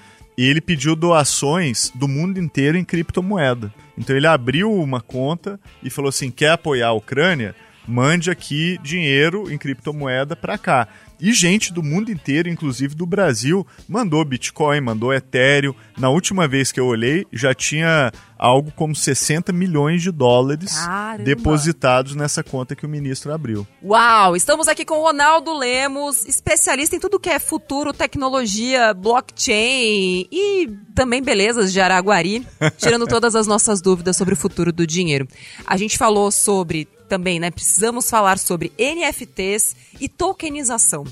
ele 0.42 0.60
pediu 0.60 0.96
doações 0.96 1.92
do 1.94 2.08
mundo 2.08 2.38
inteiro 2.38 2.76
em 2.76 2.84
criptomoeda. 2.84 3.72
Então 3.96 4.16
ele 4.16 4.26
abriu 4.26 4.72
uma 4.72 5.00
conta 5.00 5.60
e 5.82 5.90
falou 5.90 6.08
assim: 6.08 6.30
quer 6.30 6.50
apoiar 6.50 6.88
a 6.88 6.92
Ucrânia? 6.92 7.54
Mande 7.86 8.30
aqui 8.30 8.78
dinheiro 8.82 9.52
em 9.52 9.58
criptomoeda 9.58 10.34
para 10.34 10.56
cá. 10.56 10.88
E 11.20 11.32
gente 11.32 11.72
do 11.72 11.82
mundo 11.82 12.10
inteiro, 12.10 12.48
inclusive 12.48 12.94
do 12.94 13.06
Brasil, 13.06 13.66
mandou 13.88 14.24
Bitcoin, 14.24 14.80
mandou 14.80 15.12
Ethereum. 15.12 15.74
Na 15.96 16.10
última 16.10 16.48
vez 16.48 16.72
que 16.72 16.80
eu 16.80 16.86
olhei, 16.86 17.26
já 17.32 17.54
tinha 17.54 18.12
algo 18.36 18.70
como 18.72 18.94
60 18.94 19.52
milhões 19.52 20.02
de 20.02 20.10
dólares 20.10 20.76
Caramba! 20.76 21.24
depositados 21.24 22.14
nessa 22.14 22.42
conta 22.42 22.76
que 22.76 22.84
o 22.84 22.88
ministro 22.88 23.32
abriu. 23.32 23.66
Uau! 23.82 24.36
Estamos 24.36 24.68
aqui 24.68 24.84
com 24.84 24.98
o 24.98 25.02
Ronaldo 25.02 25.56
Lemos, 25.56 26.26
especialista 26.26 26.96
em 26.96 27.00
tudo 27.00 27.20
que 27.20 27.30
é 27.30 27.38
futuro, 27.38 27.92
tecnologia, 27.92 28.92
blockchain 28.92 30.26
e 30.30 30.68
também 30.94 31.22
belezas 31.22 31.72
de 31.72 31.80
Araguari, 31.80 32.46
tirando 32.76 33.06
todas 33.06 33.34
as 33.34 33.46
nossas 33.46 33.80
dúvidas 33.80 34.16
sobre 34.16 34.34
o 34.34 34.36
futuro 34.36 34.72
do 34.72 34.86
dinheiro. 34.86 35.26
A 35.66 35.76
gente 35.76 35.96
falou 35.96 36.30
sobre 36.30 36.88
também, 37.14 37.38
né? 37.38 37.48
Precisamos 37.48 38.10
falar 38.10 38.38
sobre 38.38 38.72
NFTs 38.76 39.76
e 40.00 40.08
tokenização. 40.08 41.04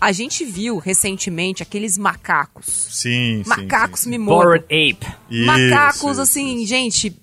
A 0.00 0.10
gente 0.10 0.46
viu 0.46 0.78
recentemente 0.78 1.62
aqueles 1.62 1.98
macacos. 1.98 2.64
Sim, 2.90 3.42
sim, 3.44 3.48
Macacos 3.48 4.00
sim, 4.00 4.12
sim. 4.12 4.24
Bored 4.24 4.64
Ape. 4.64 5.06
Isso, 5.30 5.44
Macacos, 5.46 6.12
isso, 6.12 6.20
assim, 6.22 6.56
isso. 6.56 6.66
gente, 6.68 7.14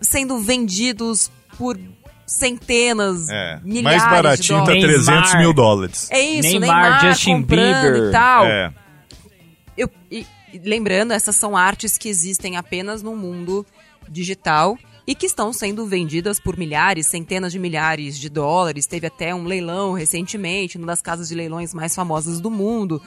sendo 0.00 0.38
vendidos 0.38 1.28
por 1.58 1.76
centenas, 2.24 3.28
É, 3.28 3.60
milhares 3.64 4.00
mais 4.00 4.02
de 4.04 4.08
baratinho 4.22 4.58
tá 4.60 4.64
dólares. 4.66 4.84
Neymar. 4.84 5.04
300 5.22 5.34
mil 5.40 5.52
dólares. 5.52 6.08
É 6.12 6.20
isso, 6.20 6.48
Neymar, 6.60 6.82
Neymar, 6.82 7.00
Justin 7.12 7.42
Bieber. 7.42 7.96
e 8.08 8.12
tal. 8.12 8.46
É. 8.46 8.72
Eu- 9.76 9.90
e 10.10 10.24
lembrando, 10.62 11.12
essas 11.12 11.34
são 11.34 11.56
artes 11.56 11.98
que 11.98 12.08
existem 12.08 12.56
apenas 12.56 13.02
no 13.02 13.16
mundo 13.16 13.66
digital 14.08 14.78
e 15.06 15.14
que 15.14 15.26
estão 15.26 15.52
sendo 15.52 15.86
vendidas 15.86 16.38
por 16.38 16.56
milhares, 16.56 17.06
centenas 17.06 17.52
de 17.52 17.58
milhares 17.58 18.18
de 18.18 18.28
dólares. 18.28 18.86
Teve 18.86 19.06
até 19.06 19.34
um 19.34 19.44
leilão 19.44 19.92
recentemente, 19.92 20.78
numa 20.78 20.88
das 20.88 21.02
casas 21.02 21.28
de 21.28 21.34
leilões 21.34 21.74
mais 21.74 21.94
famosas 21.94 22.40
do 22.40 22.50
mundo. 22.50 23.02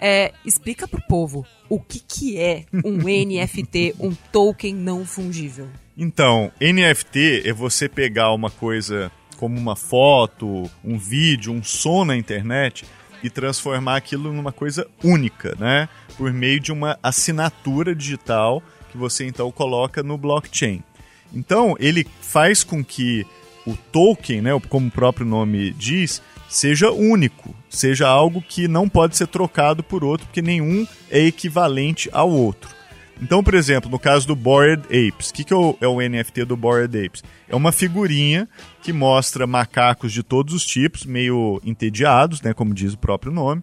É, 0.00 0.32
explica 0.44 0.86
pro 0.86 1.02
povo 1.06 1.46
o 1.68 1.80
que, 1.80 2.00
que 2.00 2.38
é 2.38 2.64
um 2.84 2.98
NFT, 3.08 3.96
um 3.98 4.14
token 4.32 4.74
não 4.74 5.04
fungível. 5.04 5.68
Então, 5.96 6.52
NFT 6.60 7.42
é 7.44 7.52
você 7.52 7.88
pegar 7.88 8.32
uma 8.32 8.50
coisa 8.50 9.10
como 9.36 9.58
uma 9.58 9.76
foto, 9.76 10.68
um 10.84 10.98
vídeo, 10.98 11.52
um 11.52 11.62
som 11.62 12.04
na 12.04 12.16
internet 12.16 12.84
e 13.22 13.30
transformar 13.30 13.96
aquilo 13.96 14.32
numa 14.32 14.52
coisa 14.52 14.86
única, 15.02 15.56
né? 15.58 15.88
Por 16.16 16.32
meio 16.32 16.60
de 16.60 16.72
uma 16.72 16.98
assinatura 17.02 17.94
digital 17.94 18.62
que 18.90 18.96
você 18.96 19.26
então 19.26 19.50
coloca 19.50 20.02
no 20.02 20.16
blockchain. 20.16 20.82
Então, 21.32 21.76
ele 21.78 22.06
faz 22.20 22.64
com 22.64 22.84
que 22.84 23.26
o 23.66 23.76
token, 23.92 24.42
né, 24.42 24.50
como 24.68 24.88
o 24.88 24.90
próprio 24.90 25.26
nome 25.26 25.72
diz, 25.72 26.22
seja 26.48 26.90
único, 26.90 27.54
seja 27.68 28.08
algo 28.08 28.40
que 28.40 28.66
não 28.66 28.88
pode 28.88 29.16
ser 29.16 29.26
trocado 29.26 29.82
por 29.82 30.02
outro, 30.02 30.26
porque 30.26 30.40
nenhum 30.40 30.86
é 31.10 31.20
equivalente 31.20 32.08
ao 32.12 32.30
outro. 32.30 32.78
Então, 33.20 33.42
por 33.42 33.54
exemplo, 33.54 33.90
no 33.90 33.98
caso 33.98 34.26
do 34.26 34.36
Bored 34.36 34.84
Apes, 34.84 35.30
o 35.30 35.34
que, 35.34 35.44
que 35.44 35.52
é, 35.52 35.56
o, 35.56 35.76
é 35.80 35.88
o 35.88 36.00
NFT 36.00 36.44
do 36.44 36.56
Bored 36.56 37.04
Apes? 37.04 37.24
É 37.48 37.56
uma 37.56 37.72
figurinha 37.72 38.48
que 38.82 38.92
mostra 38.92 39.46
macacos 39.46 40.12
de 40.12 40.22
todos 40.22 40.54
os 40.54 40.64
tipos, 40.64 41.04
meio 41.04 41.60
entediados, 41.64 42.40
né, 42.40 42.54
como 42.54 42.72
diz 42.72 42.94
o 42.94 42.98
próprio 42.98 43.32
nome. 43.32 43.62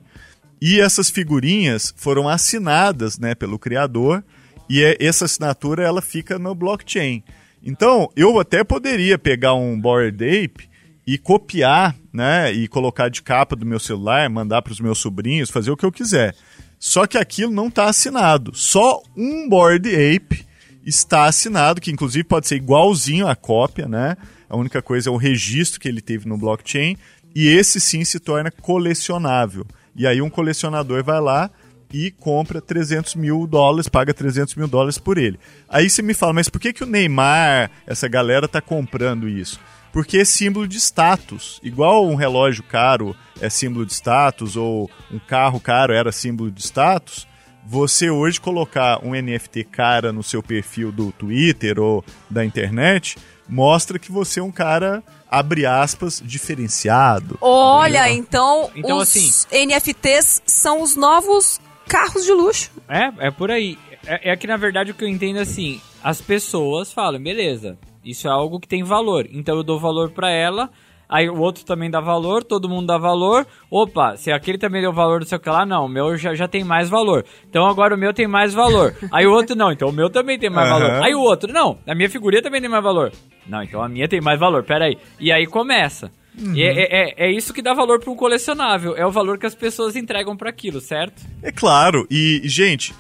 E 0.62 0.80
essas 0.80 1.10
figurinhas 1.10 1.94
foram 1.96 2.28
assinadas 2.28 3.18
né, 3.18 3.34
pelo 3.34 3.58
criador 3.58 4.24
e 4.70 4.84
é- 4.84 4.98
essa 5.00 5.26
assinatura 5.26 5.84
ela 5.84 6.02
fica 6.02 6.38
no 6.38 6.54
blockchain. 6.54 7.24
Então, 7.66 8.10
eu 8.16 8.40
até 8.40 8.64
poderia 8.64 9.18
pegar 9.18 9.56
um 9.56 9.80
Bored 9.80 10.24
Ape 10.24 10.70
e 11.06 11.18
copiar, 11.18 11.96
né, 12.14 12.52
e 12.52 12.68
colocar 12.68 13.10
de 13.10 13.24
capa 13.24 13.56
do 13.56 13.66
meu 13.66 13.80
celular, 13.80 14.30
mandar 14.30 14.62
para 14.62 14.72
os 14.72 14.80
meus 14.80 15.00
sobrinhos, 15.00 15.50
fazer 15.50 15.72
o 15.72 15.78
que 15.78 15.86
eu 15.86 15.92
quiser. 15.92 16.36
Só 16.80 17.08
que 17.08 17.18
aquilo 17.18 17.52
não 17.52 17.68
está 17.68 17.86
assinado. 17.86 18.52
Só 18.56 19.02
um 19.18 19.50
Bored 19.50 19.90
Ape 19.90 20.46
está 20.86 21.26
assinado, 21.26 21.82
que 21.82 21.92
inclusive 21.92 22.24
pode 22.24 22.48
ser 22.48 22.58
igualzinho 22.58 23.28
à 23.28 23.36
cópia, 23.36 23.88
né? 23.88 24.16
A 24.48 24.56
única 24.56 24.82
coisa 24.82 25.10
é 25.10 25.12
o 25.12 25.18
registro 25.18 25.80
que 25.80 25.88
ele 25.88 26.02
teve 26.02 26.28
no 26.28 26.38
blockchain. 26.38 26.96
E 27.36 27.48
esse 27.48 27.82
sim 27.82 28.06
se 28.06 28.20
torna 28.20 28.52
colecionável. 28.52 29.66
E 29.96 30.06
aí 30.06 30.22
um 30.22 30.30
colecionador 30.30 31.04
vai 31.04 31.20
lá 31.20 31.50
e 31.94 32.12
compra 32.12 32.62
300 32.62 33.16
mil 33.16 33.46
dólares, 33.48 33.88
paga 33.88 34.14
300 34.14 34.56
mil 34.56 34.68
dólares 34.68 34.98
por 34.98 35.18
ele. 35.18 35.40
Aí 35.70 35.90
você 35.90 36.02
me 36.02 36.14
fala, 36.14 36.34
mas 36.34 36.50
por 36.50 36.60
que, 36.60 36.74
que 36.74 36.84
o 36.84 36.88
Neymar, 36.88 37.72
essa 37.88 38.08
galera, 38.08 38.48
tá 38.48 38.62
comprando 38.62 39.28
isso? 39.30 39.60
porque 39.92 40.18
é 40.18 40.26
símbolo 40.26 40.68
de 40.68 40.76
status. 40.78 41.58
Igual 41.64 42.06
um 42.06 42.16
relógio 42.16 42.62
caro 42.64 43.16
é 43.40 43.50
símbolo 43.50 43.86
de 43.86 43.94
status, 43.94 44.58
ou 44.58 44.92
um 45.10 45.18
carro 45.18 45.58
caro 45.58 45.94
era 45.94 46.12
símbolo 46.12 46.52
de 46.52 46.62
status, 46.62 47.26
você 47.66 48.10
hoje 48.10 48.42
colocar 48.42 49.00
um 49.06 49.12
NFT 49.16 49.64
cara 49.64 50.12
no 50.12 50.22
seu 50.22 50.44
perfil 50.44 50.92
do 50.92 51.14
Twitter 51.14 51.80
ou 51.80 52.04
da 52.30 52.44
internet 52.44 53.16
mostra 53.48 53.98
que 53.98 54.12
você 54.12 54.42
é 54.42 54.44
um 54.44 54.52
cara, 54.52 55.02
abre 55.32 55.66
aspas, 55.66 56.22
diferenciado. 56.22 57.38
Olha, 57.40 58.10
então, 58.12 58.70
Então, 58.76 58.98
os 58.98 59.04
assim- 59.04 59.48
NFTs 59.66 60.42
são 60.46 60.82
os 60.82 60.96
novos 60.98 61.62
carros 61.96 62.26
de 62.26 62.34
luxo. 62.34 62.72
É, 62.90 63.28
é 63.28 63.32
por 63.32 63.50
aí. 63.50 63.78
É, 64.06 64.32
é 64.32 64.36
que 64.36 64.46
na 64.46 64.58
verdade 64.58 64.92
o 64.92 64.94
que 64.94 65.04
eu 65.06 65.08
entendo 65.08 65.40
é 65.40 65.44
assim, 65.44 65.80
as 66.04 66.20
pessoas 66.20 66.92
falam, 66.92 67.24
beleza, 67.24 67.78
isso 68.04 68.28
é 68.28 68.32
algo 68.32 68.60
que 68.60 68.68
tem 68.68 68.84
valor, 68.84 69.26
então 69.32 69.56
eu 69.56 69.64
dou 69.64 69.80
valor 69.80 70.12
pra 70.12 70.30
ela, 70.30 70.70
aí 71.10 71.28
o 71.28 71.40
outro 71.40 71.66
também 71.66 71.90
dá 71.90 72.00
valor, 72.02 72.44
todo 72.44 72.70
mundo 72.70 72.86
dá 72.86 72.98
valor, 72.98 73.48
opa, 73.72 74.16
se 74.18 74.32
aquele 74.32 74.58
também 74.58 74.82
deu 74.82 74.92
valor 74.94 75.22
do 75.22 75.26
seu 75.26 75.40
que 75.40 75.50
lá, 75.50 75.66
não, 75.66 75.86
o 75.86 75.90
meu 75.90 76.16
já, 76.18 76.36
já 76.36 76.48
tem 76.48 76.64
mais 76.64 76.88
valor, 76.90 77.26
então 77.50 77.66
agora 77.66 77.96
o 77.96 77.98
meu 77.98 78.14
tem 78.14 78.28
mais 78.28 78.54
valor, 78.54 78.94
aí 79.12 79.26
o 79.26 79.32
outro 79.32 79.56
não, 79.56 79.72
então 79.72 79.90
o 79.90 79.94
meu 79.94 80.10
também 80.10 80.38
tem 80.38 80.50
mais 80.50 80.70
Aham. 80.70 80.80
valor, 80.80 81.04
aí 81.04 81.16
o 81.16 81.22
outro, 81.22 81.52
não, 81.52 81.80
a 81.88 81.96
minha 81.96 82.10
figurinha 82.10 82.44
também 82.44 82.62
tem 82.62 82.70
mais 82.70 82.84
valor, 82.84 83.12
não, 83.48 83.64
então 83.64 83.82
a 83.82 83.90
minha 83.90 84.08
tem 84.08 84.22
mais 84.22 84.40
valor, 84.40 84.64
peraí, 84.64 84.98
e 85.20 85.32
aí 85.32 85.48
começa. 85.48 86.12
E 86.54 86.62
é, 86.62 86.68
é, 86.68 87.10
é- 87.24 87.28
é 87.28 87.32
isso 87.32 87.54
que 87.54 87.62
dá 87.62 87.74
valor 87.74 88.00
para 88.00 88.12
um 88.12 88.16
colecionável, 88.16 88.96
é 88.96 89.06
o 89.06 89.12
valor 89.12 89.38
que 89.38 89.46
as 89.46 89.56
pessoas 89.56 89.96
entregam 89.96 90.36
para 90.36 90.50
aquilo, 90.50 90.82
certo? 90.82 91.22
É 91.42 91.52
claro, 91.52 92.06
e, 92.12 92.42
gente, 92.46 92.94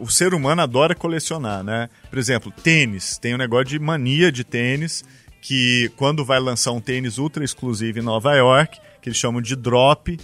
o 0.00 0.08
ser 0.10 0.32
humano 0.34 0.62
adora 0.62 0.94
colecionar, 0.94 1.62
né? 1.64 1.88
Por 2.08 2.18
exemplo, 2.18 2.52
tênis. 2.62 3.18
Tem 3.18 3.34
um 3.34 3.38
negócio 3.38 3.66
de 3.66 3.78
mania 3.78 4.30
de 4.32 4.44
tênis, 4.44 5.04
que 5.42 5.90
quando 5.96 6.24
vai 6.24 6.40
lançar 6.40 6.72
um 6.72 6.80
tênis 6.80 7.18
ultra 7.18 7.44
exclusivo 7.44 7.98
em 7.98 8.02
Nova 8.02 8.34
York, 8.34 8.78
que 9.02 9.08
eles 9.08 9.18
chamam 9.18 9.40
de 9.42 9.54
drop, 9.56 10.18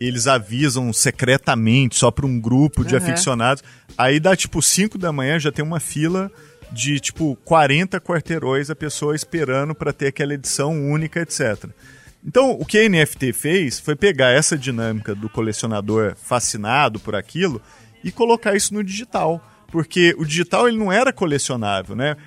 eles 0.00 0.26
avisam 0.26 0.92
secretamente, 0.92 1.96
só 1.96 2.10
para 2.10 2.24
um 2.26 2.40
grupo 2.40 2.84
de 2.84 2.94
Uhum. 2.94 3.02
aficionados. 3.02 3.62
Aí 3.96 4.20
dá 4.20 4.36
tipo 4.36 4.62
5 4.62 4.96
da 4.98 5.12
manhã, 5.12 5.38
já 5.38 5.50
tem 5.50 5.64
uma 5.64 5.80
fila 5.80 6.30
de 6.70 7.00
tipo 7.00 7.36
40 7.44 7.98
quarteirões 8.00 8.68
a 8.70 8.76
pessoa 8.76 9.16
esperando 9.16 9.74
para 9.74 9.92
ter 9.92 10.08
aquela 10.08 10.34
edição 10.34 10.70
única, 10.90 11.20
etc. 11.20 11.64
Então, 12.28 12.50
o 12.50 12.66
que 12.66 12.76
a 12.76 12.86
NFT 12.86 13.32
fez 13.32 13.80
foi 13.80 13.96
pegar 13.96 14.28
essa 14.28 14.58
dinâmica 14.58 15.14
do 15.14 15.30
colecionador 15.30 16.14
fascinado 16.14 17.00
por 17.00 17.14
aquilo 17.16 17.58
e 18.04 18.12
colocar 18.12 18.54
isso 18.54 18.74
no 18.74 18.84
digital. 18.84 19.42
Porque 19.68 20.14
o 20.18 20.26
digital 20.26 20.68
ele 20.68 20.76
não 20.76 20.92
era 20.92 21.10
colecionável, 21.10 21.96
né? 21.96 22.18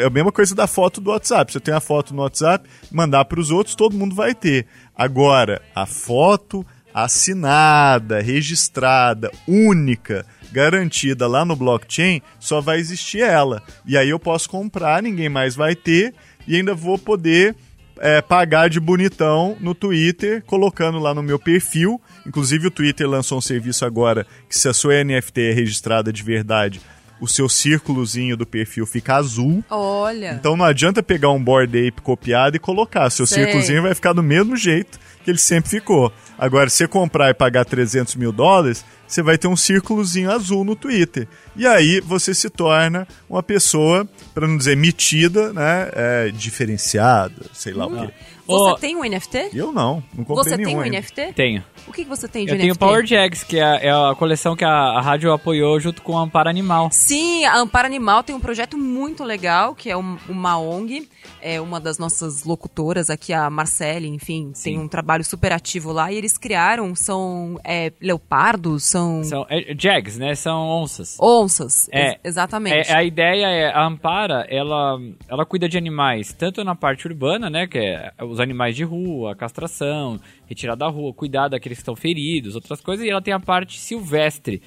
É 0.00 0.04
a 0.04 0.10
mesma 0.10 0.30
coisa 0.30 0.54
da 0.54 0.68
foto 0.68 1.00
do 1.00 1.10
WhatsApp. 1.10 1.52
Você 1.52 1.58
tem 1.58 1.74
a 1.74 1.80
foto 1.80 2.14
no 2.14 2.22
WhatsApp, 2.22 2.70
mandar 2.88 3.24
para 3.24 3.40
os 3.40 3.50
outros, 3.50 3.74
todo 3.74 3.96
mundo 3.96 4.14
vai 4.14 4.32
ter. 4.32 4.64
Agora, 4.94 5.60
a 5.74 5.86
foto 5.86 6.64
assinada, 6.94 8.20
registrada, 8.20 9.28
única, 9.48 10.24
garantida 10.52 11.26
lá 11.26 11.44
no 11.44 11.56
blockchain, 11.56 12.22
só 12.38 12.60
vai 12.60 12.78
existir 12.78 13.22
ela. 13.22 13.60
E 13.84 13.96
aí 13.98 14.08
eu 14.08 14.20
posso 14.20 14.48
comprar, 14.48 15.02
ninguém 15.02 15.28
mais 15.28 15.56
vai 15.56 15.74
ter, 15.74 16.14
e 16.46 16.54
ainda 16.54 16.76
vou 16.76 16.96
poder 16.96 17.56
é, 18.02 18.20
pagar 18.20 18.68
de 18.68 18.80
bonitão 18.80 19.56
no 19.60 19.76
Twitter, 19.76 20.42
colocando 20.44 20.98
lá 20.98 21.14
no 21.14 21.22
meu 21.22 21.38
perfil. 21.38 22.02
Inclusive 22.26 22.66
o 22.66 22.70
Twitter 22.70 23.08
lançou 23.08 23.38
um 23.38 23.40
serviço 23.40 23.84
agora 23.84 24.26
que 24.48 24.58
se 24.58 24.68
a 24.68 24.74
sua 24.74 25.04
NFT 25.04 25.40
é 25.40 25.52
registrada 25.52 26.12
de 26.12 26.20
verdade, 26.20 26.80
o 27.22 27.28
seu 27.28 27.48
círculozinho 27.48 28.36
do 28.36 28.44
perfil 28.44 28.84
fica 28.84 29.14
azul. 29.14 29.62
Olha. 29.70 30.32
Então 30.32 30.56
não 30.56 30.64
adianta 30.64 31.04
pegar 31.04 31.30
um 31.30 31.42
Bored 31.42 31.78
Ape 31.78 32.02
copiado 32.02 32.56
e 32.56 32.58
colocar. 32.58 33.08
Seu 33.10 33.28
Sei. 33.28 33.44
círculozinho 33.44 33.80
vai 33.80 33.94
ficar 33.94 34.12
do 34.12 34.24
mesmo 34.24 34.56
jeito 34.56 34.98
que 35.22 35.30
ele 35.30 35.38
sempre 35.38 35.70
ficou. 35.70 36.12
Agora, 36.36 36.68
se 36.68 36.78
você 36.78 36.88
comprar 36.88 37.30
e 37.30 37.34
pagar 37.34 37.64
300 37.64 38.16
mil 38.16 38.32
dólares, 38.32 38.84
você 39.06 39.22
vai 39.22 39.38
ter 39.38 39.46
um 39.46 39.54
círculozinho 39.54 40.32
azul 40.32 40.64
no 40.64 40.74
Twitter. 40.74 41.28
E 41.54 41.64
aí 41.64 42.00
você 42.00 42.34
se 42.34 42.50
torna 42.50 43.06
uma 43.30 43.40
pessoa, 43.40 44.04
para 44.34 44.48
não 44.48 44.56
dizer 44.56 44.76
metida, 44.76 45.52
né? 45.52 45.90
é, 45.92 46.30
diferenciada, 46.30 47.46
sei 47.52 47.72
lá 47.72 47.86
o 47.86 47.96
quê. 47.96 48.12
Você 48.52 48.70
Ô, 48.72 48.74
tem 48.76 48.96
um 48.96 49.04
NFT? 49.04 49.50
Eu 49.54 49.72
não, 49.72 50.02
não 50.16 50.24
comprei 50.24 50.44
Você 50.52 50.56
nenhum 50.56 50.68
tem 50.70 50.76
um 50.76 50.80
ainda. 50.80 50.98
NFT? 51.00 51.32
Tenho. 51.34 51.64
O 51.86 51.92
que, 51.92 52.04
que 52.04 52.08
você 52.10 52.28
tem 52.28 52.44
de 52.44 52.52
Eu 52.52 52.56
NFT? 52.56 52.62
tenho 52.62 52.78
Power 52.78 53.04
Jags, 53.06 53.42
que 53.44 53.58
é, 53.58 53.86
é 53.86 53.90
a 53.90 54.14
coleção 54.16 54.54
que 54.54 54.64
a, 54.64 54.70
a 54.70 55.00
rádio 55.00 55.32
apoiou 55.32 55.78
junto 55.80 56.00
com 56.02 56.16
a 56.16 56.22
Amparo 56.22 56.48
Animal. 56.48 56.88
Sim, 56.92 57.44
a 57.44 57.58
Amparo 57.58 57.86
Animal 57.86 58.22
tem 58.22 58.34
um 58.34 58.40
projeto 58.40 58.76
muito 58.78 59.24
legal, 59.24 59.74
que 59.74 59.90
é 59.90 59.96
um- 59.96 60.16
uma 60.28 60.58
ONG. 60.58 61.08
É 61.40 61.60
uma 61.60 61.80
das 61.80 61.98
nossas 61.98 62.44
locutoras 62.44 63.10
aqui, 63.10 63.32
a 63.32 63.50
Marcele, 63.50 64.06
enfim, 64.08 64.52
tem 64.62 64.78
um 64.78 64.86
trabalho 64.86 65.24
super 65.24 65.52
ativo 65.52 65.90
lá. 65.92 66.12
E 66.12 66.16
eles 66.16 66.38
criaram, 66.38 66.94
são 66.94 67.58
é, 67.64 67.92
leopardos, 68.00 68.84
são, 68.84 69.24
São 69.24 69.46
é, 69.50 69.74
Jags, 69.76 70.16
né? 70.18 70.34
São 70.34 70.68
onças. 70.68 71.16
onças. 71.20 71.88
É, 71.92 72.10
ex- 72.10 72.16
exatamente. 72.24 72.90
É, 72.90 72.94
a 72.96 73.02
ideia 73.02 73.46
é, 73.46 73.72
a 73.72 73.84
Ampara, 73.86 74.46
ela, 74.48 74.98
ela 75.28 75.44
cuida 75.44 75.68
de 75.68 75.76
animais, 75.76 76.32
tanto 76.32 76.62
na 76.64 76.74
parte 76.76 77.06
urbana, 77.08 77.50
né, 77.50 77.66
que 77.66 77.78
é 77.78 78.12
os 78.22 78.38
animais 78.42 78.76
de 78.76 78.84
rua, 78.84 79.34
castração, 79.34 80.20
retirar 80.46 80.74
da 80.74 80.88
rua, 80.88 81.12
cuidar 81.14 81.48
daqueles 81.48 81.78
que 81.78 81.82
estão 81.82 81.96
feridos, 81.96 82.54
outras 82.54 82.80
coisas, 82.80 83.06
e 83.06 83.10
ela 83.10 83.22
tem 83.22 83.32
a 83.32 83.40
parte 83.40 83.78
silvestre, 83.78 84.60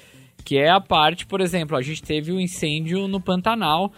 que 0.44 0.56
é 0.58 0.68
a 0.70 0.80
parte, 0.80 1.26
por 1.26 1.40
exemplo, 1.40 1.76
a 1.76 1.82
gente 1.82 2.02
teve 2.02 2.32
um 2.32 2.40
incêndio 2.40 3.06
no 3.08 3.20
Pantanal, 3.20 3.92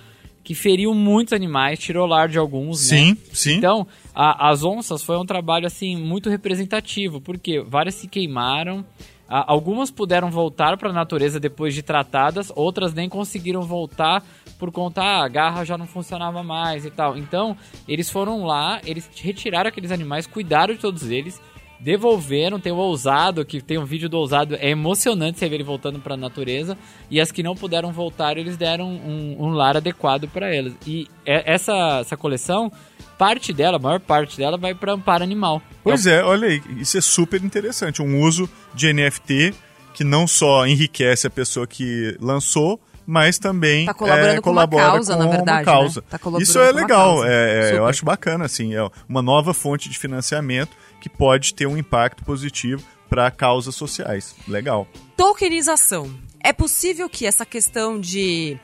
que 0.44 0.54
feriu 0.54 0.94
muitos 0.94 1.32
animais, 1.34 1.78
tirou 1.78 2.06
lar 2.06 2.28
de 2.28 2.38
alguns, 2.38 2.90
né? 2.90 2.96
Sim, 2.98 3.16
sim. 3.32 3.54
Então, 3.56 3.86
a- 4.14 4.48
as 4.50 4.64
onças 4.64 5.02
foi 5.02 5.18
um 5.18 5.26
trabalho 5.26 5.66
assim 5.66 5.94
muito 5.96 6.30
representativo, 6.30 7.20
porque 7.20 7.60
várias 7.60 7.96
se 7.96 8.08
queimaram, 8.08 8.82
a- 9.28 9.44
algumas 9.52 9.90
puderam 9.90 10.30
voltar 10.30 10.78
para 10.78 10.88
a 10.88 10.92
natureza 10.92 11.38
depois 11.38 11.74
de 11.74 11.82
tratadas, 11.82 12.50
outras 12.56 12.94
nem 12.94 13.10
conseguiram 13.10 13.60
voltar 13.60 14.24
por 14.58 14.72
conta 14.72 15.02
ah, 15.02 15.24
a 15.24 15.28
garra 15.28 15.64
já 15.64 15.78
não 15.78 15.86
funcionava 15.86 16.42
mais 16.42 16.84
e 16.84 16.90
tal. 16.90 17.16
Então, 17.16 17.56
eles 17.86 18.10
foram 18.10 18.44
lá, 18.44 18.80
eles 18.84 19.08
retiraram 19.14 19.68
aqueles 19.68 19.92
animais, 19.92 20.26
cuidaram 20.26 20.74
de 20.74 20.80
todos 20.80 21.08
eles, 21.08 21.40
devolveram, 21.80 22.58
tem 22.58 22.72
o 22.72 22.76
ousado, 22.76 23.44
que 23.44 23.62
tem 23.62 23.78
um 23.78 23.84
vídeo 23.84 24.08
do 24.08 24.18
ousado, 24.18 24.56
é 24.56 24.70
emocionante 24.70 25.38
você 25.38 25.48
ver 25.48 25.56
ele 25.56 25.64
voltando 25.64 26.00
para 26.00 26.14
a 26.14 26.16
natureza, 26.16 26.76
e 27.10 27.20
as 27.20 27.30
que 27.30 27.42
não 27.42 27.54
puderam 27.54 27.92
voltar, 27.92 28.36
eles 28.36 28.56
deram 28.56 28.88
um, 28.90 29.36
um 29.38 29.48
lar 29.50 29.76
adequado 29.76 30.28
para 30.28 30.52
elas. 30.52 30.74
E 30.86 31.06
é- 31.24 31.52
essa, 31.52 32.00
essa 32.00 32.16
coleção, 32.16 32.72
parte 33.16 33.52
dela, 33.52 33.76
a 33.76 33.80
maior 33.80 34.00
parte 34.00 34.36
dela, 34.36 34.56
vai 34.58 34.74
para 34.74 34.92
Amparo 34.92 35.22
Animal. 35.22 35.62
Pois 35.84 36.06
é, 36.06 36.22
olha 36.22 36.48
aí, 36.48 36.60
isso 36.78 36.98
é 36.98 37.00
super 37.00 37.42
interessante. 37.42 38.02
Um 38.02 38.20
uso 38.22 38.50
de 38.74 38.92
NFT 38.92 39.54
que 39.94 40.04
não 40.04 40.26
só 40.26 40.66
enriquece 40.66 41.26
a 41.26 41.30
pessoa 41.30 41.66
que 41.66 42.16
lançou, 42.20 42.80
mas 43.08 43.38
também 43.38 43.86
Tá 43.86 43.94
colaborando 43.94 44.38
é, 44.38 44.40
com 44.42 44.50
uma 44.50 44.68
colabora 44.68 44.92
causa, 44.92 45.12
com 45.14 45.18
na 45.18 45.24
uma 45.24 45.34
verdade, 45.34 45.64
causa. 45.64 46.00
né? 46.02 46.06
Tá 46.10 46.20
Isso 46.40 46.58
é 46.58 46.70
legal, 46.70 47.24
é, 47.24 47.70
é, 47.70 47.78
eu 47.78 47.86
acho 47.86 48.04
bacana, 48.04 48.44
assim, 48.44 48.74
é 48.74 48.86
uma 49.08 49.22
nova 49.22 49.54
fonte 49.54 49.88
de 49.88 49.98
financiamento 49.98 50.76
que 51.00 51.08
pode 51.08 51.54
ter 51.54 51.66
um 51.66 51.74
impacto 51.74 52.22
positivo 52.22 52.82
para 53.08 53.30
causas 53.30 53.74
sociais. 53.74 54.36
Legal. 54.46 54.86
Tokenização. 55.16 56.14
É 56.38 56.52
possível 56.52 57.08
que 57.08 57.24
essa 57.24 57.46
questão 57.46 57.98
de 57.98 58.58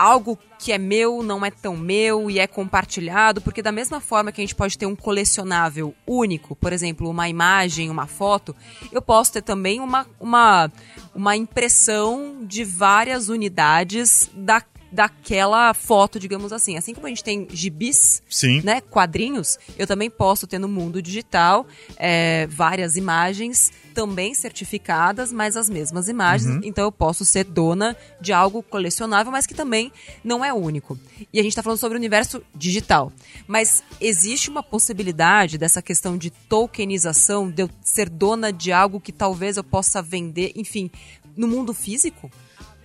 algo 0.00 0.38
que 0.58 0.72
é 0.72 0.78
meu 0.78 1.22
não 1.22 1.44
é 1.44 1.50
tão 1.50 1.76
meu 1.76 2.30
e 2.30 2.38
é 2.38 2.46
compartilhado, 2.46 3.42
porque 3.42 3.60
da 3.60 3.70
mesma 3.70 4.00
forma 4.00 4.32
que 4.32 4.40
a 4.40 4.44
gente 4.44 4.54
pode 4.54 4.78
ter 4.78 4.86
um 4.86 4.96
colecionável 4.96 5.94
único, 6.06 6.56
por 6.56 6.72
exemplo, 6.72 7.08
uma 7.10 7.28
imagem, 7.28 7.90
uma 7.90 8.06
foto, 8.06 8.56
eu 8.90 9.02
posso 9.02 9.34
ter 9.34 9.42
também 9.42 9.78
uma, 9.78 10.06
uma, 10.18 10.72
uma 11.14 11.36
impressão 11.36 12.38
de 12.42 12.64
várias 12.64 13.28
unidades 13.28 14.30
da, 14.34 14.62
daquela 14.90 15.72
foto, 15.74 16.18
digamos 16.18 16.52
assim. 16.52 16.76
Assim 16.76 16.94
como 16.94 17.06
a 17.06 17.10
gente 17.10 17.24
tem 17.24 17.46
gibis, 17.50 18.22
Sim. 18.28 18.60
né, 18.62 18.80
quadrinhos, 18.80 19.58
eu 19.78 19.86
também 19.86 20.10
posso 20.10 20.46
ter 20.46 20.58
no 20.58 20.68
mundo 20.68 21.00
digital 21.00 21.66
é, 21.96 22.46
várias 22.48 22.96
imagens 22.96 23.72
também 23.94 24.34
certificadas, 24.34 25.32
mas 25.32 25.56
as 25.56 25.68
mesmas 25.68 26.08
imagens. 26.08 26.60
Então 26.62 26.84
eu 26.84 26.92
posso 26.92 27.24
ser 27.24 27.44
dona 27.44 27.96
de 28.20 28.32
algo 28.32 28.62
colecionável, 28.62 29.32
mas 29.32 29.46
que 29.46 29.54
também 29.54 29.92
não 30.22 30.44
é 30.44 30.52
único. 30.52 30.98
E 31.32 31.38
a 31.38 31.42
gente 31.42 31.52
está 31.52 31.62
falando 31.62 31.78
sobre 31.78 31.96
o 31.96 31.98
universo 31.98 32.42
digital. 32.54 33.12
Mas 33.46 33.82
existe 34.00 34.48
uma 34.48 34.62
possibilidade 34.62 35.58
dessa 35.58 35.82
questão 35.82 36.16
de 36.16 36.30
tokenização, 36.30 37.50
de 37.50 37.62
eu 37.62 37.70
ser 37.82 38.08
dona 38.08 38.52
de 38.52 38.72
algo 38.72 39.00
que 39.00 39.12
talvez 39.12 39.56
eu 39.56 39.64
possa 39.64 40.00
vender, 40.00 40.52
enfim, 40.54 40.90
no 41.36 41.48
mundo 41.48 41.74
físico? 41.74 42.30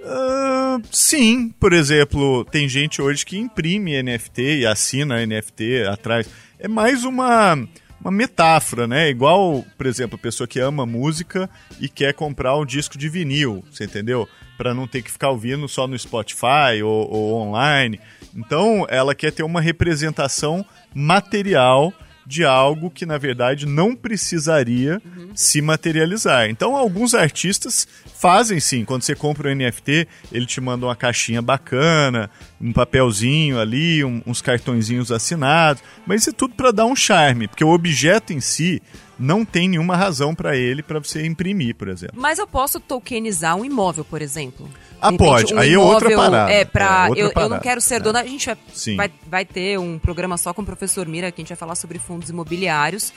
Ah, 0.08 0.80
sim, 0.91 1.49
por 1.60 1.74
exemplo, 1.74 2.45
tem 2.45 2.70
gente 2.70 3.01
hoje 3.01 3.26
que 3.26 3.38
imprime 3.38 4.01
NFT 4.01 4.60
e 4.60 4.66
assina 4.66 5.26
NFT 5.26 5.84
atrás. 5.89 6.30
É 6.60 6.68
mais 6.68 7.03
uma, 7.03 7.58
uma 7.99 8.12
metáfora, 8.12 8.88
né? 8.88 9.10
Igual, 9.10 9.66
por 9.76 9.88
exemplo, 9.88 10.16
a 10.16 10.22
pessoa 10.22 10.47
que 10.47 10.60
ama 10.60 10.86
música 10.86 11.49
e 11.80 11.89
quer 11.89 12.14
comprar 12.14 12.56
um 12.56 12.66
disco 12.66 12.97
de 12.97 13.10
vinil, 13.10 13.64
você 13.72 13.86
entendeu? 13.86 14.30
Para 14.58 14.74
não 14.74 14.88
ter 14.88 15.01
que 15.01 15.12
ficar 15.12 15.32
ouvindo 15.32 15.68
só 15.68 15.88
no 15.88 15.97
Spotify 15.97 16.84
ou, 16.84 17.12
ou 17.12 17.41
online. 17.41 17.99
Então, 18.36 18.86
ela 18.89 19.16
quer 19.16 19.32
ter 19.32 19.43
uma 19.43 19.60
representação 19.60 20.64
material 20.93 21.91
de 22.26 22.43
algo 22.43 22.89
que 22.89 23.05
na 23.05 23.17
verdade 23.17 23.65
não 23.65 23.95
precisaria 23.95 25.01
Uhum. 25.05 25.30
se 25.36 25.61
materializar. 25.61 26.49
Então, 26.49 26.76
alguns 26.76 27.13
artistas 27.13 27.88
fazem 28.17 28.59
sim. 28.59 28.84
Quando 28.84 29.03
você 29.03 29.13
compra 29.15 29.49
o 29.49 29.51
NFT, 29.55 30.07
ele 30.32 30.45
te 30.45 30.59
manda 30.59 30.86
uma 30.86 30.95
caixinha 30.95 31.41
bacana, 31.41 32.30
um 32.59 32.73
papelzinho 32.73 33.59
ali, 33.59 34.03
um- 34.03 34.21
uns 34.26 34.41
cartõezinhos 34.41 35.11
assinados, 35.11 35.84
mas 36.05 36.21
isso 36.21 36.32
é 36.32 36.34
tudo 36.34 36.55
para 36.55 36.71
dar 36.71 36.86
um 36.86 36.95
charme, 36.95 37.47
porque 37.47 37.63
o 37.63 37.69
objeto 37.73 38.34
em 38.34 38.39
si 38.41 38.82
não 39.19 39.45
tem 39.45 39.69
nenhuma 39.69 39.95
razão 39.95 40.34
para 40.36 40.57
ele 40.57 40.82
para 40.84 40.99
você 40.99 41.26
imprimir, 41.26 41.76
por 41.76 41.88
exemplo. 41.88 42.15
Mas 42.19 42.38
eu 42.39 42.47
posso 42.47 42.80
tokenizar 42.80 43.55
um 43.55 43.63
imóvel, 43.63 44.03
por 44.03 44.21
exemplo. 44.21 44.69
Ah, 45.08 45.12
repente, 45.12 45.28
pode. 45.28 45.53
Aí 45.56 45.74
é 45.74 45.80
outra 45.80 46.16
parada. 46.16 46.51
É, 46.51 46.66
pra. 46.66 47.08
É, 47.08 47.12
eu, 47.12 47.16
eu 47.18 47.24
não 47.26 47.32
parada. 47.34 47.60
quero 47.60 47.82
ser 47.82 48.01
dona. 48.01 48.22
A 48.22 48.26
gente 48.28 48.45
vai, 48.47 48.58
vai, 48.95 49.12
vai 49.28 49.45
ter 49.45 49.78
um 49.80 49.97
programa 49.99 50.38
só 50.38 50.53
com 50.53 50.62
o 50.62 50.66
professor 50.66 51.08
Mira, 51.08 51.32
que 51.32 51.41
a 51.41 51.43
gente 51.43 51.49
vai 51.49 51.58
falar 51.58 51.76
sobre 51.76 51.99
fundos 51.99 52.30
imobiliários. 52.30 53.14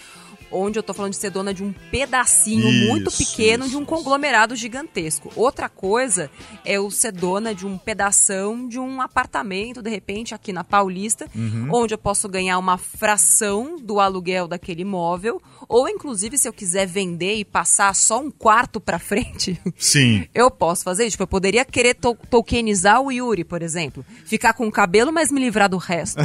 Onde 0.50 0.78
eu 0.78 0.82
tô 0.82 0.94
falando 0.94 1.10
de 1.12 1.18
ser 1.18 1.28
dona 1.28 1.52
de 1.52 1.62
um 1.62 1.74
pedacinho 1.90 2.66
Isso, 2.66 2.88
muito 2.88 3.10
pequeno 3.12 3.64
isso, 3.64 3.70
de 3.72 3.76
um 3.76 3.82
isso. 3.82 3.88
conglomerado 3.90 4.56
gigantesco. 4.56 5.30
Outra 5.36 5.68
coisa 5.68 6.30
é 6.64 6.74
eu 6.78 6.90
ser 6.90 7.12
dona 7.12 7.54
de 7.54 7.66
um 7.66 7.76
pedação 7.76 8.66
de 8.66 8.78
um 8.78 9.02
apartamento, 9.02 9.82
de 9.82 9.90
repente, 9.90 10.34
aqui 10.34 10.50
na 10.50 10.64
Paulista, 10.64 11.26
Uhum. 11.36 11.68
onde 11.70 11.92
eu 11.92 11.98
posso 11.98 12.26
ganhar 12.30 12.56
uma 12.56 12.78
fração 12.78 13.76
do 13.78 14.00
aluguel 14.00 14.48
daquele 14.48 14.82
imóvel. 14.82 15.40
Ou, 15.68 15.86
inclusive, 15.86 16.38
se 16.38 16.48
eu 16.48 16.52
quiser 16.52 16.86
vender 16.86 17.34
e 17.34 17.44
passar 17.44 17.94
só 17.94 18.18
um 18.18 18.30
quarto 18.30 18.80
pra 18.80 18.98
frente, 18.98 19.60
Sim. 19.78 20.26
eu 20.34 20.50
posso 20.50 20.82
fazer 20.82 21.02
isso. 21.04 21.10
Tipo, 21.12 21.24
eu 21.24 21.28
poderia 21.28 21.62
querer 21.78 21.94
to 21.94 22.16
tokenizar 22.28 23.00
o 23.00 23.12
Yuri, 23.12 23.44
por 23.44 23.62
exemplo. 23.62 24.04
Ficar 24.24 24.52
com 24.52 24.66
o 24.66 24.72
cabelo, 24.72 25.12
mas 25.12 25.30
me 25.30 25.40
livrar 25.40 25.68
do 25.68 25.76
resto. 25.76 26.20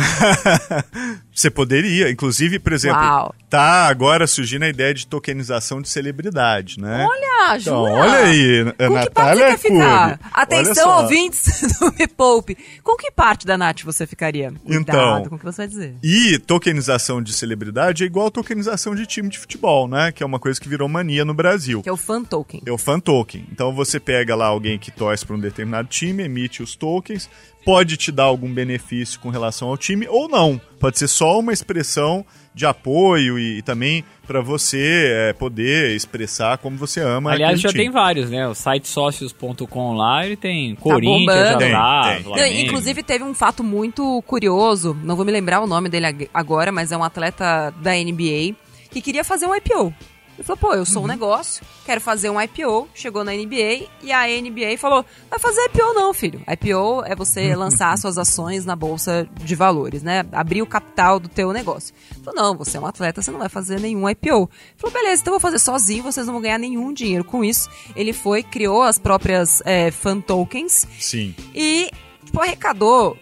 Você 1.32 1.52
poderia, 1.52 2.10
inclusive, 2.10 2.58
por 2.58 2.74
exemplo, 2.74 3.00
Uau. 3.00 3.36
Tá 3.54 3.88
agora 3.88 4.26
surgindo 4.26 4.64
a 4.64 4.68
ideia 4.70 4.94
de 4.94 5.06
tokenização 5.06 5.80
de 5.80 5.88
celebridade, 5.88 6.80
né? 6.80 7.06
Olha, 7.08 7.58
Então, 7.60 7.86
jura? 7.88 7.92
olha 8.02 8.18
aí, 8.18 8.64
Com 8.66 8.72
que 8.72 8.88
parte 8.88 8.94
Natália 9.06 9.46
você 9.46 9.52
quer 9.52 9.58
ficar? 9.76 10.20
Atenção, 10.34 11.02
ouvintes 11.04 11.62
do 11.80 11.94
Me 12.00 12.08
Poupe. 12.08 12.58
Com 12.84 12.96
que 12.98 13.12
parte 13.12 13.46
da 13.46 13.56
Nath 13.58 13.84
você 13.84 14.08
ficaria? 14.08 14.52
Cuidado 14.66 14.82
Então. 14.82 15.26
com 15.30 15.36
o 15.36 15.40
que 15.40 15.46
você 15.46 15.58
vai 15.58 15.68
dizer. 15.68 15.96
E 16.04 16.40
tokenização 16.40 17.22
de 17.22 17.32
celebridade 17.32 18.04
é 18.04 18.08
igual 18.08 18.28
a 18.28 18.32
tokenização 18.32 18.96
de 18.96 19.06
time 19.06 19.30
de 19.30 19.38
futebol, 19.38 19.88
né? 19.88 20.12
Que 20.12 20.24
é 20.24 20.26
uma 20.26 20.40
coisa 20.40 20.60
que 20.60 20.68
virou 20.68 20.90
mania 20.90 21.24
no 21.24 21.34
Brasil. 21.36 21.84
Que 21.84 21.90
é 21.90 21.94
o 21.94 21.98
fan 21.98 22.24
token. 22.24 22.64
É 22.66 22.72
o 22.72 22.78
fan 22.78 23.00
token. 23.00 23.46
Então 23.52 23.72
você 23.76 24.00
pega 24.00 24.36
lá 24.36 24.48
alguém 24.48 24.80
que 24.80 24.90
torce 24.90 25.24
para 25.26 25.36
um 25.36 25.40
determinado 25.40 25.88
time, 25.90 26.24
emite 26.24 26.64
os 26.64 26.76
tokens, 26.76 27.30
pode 27.66 27.98
te 27.98 28.12
dar 28.12 28.24
algum 28.24 28.52
benefício 28.54 29.20
com 29.20 29.30
relação 29.30 29.68
ao 29.70 29.78
time 29.78 30.08
ou 30.08 30.28
não. 30.28 30.60
Pode 30.80 31.00
ser 31.00 31.08
só 31.08 31.40
uma 31.40 31.54
expressão 31.54 32.26
de 32.54 32.66
apoio 32.68 33.40
e, 33.40 33.58
e 33.60 33.62
também 33.64 34.04
para 34.28 34.40
você 34.42 35.10
é, 35.30 35.34
poder 35.34 35.96
expressar 35.96 36.58
como 36.60 36.78
você 36.78 37.00
ama 37.02 37.32
Aliás, 37.32 37.60
já 37.60 37.70
aquele 37.70 37.84
tem 37.86 37.90
time. 37.92 38.02
vários, 38.02 38.30
né? 38.30 38.48
O 38.48 38.54
site 38.54 38.88
sócios.com 38.88 39.94
lá, 39.96 40.26
ele 40.26 40.36
tem 40.36 40.76
Corinthians, 40.76 41.20
bombando. 41.26 41.50
já 41.52 41.58
Tem, 41.58 41.72
lá, 41.72 42.14
tem. 42.16 42.24
Não, 42.24 42.62
inclusive, 42.62 43.02
teve 43.04 43.24
um 43.24 43.34
fato 43.34 43.64
muito 43.64 44.22
curioso. 44.28 44.96
Não 45.04 45.16
vou 45.16 45.26
me 45.26 45.32
lembrar 45.32 45.62
o 45.62 45.68
nome 45.68 45.90
dele 45.90 46.06
ag- 46.06 46.30
agora, 46.34 46.72
mas 46.72 46.92
é 46.92 46.98
um 46.98 47.04
atleta 47.04 47.72
da 47.82 47.92
NBA 47.94 48.56
que 48.92 49.02
queria 49.02 49.24
fazer 49.24 49.48
um 49.48 49.56
IPO. 49.56 49.94
Ele 50.36 50.44
falou, 50.44 50.58
pô, 50.58 50.74
eu 50.74 50.86
sou 50.86 51.04
um 51.04 51.08
negócio, 51.08 51.64
quero 51.86 52.02
fazer 52.02 52.30
um 52.30 52.42
IPO. 52.42 52.88
Chegou 52.94 53.24
na 53.24 53.32
NBA 53.32 53.88
e 54.02 54.12
a 54.12 54.26
NBA 54.28 54.78
falou: 54.78 55.06
vai 55.30 55.40
fazer 55.40 55.62
IPO 55.66 55.94
não, 55.94 56.14
filho. 56.14 56.42
IPO 56.48 57.04
é 57.06 57.16
você 57.16 57.54
lançar 57.56 57.98
suas 57.98 58.18
ações 58.18 58.66
na 58.66 58.76
bolsa 58.76 59.28
de 59.44 59.56
valores, 59.56 60.02
né? 60.02 60.26
Abrir 60.32 60.62
o 60.62 60.68
capital 60.68 61.20
do 61.20 61.30
teu 61.30 61.54
negócio. 61.54 61.94
Ele 62.12 62.24
falou, 62.24 62.42
não, 62.42 62.58
você 62.58 62.78
é 62.78 62.80
um 62.80 62.86
atleta, 62.86 63.22
você 63.22 63.32
não 63.32 63.40
vai 63.40 63.50
fazer 63.50 63.80
nenhum 63.80 64.10
IPO. 64.10 64.28
Ele 64.30 64.50
falou, 64.78 64.94
beleza, 64.94 65.22
então 65.22 65.34
eu 65.34 65.40
vou 65.40 65.52
fazer 65.52 65.60
sozinho, 65.60 66.04
vocês 66.04 66.26
não 66.26 66.34
vão 66.34 66.42
ganhar 66.42 66.58
nenhum 66.58 66.92
dinheiro 66.92 67.24
com 67.24 67.44
isso. 67.44 67.70
Ele 67.96 68.12
foi, 68.12 68.42
criou 68.42 68.82
as 68.82 68.98
próprias 68.98 69.62
é, 69.66 69.92
fan 69.92 70.20
tokens 70.20 70.88
Sim. 71.00 71.36
e, 71.54 71.92
tipo, 72.26 72.42
arrecadou 72.42 73.18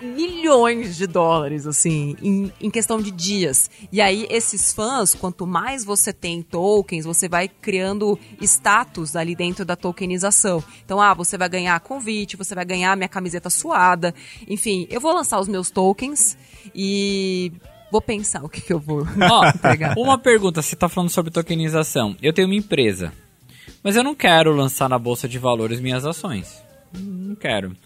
milhões 0.00 0.96
de 0.96 1.06
dólares, 1.06 1.66
assim, 1.66 2.16
em, 2.22 2.52
em 2.60 2.70
questão 2.70 3.00
de 3.00 3.10
dias. 3.10 3.70
E 3.92 4.00
aí, 4.00 4.26
esses 4.30 4.72
fãs, 4.72 5.14
quanto 5.14 5.46
mais 5.46 5.84
você 5.84 6.12
tem 6.12 6.42
tokens, 6.42 7.04
você 7.04 7.28
vai 7.28 7.48
criando 7.48 8.18
status 8.40 9.16
ali 9.16 9.34
dentro 9.34 9.64
da 9.64 9.76
tokenização. 9.76 10.62
Então, 10.84 11.00
ah, 11.00 11.14
você 11.14 11.36
vai 11.36 11.48
ganhar 11.48 11.78
convite, 11.80 12.36
você 12.36 12.54
vai 12.54 12.64
ganhar 12.64 12.96
minha 12.96 13.08
camiseta 13.08 13.50
suada. 13.50 14.14
Enfim, 14.48 14.86
eu 14.90 15.00
vou 15.00 15.12
lançar 15.14 15.38
os 15.40 15.48
meus 15.48 15.70
tokens 15.70 16.36
e 16.74 17.52
vou 17.90 18.00
pensar 18.00 18.44
o 18.44 18.48
que, 18.48 18.60
que 18.60 18.72
eu 18.72 18.78
vou 18.78 19.06
Ó, 19.20 19.48
entregar. 19.48 19.96
uma 19.98 20.18
pergunta, 20.18 20.62
você 20.62 20.76
tá 20.76 20.88
falando 20.88 21.10
sobre 21.10 21.30
tokenização. 21.30 22.16
Eu 22.22 22.32
tenho 22.32 22.48
uma 22.48 22.54
empresa, 22.54 23.12
mas 23.82 23.96
eu 23.96 24.04
não 24.04 24.14
quero 24.14 24.54
lançar 24.54 24.88
na 24.88 24.98
bolsa 24.98 25.28
de 25.28 25.38
valores 25.38 25.80
minhas 25.80 26.04
ações. 26.06 26.62
Não 26.92 27.34
quero. 27.34 27.76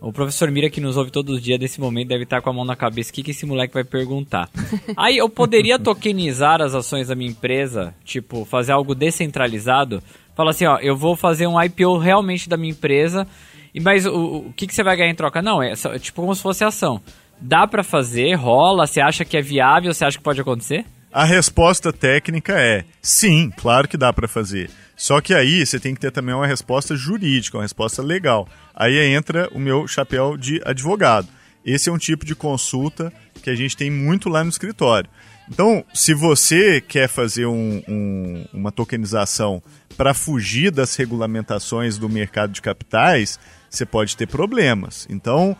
O 0.00 0.12
professor 0.12 0.50
Mira, 0.50 0.70
que 0.70 0.80
nos 0.80 0.96
ouve 0.96 1.10
todos 1.10 1.36
os 1.36 1.42
dias, 1.42 1.58
desse 1.58 1.78
momento, 1.78 2.08
deve 2.08 2.24
estar 2.24 2.40
com 2.40 2.48
a 2.48 2.52
mão 2.54 2.64
na 2.64 2.74
cabeça. 2.74 3.10
O 3.10 3.12
que, 3.14 3.22
que 3.22 3.32
esse 3.32 3.44
moleque 3.44 3.74
vai 3.74 3.84
perguntar? 3.84 4.48
Aí, 4.96 5.18
eu 5.18 5.28
poderia 5.28 5.78
tokenizar 5.78 6.62
as 6.62 6.74
ações 6.74 7.08
da 7.08 7.14
minha 7.14 7.30
empresa? 7.30 7.94
Tipo, 8.04 8.44
fazer 8.46 8.72
algo 8.72 8.94
descentralizado? 8.94 10.02
Fala 10.34 10.50
assim, 10.52 10.64
ó, 10.64 10.78
eu 10.78 10.96
vou 10.96 11.14
fazer 11.16 11.46
um 11.46 11.60
IPO 11.62 11.98
realmente 11.98 12.48
da 12.48 12.56
minha 12.56 12.70
empresa, 12.72 13.26
e 13.74 13.80
mas 13.80 14.06
o, 14.06 14.14
o- 14.48 14.52
que, 14.56 14.66
que 14.66 14.74
você 14.74 14.82
vai 14.82 14.96
ganhar 14.96 15.10
em 15.10 15.14
troca? 15.14 15.42
Não, 15.42 15.62
é 15.62 15.74
só- 15.76 15.98
tipo 15.98 16.22
como 16.22 16.34
se 16.34 16.40
fosse 16.42 16.64
ação. 16.64 17.00
Dá 17.38 17.66
pra 17.66 17.82
fazer? 17.82 18.34
Rola? 18.34 18.86
Você 18.86 19.00
acha 19.02 19.24
que 19.24 19.36
é 19.36 19.42
viável? 19.42 19.92
Você 19.92 20.04
acha 20.04 20.16
que 20.16 20.24
pode 20.24 20.40
acontecer? 20.40 20.84
A 21.12 21.24
resposta 21.24 21.92
técnica 21.92 22.60
é 22.60 22.84
sim, 23.02 23.50
claro 23.56 23.88
que 23.88 23.96
dá 23.96 24.12
para 24.12 24.28
fazer. 24.28 24.70
Só 24.96 25.20
que 25.20 25.34
aí 25.34 25.64
você 25.66 25.80
tem 25.80 25.94
que 25.94 26.00
ter 26.00 26.12
também 26.12 26.34
uma 26.34 26.46
resposta 26.46 26.94
jurídica, 26.94 27.56
uma 27.56 27.64
resposta 27.64 28.00
legal. 28.00 28.48
Aí 28.74 28.96
entra 28.98 29.48
o 29.52 29.58
meu 29.58 29.88
chapéu 29.88 30.36
de 30.36 30.60
advogado. 30.64 31.26
Esse 31.64 31.88
é 31.88 31.92
um 31.92 31.98
tipo 31.98 32.24
de 32.24 32.34
consulta 32.34 33.12
que 33.42 33.50
a 33.50 33.54
gente 33.56 33.76
tem 33.76 33.90
muito 33.90 34.28
lá 34.28 34.44
no 34.44 34.50
escritório. 34.50 35.10
Então, 35.48 35.84
se 35.92 36.14
você 36.14 36.80
quer 36.80 37.08
fazer 37.08 37.46
um- 37.46 37.82
um- 37.88 38.44
uma 38.52 38.70
tokenização 38.70 39.60
para 39.96 40.14
fugir 40.14 40.70
das 40.70 40.94
regulamentações 40.94 41.98
do 41.98 42.08
mercado 42.08 42.52
de 42.52 42.62
capitais, 42.62 43.36
você 43.68 43.84
pode 43.84 44.16
ter 44.16 44.26
problemas. 44.28 45.08
Então, 45.10 45.56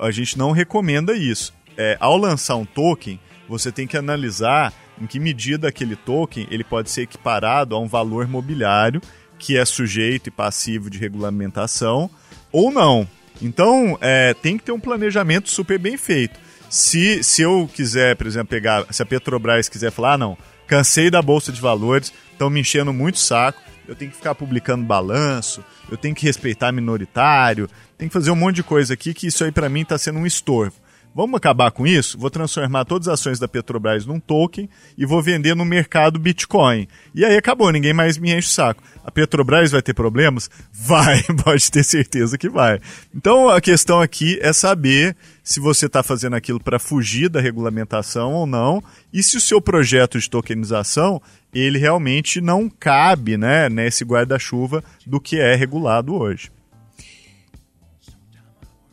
a 0.00 0.10
gente 0.10 0.38
não 0.38 0.52
recomenda 0.52 1.14
isso. 1.14 1.52
É, 1.76 1.98
ao 2.00 2.16
lançar 2.16 2.56
um 2.56 2.64
token, 2.64 3.20
você 3.46 3.70
tem 3.70 3.86
que 3.86 3.96
analisar 3.98 4.72
em 5.00 5.06
que 5.06 5.20
medida 5.20 5.68
aquele 5.68 5.96
token 5.96 6.46
ele 6.50 6.64
pode 6.64 6.90
ser 6.90 7.02
equiparado 7.02 7.74
a 7.74 7.78
um 7.78 7.86
valor 7.86 8.26
mobiliário 8.26 9.00
que 9.38 9.56
é 9.56 9.64
sujeito 9.64 10.28
e 10.28 10.30
passivo 10.30 10.88
de 10.88 10.98
regulamentação 10.98 12.10
ou 12.50 12.70
não. 12.70 13.06
Então, 13.40 13.98
é, 14.00 14.34
tem 14.34 14.56
que 14.56 14.64
ter 14.64 14.72
um 14.72 14.80
planejamento 14.80 15.50
super 15.50 15.78
bem 15.78 15.96
feito. 15.96 16.38
Se, 16.70 17.22
se 17.22 17.42
eu 17.42 17.68
quiser, 17.72 18.16
por 18.16 18.26
exemplo, 18.26 18.48
pegar, 18.48 18.86
se 18.90 19.02
a 19.02 19.06
Petrobras 19.06 19.68
quiser 19.68 19.90
falar, 19.90 20.14
ah, 20.14 20.18
não, 20.18 20.38
cansei 20.66 21.10
da 21.10 21.20
Bolsa 21.22 21.52
de 21.52 21.60
Valores, 21.60 22.12
estão 22.32 22.50
me 22.50 22.60
enchendo 22.60 22.92
muito 22.92 23.18
saco, 23.18 23.60
eu 23.86 23.94
tenho 23.94 24.10
que 24.10 24.16
ficar 24.16 24.34
publicando 24.34 24.84
balanço, 24.84 25.62
eu 25.90 25.96
tenho 25.96 26.14
que 26.14 26.26
respeitar 26.26 26.72
minoritário, 26.72 27.68
tem 27.96 28.08
que 28.08 28.14
fazer 28.14 28.30
um 28.30 28.36
monte 28.36 28.56
de 28.56 28.62
coisa 28.62 28.94
aqui 28.94 29.14
que 29.14 29.28
isso 29.28 29.44
aí 29.44 29.52
para 29.52 29.68
mim 29.68 29.82
está 29.82 29.96
sendo 29.96 30.18
um 30.18 30.26
estorvo. 30.26 30.74
Vamos 31.16 31.38
acabar 31.38 31.70
com 31.70 31.86
isso? 31.86 32.18
Vou 32.18 32.28
transformar 32.28 32.84
todas 32.84 33.08
as 33.08 33.14
ações 33.14 33.38
da 33.38 33.48
Petrobras 33.48 34.04
num 34.04 34.20
token 34.20 34.68
e 34.98 35.06
vou 35.06 35.22
vender 35.22 35.56
no 35.56 35.64
mercado 35.64 36.18
Bitcoin. 36.18 36.86
E 37.14 37.24
aí 37.24 37.38
acabou, 37.38 37.72
ninguém 37.72 37.94
mais 37.94 38.18
me 38.18 38.36
enche 38.36 38.48
o 38.48 38.50
saco. 38.50 38.82
A 39.02 39.10
Petrobras 39.10 39.72
vai 39.72 39.80
ter 39.80 39.94
problemas? 39.94 40.50
Vai, 40.70 41.22
pode 41.42 41.70
ter 41.70 41.84
certeza 41.84 42.36
que 42.36 42.50
vai. 42.50 42.80
Então 43.14 43.48
a 43.48 43.62
questão 43.62 44.02
aqui 44.02 44.38
é 44.42 44.52
saber 44.52 45.16
se 45.42 45.58
você 45.58 45.86
está 45.86 46.02
fazendo 46.02 46.36
aquilo 46.36 46.60
para 46.60 46.78
fugir 46.78 47.30
da 47.30 47.40
regulamentação 47.40 48.34
ou 48.34 48.46
não, 48.46 48.84
e 49.10 49.22
se 49.22 49.38
o 49.38 49.40
seu 49.40 49.58
projeto 49.58 50.20
de 50.20 50.28
tokenização 50.28 51.22
ele 51.54 51.78
realmente 51.78 52.42
não 52.42 52.68
cabe 52.68 53.38
né, 53.38 53.70
nesse 53.70 54.04
guarda-chuva 54.04 54.84
do 55.06 55.18
que 55.18 55.40
é 55.40 55.54
regulado 55.54 56.14
hoje. 56.14 56.50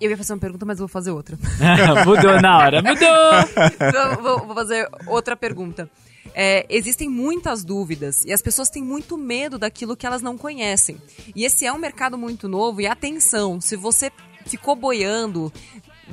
Eu 0.03 0.09
ia 0.09 0.17
fazer 0.17 0.33
uma 0.33 0.39
pergunta, 0.39 0.65
mas 0.65 0.79
vou 0.79 0.87
fazer 0.89 1.11
outra. 1.11 1.37
mudou 2.05 2.41
na 2.41 2.57
hora, 2.57 2.81
mudou! 2.81 3.69
Então, 3.87 4.21
vou, 4.21 4.45
vou 4.47 4.53
fazer 4.53 4.85
outra 5.07 5.33
pergunta. 5.33 5.89
É, 6.35 6.65
existem 6.69 7.07
muitas 7.07 7.63
dúvidas 7.63 8.25
e 8.25 8.33
as 8.33 8.41
pessoas 8.41 8.69
têm 8.69 8.83
muito 8.83 9.17
medo 9.17 9.57
daquilo 9.57 9.95
que 9.95 10.05
elas 10.05 10.21
não 10.21 10.37
conhecem. 10.37 10.97
E 11.33 11.45
esse 11.45 11.65
é 11.65 11.71
um 11.71 11.77
mercado 11.77 12.17
muito 12.17 12.49
novo. 12.49 12.81
E 12.81 12.85
atenção, 12.85 13.61
se 13.61 13.77
você 13.77 14.11
ficou 14.45 14.75
boiando, 14.75 15.53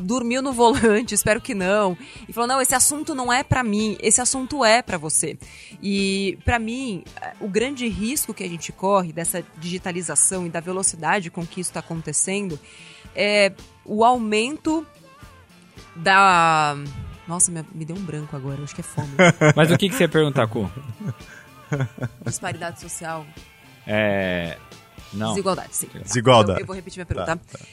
dormiu 0.01 0.42
no 0.42 0.53
volante, 0.53 1.14
espero 1.14 1.40
que 1.40 1.55
não, 1.55 1.96
e 2.28 2.32
falou: 2.32 2.48
não, 2.48 2.61
esse 2.61 2.74
assunto 2.74 3.14
não 3.14 3.32
é 3.32 3.42
pra 3.42 3.62
mim, 3.62 3.96
esse 4.01 4.20
assunto 4.20 4.64
é 4.64 4.82
pra 4.82 4.98
você. 4.98 5.38
E 5.82 6.38
pra 6.44 6.59
mim, 6.59 7.05
o 7.40 7.48
grande 7.48 7.88
risco 7.88 8.34
que 8.34 8.44
a 8.44 8.48
gente 8.48 8.72
corre 8.72 9.12
dessa 9.12 9.44
digitalização 9.59 10.46
e 10.46 10.48
da 10.48 10.61
velocidade 10.61 11.30
com 11.30 11.46
que 11.46 11.61
isso 11.61 11.70
está 11.70 11.80
acontecendo 11.80 12.59
é 13.14 13.53
o 13.84 14.05
aumento 14.05 14.86
da 15.96 16.76
Nossa, 17.26 17.51
me, 17.51 17.84
deu 17.84 17.96
um 17.96 18.03
branco 18.03 18.36
agora, 18.36 18.62
acho 18.62 18.74
que 18.74 18.80
é 18.80 18.84
fome. 18.84 19.11
Mas 19.55 19.70
o 19.70 19.78
que, 19.78 19.88
que 19.88 19.94
você 19.94 20.05
ia 20.05 20.09
perguntar, 20.09 20.46
Cu? 20.48 20.70
Disparidade 22.24 22.80
social. 22.80 23.26
É. 23.86 24.57
Não. 25.12 25.30
Desigualdade, 25.30 25.74
sim. 25.74 25.88
Desigualdade. 26.05 26.61
Eu, 26.61 26.62
eu 26.62 26.66
vou 26.66 26.76
repetir 26.76 26.98
minha 26.98 27.07
pergunta. 27.07 27.36
Tá, 27.36 27.59
tá. 27.59 27.64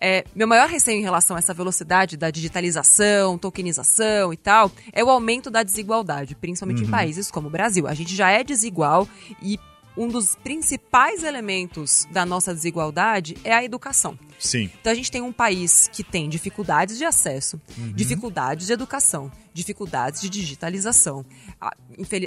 É, 0.00 0.24
meu 0.34 0.46
maior 0.46 0.68
receio 0.68 0.98
em 0.98 1.02
relação 1.02 1.36
a 1.36 1.38
essa 1.38 1.54
velocidade 1.54 2.16
da 2.16 2.30
digitalização, 2.30 3.38
tokenização 3.38 4.32
e 4.32 4.36
tal, 4.36 4.70
é 4.92 5.02
o 5.02 5.10
aumento 5.10 5.50
da 5.50 5.62
desigualdade, 5.62 6.34
principalmente 6.34 6.82
uhum. 6.82 6.88
em 6.88 6.90
países 6.90 7.30
como 7.30 7.48
o 7.48 7.50
Brasil. 7.50 7.86
A 7.86 7.94
gente 7.94 8.14
já 8.14 8.30
é 8.30 8.44
desigual 8.44 9.08
e 9.42 9.58
um 9.96 10.08
dos 10.08 10.36
principais 10.36 11.24
elementos 11.24 12.06
da 12.10 12.26
nossa 12.26 12.52
desigualdade 12.52 13.36
é 13.42 13.54
a 13.54 13.64
educação. 13.64 14.18
Sim. 14.38 14.70
Então 14.80 14.92
a 14.92 14.96
gente 14.96 15.10
tem 15.10 15.22
um 15.22 15.32
país 15.32 15.88
que 15.92 16.04
tem 16.04 16.28
dificuldades 16.28 16.98
de 16.98 17.04
acesso, 17.04 17.60
uhum. 17.76 17.92
dificuldades 17.92 18.66
de 18.66 18.72
educação, 18.72 19.30
dificuldades 19.52 20.20
de 20.20 20.28
digitalização. 20.28 21.24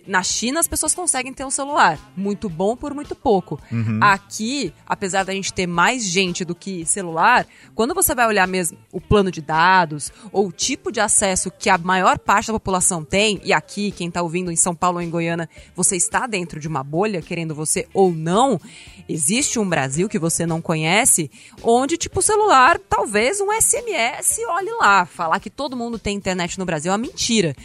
Na 0.07 0.24
China 0.24 0.60
as 0.60 0.68
pessoas 0.68 0.95
conseguem 0.95 1.32
ter 1.34 1.45
um 1.45 1.51
celular, 1.51 1.99
muito 2.18 2.49
bom 2.49 2.76
por 2.76 2.93
muito 2.93 3.16
pouco. 3.16 3.60
Uhum. 3.72 3.99
Aqui, 4.01 4.74
apesar 4.86 5.24
da 5.24 5.34
gente 5.34 5.53
ter 5.53 5.68
mais 5.68 6.03
gente 6.03 6.43
do 6.43 6.55
que 6.55 6.86
celular, 6.86 7.45
quando 7.76 7.93
você 7.93 8.16
vai 8.16 8.26
olhar 8.26 8.47
mesmo 8.47 8.78
o 8.91 8.99
plano 8.99 9.32
de 9.32 9.41
dados 9.41 10.12
ou 10.32 10.47
o 10.47 10.51
tipo 10.51 10.91
de 10.91 10.99
acesso 10.99 11.51
que 11.51 11.70
a 11.70 11.78
maior 11.78 12.18
parte 12.18 12.47
da 12.47 12.53
população 12.53 13.03
tem, 13.03 13.39
e 13.43 13.53
aqui 13.53 13.91
quem 13.91 14.07
está 14.07 14.22
ouvindo 14.22 14.51
em 14.51 14.55
São 14.55 14.74
Paulo 14.74 14.97
ou 14.97 15.03
em 15.03 15.10
Goiânia, 15.10 15.47
você 15.76 15.95
está 15.95 16.26
dentro 16.26 16.60
de 16.60 16.68
uma 16.68 16.84
bolha, 16.84 17.22
querendo 17.22 17.53
você 17.53 17.88
ou 17.93 18.12
não, 18.12 18.60
existe 19.07 19.60
um 19.60 19.70
Brasil 19.70 20.10
que 20.10 20.18
você 20.18 20.45
não 20.45 20.62
conhece, 20.62 21.30
onde 21.62 21.97
tipo 22.00 22.22
celular, 22.22 22.80
talvez 22.89 23.41
um 23.41 23.52
SMS, 23.52 24.39
olhe 24.47 24.72
lá, 24.80 25.06
falar 25.06 25.39
que 25.39 25.50
todo 25.50 25.76
mundo 25.76 26.00
tem 26.00 26.16
internet 26.16 26.58
no 26.58 26.66
Brasil 26.66 26.91
é 26.91 26.93
uma 26.93 26.97
mentira. 26.97 27.56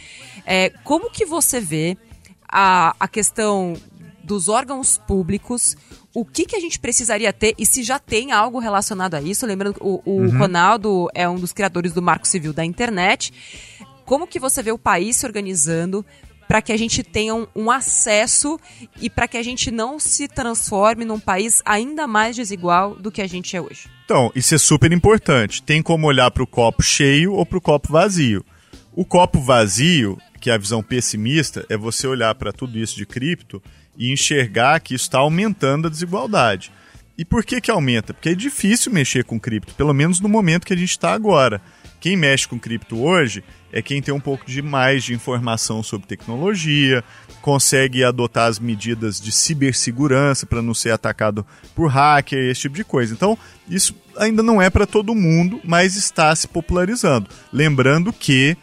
É, 0.45 0.69
como 0.83 1.09
que 1.09 1.25
você 1.25 1.59
vê 1.59 1.97
a, 2.47 2.95
a 2.99 3.07
questão 3.07 3.75
dos 4.23 4.49
órgãos 4.49 4.97
públicos, 4.97 5.77
o 6.13 6.25
que, 6.25 6.45
que 6.45 6.55
a 6.55 6.59
gente 6.59 6.79
precisaria 6.79 7.31
ter 7.31 7.53
e 7.57 7.65
se 7.65 7.83
já 7.83 7.99
tem 7.99 8.31
algo 8.31 8.59
relacionado 8.59 9.13
a 9.13 9.21
isso. 9.21 9.45
Lembrando 9.45 9.75
que 9.75 9.83
o, 9.83 10.01
o 10.05 10.11
uhum. 10.21 10.37
Ronaldo 10.37 11.07
é 11.13 11.29
um 11.29 11.35
dos 11.35 11.53
criadores 11.53 11.93
do 11.93 12.01
Marco 12.01 12.27
Civil 12.27 12.51
da 12.51 12.65
internet. 12.65 13.31
Como 14.03 14.27
que 14.27 14.39
você 14.39 14.61
vê 14.61 14.71
o 14.71 14.77
país 14.77 15.17
se 15.17 15.25
organizando 15.25 16.05
para 16.47 16.61
que 16.61 16.71
a 16.71 16.77
gente 16.77 17.03
tenha 17.03 17.33
um, 17.33 17.47
um 17.55 17.71
acesso 17.71 18.59
e 19.01 19.09
para 19.09 19.27
que 19.27 19.37
a 19.37 19.43
gente 19.43 19.71
não 19.71 19.99
se 19.99 20.27
transforme 20.27 21.05
num 21.05 21.19
país 21.19 21.61
ainda 21.65 22.07
mais 22.07 22.35
desigual 22.35 22.95
do 22.95 23.11
que 23.11 23.21
a 23.21 23.27
gente 23.27 23.55
é 23.55 23.61
hoje. 23.61 23.89
Então, 24.05 24.31
isso 24.35 24.53
é 24.53 24.57
super 24.57 24.91
importante. 24.91 25.63
Tem 25.63 25.81
como 25.81 26.07
olhar 26.07 26.29
para 26.31 26.43
o 26.43 26.47
copo 26.47 26.83
cheio 26.83 27.33
ou 27.33 27.45
para 27.45 27.57
o 27.57 27.61
copo 27.61 27.91
vazio. 27.91 28.45
O 28.93 29.03
copo 29.03 29.39
vazio, 29.41 30.17
que 30.39 30.49
é 30.49 30.53
a 30.53 30.57
visão 30.57 30.81
pessimista, 30.81 31.65
é 31.69 31.75
você 31.75 32.07
olhar 32.07 32.33
para 32.35 32.53
tudo 32.53 32.77
isso 32.77 32.95
de 32.95 33.05
cripto 33.05 33.61
e 33.97 34.11
enxergar 34.11 34.79
que 34.79 34.93
está 34.93 35.19
aumentando 35.19 35.87
a 35.87 35.91
desigualdade. 35.91 36.71
E 37.17 37.23
por 37.23 37.43
que, 37.43 37.61
que 37.61 37.71
aumenta? 37.71 38.13
Porque 38.13 38.29
é 38.29 38.35
difícil 38.35 38.91
mexer 38.91 39.23
com 39.23 39.39
cripto, 39.39 39.73
pelo 39.73 39.93
menos 39.93 40.19
no 40.19 40.27
momento 40.27 40.65
que 40.65 40.73
a 40.73 40.77
gente 40.77 40.91
está 40.91 41.13
agora. 41.13 41.61
Quem 41.99 42.15
mexe 42.15 42.47
com 42.47 42.59
cripto 42.59 43.01
hoje 43.01 43.43
é 43.71 43.81
quem 43.81 44.01
tem 44.01 44.13
um 44.13 44.19
pouco 44.19 44.45
de 44.45 44.61
mais 44.61 45.03
de 45.03 45.13
informação 45.13 45.83
sobre 45.83 46.07
tecnologia, 46.07 47.03
consegue 47.41 48.03
adotar 48.03 48.47
as 48.47 48.57
medidas 48.57 49.19
de 49.19 49.31
cibersegurança 49.31 50.45
para 50.45 50.61
não 50.61 50.73
ser 50.73 50.91
atacado 50.91 51.45
por 51.75 51.87
hacker, 51.87 52.39
esse 52.49 52.61
tipo 52.61 52.75
de 52.75 52.83
coisa. 52.83 53.13
Então, 53.13 53.37
isso 53.69 53.93
ainda 54.17 54.41
não 54.41 54.61
é 54.61 54.69
para 54.69 54.87
todo 54.87 55.13
mundo, 55.13 55.59
mas 55.63 55.95
está 55.95 56.33
se 56.35 56.47
popularizando. 56.47 57.29
Lembrando 57.51 58.13
que 58.13 58.55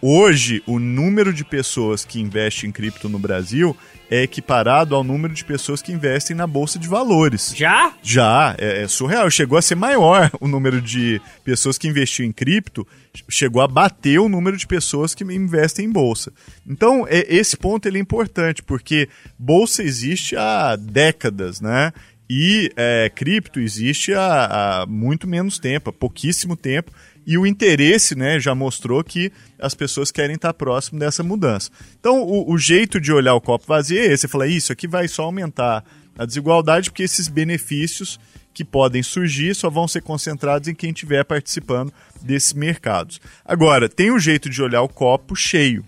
hoje 0.00 0.62
o 0.66 0.78
número 0.78 1.32
de 1.32 1.44
pessoas 1.44 2.04
que 2.04 2.20
investem 2.20 2.70
em 2.70 2.72
cripto 2.72 3.08
no 3.08 3.18
Brasil 3.18 3.76
é 4.10 4.22
equiparado 4.22 4.94
ao 4.94 5.04
número 5.04 5.34
de 5.34 5.44
pessoas 5.44 5.82
que 5.82 5.92
investem 5.92 6.34
na 6.34 6.46
bolsa 6.46 6.78
de 6.78 6.88
valores. 6.88 7.52
Já? 7.54 7.92
Já, 8.02 8.54
é, 8.58 8.82
é, 8.82 8.88
surreal. 8.88 9.30
Chegou 9.30 9.58
a 9.58 9.62
ser 9.62 9.74
maior 9.74 10.30
o 10.40 10.48
número 10.48 10.80
de 10.80 11.20
pessoas 11.44 11.76
que 11.76 11.88
investiu 11.88 12.24
em 12.24 12.32
cripto, 12.32 12.86
chegou 13.28 13.60
a 13.60 13.68
bater 13.68 14.18
o 14.18 14.28
número 14.28 14.56
de 14.56 14.66
pessoas 14.66 15.14
que 15.14 15.24
investem 15.24 15.86
em 15.86 15.90
bolsa. 15.90 16.32
Então, 16.66 17.06
é, 17.08 17.26
esse 17.28 17.56
ponto 17.56 17.86
ele 17.86 17.98
é 17.98 18.00
importante, 18.00 18.62
porque 18.62 19.08
bolsa 19.38 19.82
existe 19.82 20.36
há 20.36 20.76
décadas, 20.76 21.60
né? 21.60 21.92
E 22.30 22.70
é, 22.76 23.10
cripto 23.14 23.58
existe 23.58 24.12
há, 24.12 24.82
há 24.82 24.86
muito 24.86 25.26
menos 25.26 25.58
tempo, 25.58 25.88
há 25.88 25.92
pouquíssimo 25.92 26.56
tempo 26.56 26.92
e 27.28 27.36
o 27.36 27.46
interesse 27.46 28.14
né, 28.14 28.40
já 28.40 28.54
mostrou 28.54 29.04
que 29.04 29.30
as 29.58 29.74
pessoas 29.74 30.10
querem 30.10 30.36
estar 30.36 30.54
próximo 30.54 30.98
dessa 30.98 31.22
mudança. 31.22 31.70
Então, 32.00 32.22
o, 32.22 32.50
o 32.50 32.56
jeito 32.56 32.98
de 32.98 33.12
olhar 33.12 33.34
o 33.34 33.40
copo 33.40 33.66
vazio 33.66 33.98
é 33.98 34.06
esse: 34.06 34.22
você 34.22 34.28
fala, 34.28 34.46
isso 34.46 34.72
aqui 34.72 34.88
vai 34.88 35.06
só 35.06 35.24
aumentar 35.24 35.84
a 36.16 36.24
desigualdade, 36.24 36.90
porque 36.90 37.02
esses 37.02 37.28
benefícios 37.28 38.18
que 38.54 38.64
podem 38.64 39.02
surgir 39.02 39.54
só 39.54 39.68
vão 39.68 39.86
ser 39.86 40.00
concentrados 40.00 40.68
em 40.68 40.74
quem 40.74 40.88
estiver 40.88 41.22
participando 41.22 41.92
desses 42.22 42.54
mercados. 42.54 43.20
Agora, 43.44 43.90
tem 43.90 44.10
um 44.10 44.18
jeito 44.18 44.48
de 44.48 44.62
olhar 44.62 44.80
o 44.80 44.88
copo 44.88 45.36
cheio, 45.36 45.84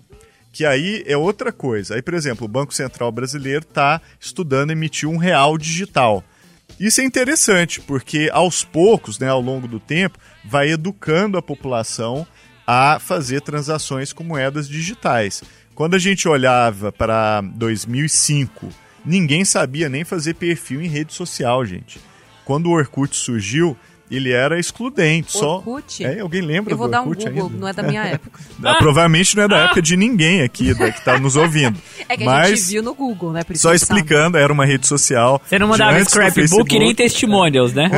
que 0.52 0.66
aí 0.66 1.02
é 1.06 1.16
outra 1.16 1.50
coisa. 1.50 1.94
Aí, 1.94 2.02
por 2.02 2.12
exemplo, 2.12 2.44
o 2.44 2.48
Banco 2.48 2.74
Central 2.74 3.10
Brasileiro 3.10 3.64
está 3.66 3.98
estudando 4.20 4.72
emitir 4.72 5.08
um 5.08 5.16
real 5.16 5.56
digital. 5.56 6.22
Isso 6.78 7.00
é 7.00 7.04
interessante, 7.04 7.80
porque 7.80 8.30
aos 8.32 8.64
poucos, 8.64 9.18
né, 9.18 9.28
ao 9.28 9.40
longo 9.40 9.66
do 9.66 9.80
tempo, 9.80 10.18
vai 10.44 10.70
educando 10.70 11.36
a 11.36 11.42
população 11.42 12.26
a 12.66 12.98
fazer 12.98 13.40
transações 13.40 14.12
com 14.12 14.22
moedas 14.22 14.68
digitais. 14.68 15.42
Quando 15.74 15.94
a 15.94 15.98
gente 15.98 16.28
olhava 16.28 16.92
para 16.92 17.40
2005, 17.40 18.68
ninguém 19.04 19.44
sabia 19.44 19.88
nem 19.88 20.04
fazer 20.04 20.34
perfil 20.34 20.80
em 20.82 20.88
rede 20.88 21.12
social, 21.12 21.64
gente. 21.64 22.00
Quando 22.44 22.66
o 22.66 22.72
Orkut 22.72 23.16
surgiu, 23.16 23.76
ele 24.10 24.32
era 24.32 24.58
excludente. 24.58 25.36
Orkut? 25.38 26.02
Só... 26.02 26.04
É, 26.04 26.20
alguém 26.20 26.40
lembra 26.40 26.72
Eu 26.72 26.76
vou 26.76 26.88
do 26.88 26.90
dar 26.90 27.02
Orkut 27.02 27.28
um 27.28 27.32
Google, 27.32 27.46
ainda? 27.46 27.58
não 27.58 27.68
é 27.68 27.72
da 27.72 27.82
minha 27.82 28.04
época. 28.04 28.40
Ah, 28.62 28.74
provavelmente 28.74 29.34
não 29.36 29.44
é 29.44 29.48
da 29.48 29.58
época 29.60 29.80
de 29.80 29.96
ninguém 29.96 30.42
aqui 30.42 30.74
da, 30.74 30.92
que 30.92 30.98
está 30.98 31.18
nos 31.18 31.34
ouvindo. 31.36 31.78
É 32.08 32.16
que 32.16 32.24
Mas, 32.24 32.52
a 32.52 32.54
gente 32.56 32.68
viu 32.68 32.82
no 32.82 32.92
Google, 32.92 33.32
né? 33.32 33.42
Só 33.54 33.72
explicando, 33.72 34.36
era 34.36 34.52
uma 34.52 34.66
rede 34.66 34.86
social. 34.86 35.40
Você 35.46 35.58
não 35.58 35.68
mandava 35.68 36.02
scrapbook 36.04 36.76
nem 36.76 36.94
testimonials, 36.94 37.72
né? 37.72 37.88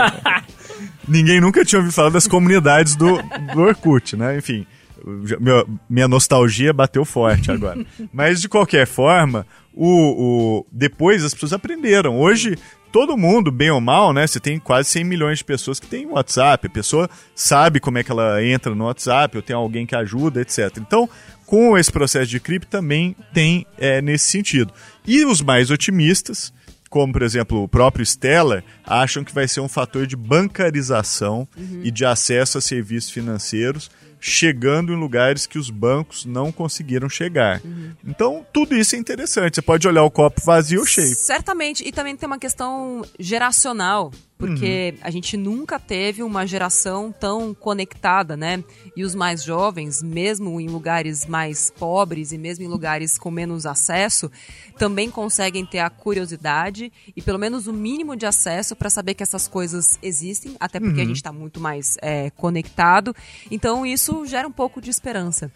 ninguém 1.06 1.40
nunca 1.40 1.64
tinha 1.64 1.78
ouvido 1.78 1.94
falar 1.94 2.10
das 2.10 2.26
comunidades 2.26 2.96
do, 2.96 3.22
do 3.54 3.60
Orkut, 3.60 4.16
né? 4.16 4.36
Enfim, 4.36 4.66
minha, 5.06 5.64
minha 5.88 6.08
nostalgia 6.08 6.72
bateu 6.72 7.04
forte 7.04 7.50
agora. 7.50 7.84
Mas, 8.12 8.40
de 8.40 8.48
qualquer 8.48 8.86
forma, 8.86 9.46
o, 9.74 9.88
o, 9.88 10.66
depois 10.70 11.24
as 11.24 11.32
pessoas 11.32 11.52
aprenderam. 11.52 12.18
Hoje, 12.18 12.58
todo 12.92 13.16
mundo, 13.16 13.50
bem 13.50 13.70
ou 13.70 13.80
mal, 13.80 14.12
né? 14.12 14.26
Você 14.26 14.38
tem 14.38 14.58
quase 14.58 14.90
100 14.90 15.04
milhões 15.04 15.38
de 15.38 15.44
pessoas 15.44 15.80
que 15.80 15.86
têm 15.86 16.06
WhatsApp. 16.06 16.66
A 16.66 16.70
pessoa 16.70 17.08
sabe 17.34 17.80
como 17.80 17.98
é 17.98 18.04
que 18.04 18.12
ela 18.12 18.44
entra 18.44 18.74
no 18.74 18.84
WhatsApp, 18.84 19.36
ou 19.36 19.42
tem 19.42 19.56
alguém 19.56 19.86
que 19.86 19.96
ajuda, 19.96 20.42
etc. 20.42 20.76
Então, 20.78 21.08
com 21.46 21.76
esse 21.76 21.90
processo 21.90 22.30
de 22.30 22.38
cripto 22.38 22.68
também 22.68 23.16
tem 23.32 23.66
é, 23.78 24.02
nesse 24.02 24.26
sentido. 24.26 24.72
E 25.06 25.24
os 25.24 25.40
mais 25.40 25.70
otimistas 25.70 26.52
como 26.92 27.10
por 27.10 27.22
exemplo 27.22 27.62
o 27.62 27.68
próprio 27.68 28.04
Stellar, 28.04 28.62
acham 28.84 29.24
que 29.24 29.32
vai 29.32 29.48
ser 29.48 29.60
um 29.60 29.68
fator 29.68 30.06
de 30.06 30.14
bancarização 30.14 31.48
uhum. 31.56 31.80
e 31.82 31.90
de 31.90 32.04
acesso 32.04 32.58
a 32.58 32.60
serviços 32.60 33.10
financeiros, 33.10 33.90
chegando 34.24 34.92
em 34.92 34.96
lugares 34.96 35.46
que 35.46 35.58
os 35.58 35.68
bancos 35.68 36.24
não 36.24 36.52
conseguiram 36.52 37.08
chegar. 37.08 37.60
Uhum. 37.64 37.90
Então, 38.06 38.46
tudo 38.52 38.76
isso 38.76 38.94
é 38.94 38.98
interessante. 38.98 39.56
Você 39.56 39.62
pode 39.62 39.86
olhar 39.88 40.04
o 40.04 40.10
copo 40.10 40.40
vazio 40.44 40.80
ou 40.80 40.86
cheio. 40.86 41.12
Certamente. 41.16 41.86
E 41.86 41.90
também 41.90 42.16
tem 42.16 42.28
uma 42.28 42.38
questão 42.38 43.04
geracional 43.18 44.12
porque 44.42 44.94
uhum. 44.96 45.00
a 45.02 45.10
gente 45.10 45.36
nunca 45.36 45.78
teve 45.78 46.20
uma 46.20 46.44
geração 46.44 47.12
tão 47.12 47.54
conectada, 47.54 48.36
né? 48.36 48.64
E 48.96 49.04
os 49.04 49.14
mais 49.14 49.44
jovens, 49.44 50.02
mesmo 50.02 50.60
em 50.60 50.66
lugares 50.66 51.26
mais 51.26 51.70
pobres 51.70 52.32
e 52.32 52.38
mesmo 52.38 52.64
em 52.64 52.66
lugares 52.68 53.16
com 53.16 53.30
menos 53.30 53.66
acesso, 53.66 54.28
também 54.76 55.08
conseguem 55.12 55.64
ter 55.64 55.78
a 55.78 55.88
curiosidade 55.88 56.92
e 57.14 57.22
pelo 57.22 57.38
menos 57.38 57.68
o 57.68 57.72
mínimo 57.72 58.16
de 58.16 58.26
acesso 58.26 58.74
para 58.74 58.90
saber 58.90 59.14
que 59.14 59.22
essas 59.22 59.46
coisas 59.46 59.96
existem, 60.02 60.56
até 60.58 60.80
porque 60.80 60.96
uhum. 60.96 61.02
a 61.02 61.06
gente 61.06 61.16
está 61.16 61.32
muito 61.32 61.60
mais 61.60 61.96
é, 62.02 62.30
conectado. 62.30 63.14
Então 63.48 63.86
isso 63.86 64.26
gera 64.26 64.48
um 64.48 64.52
pouco 64.52 64.80
de 64.80 64.90
esperança. 64.90 65.52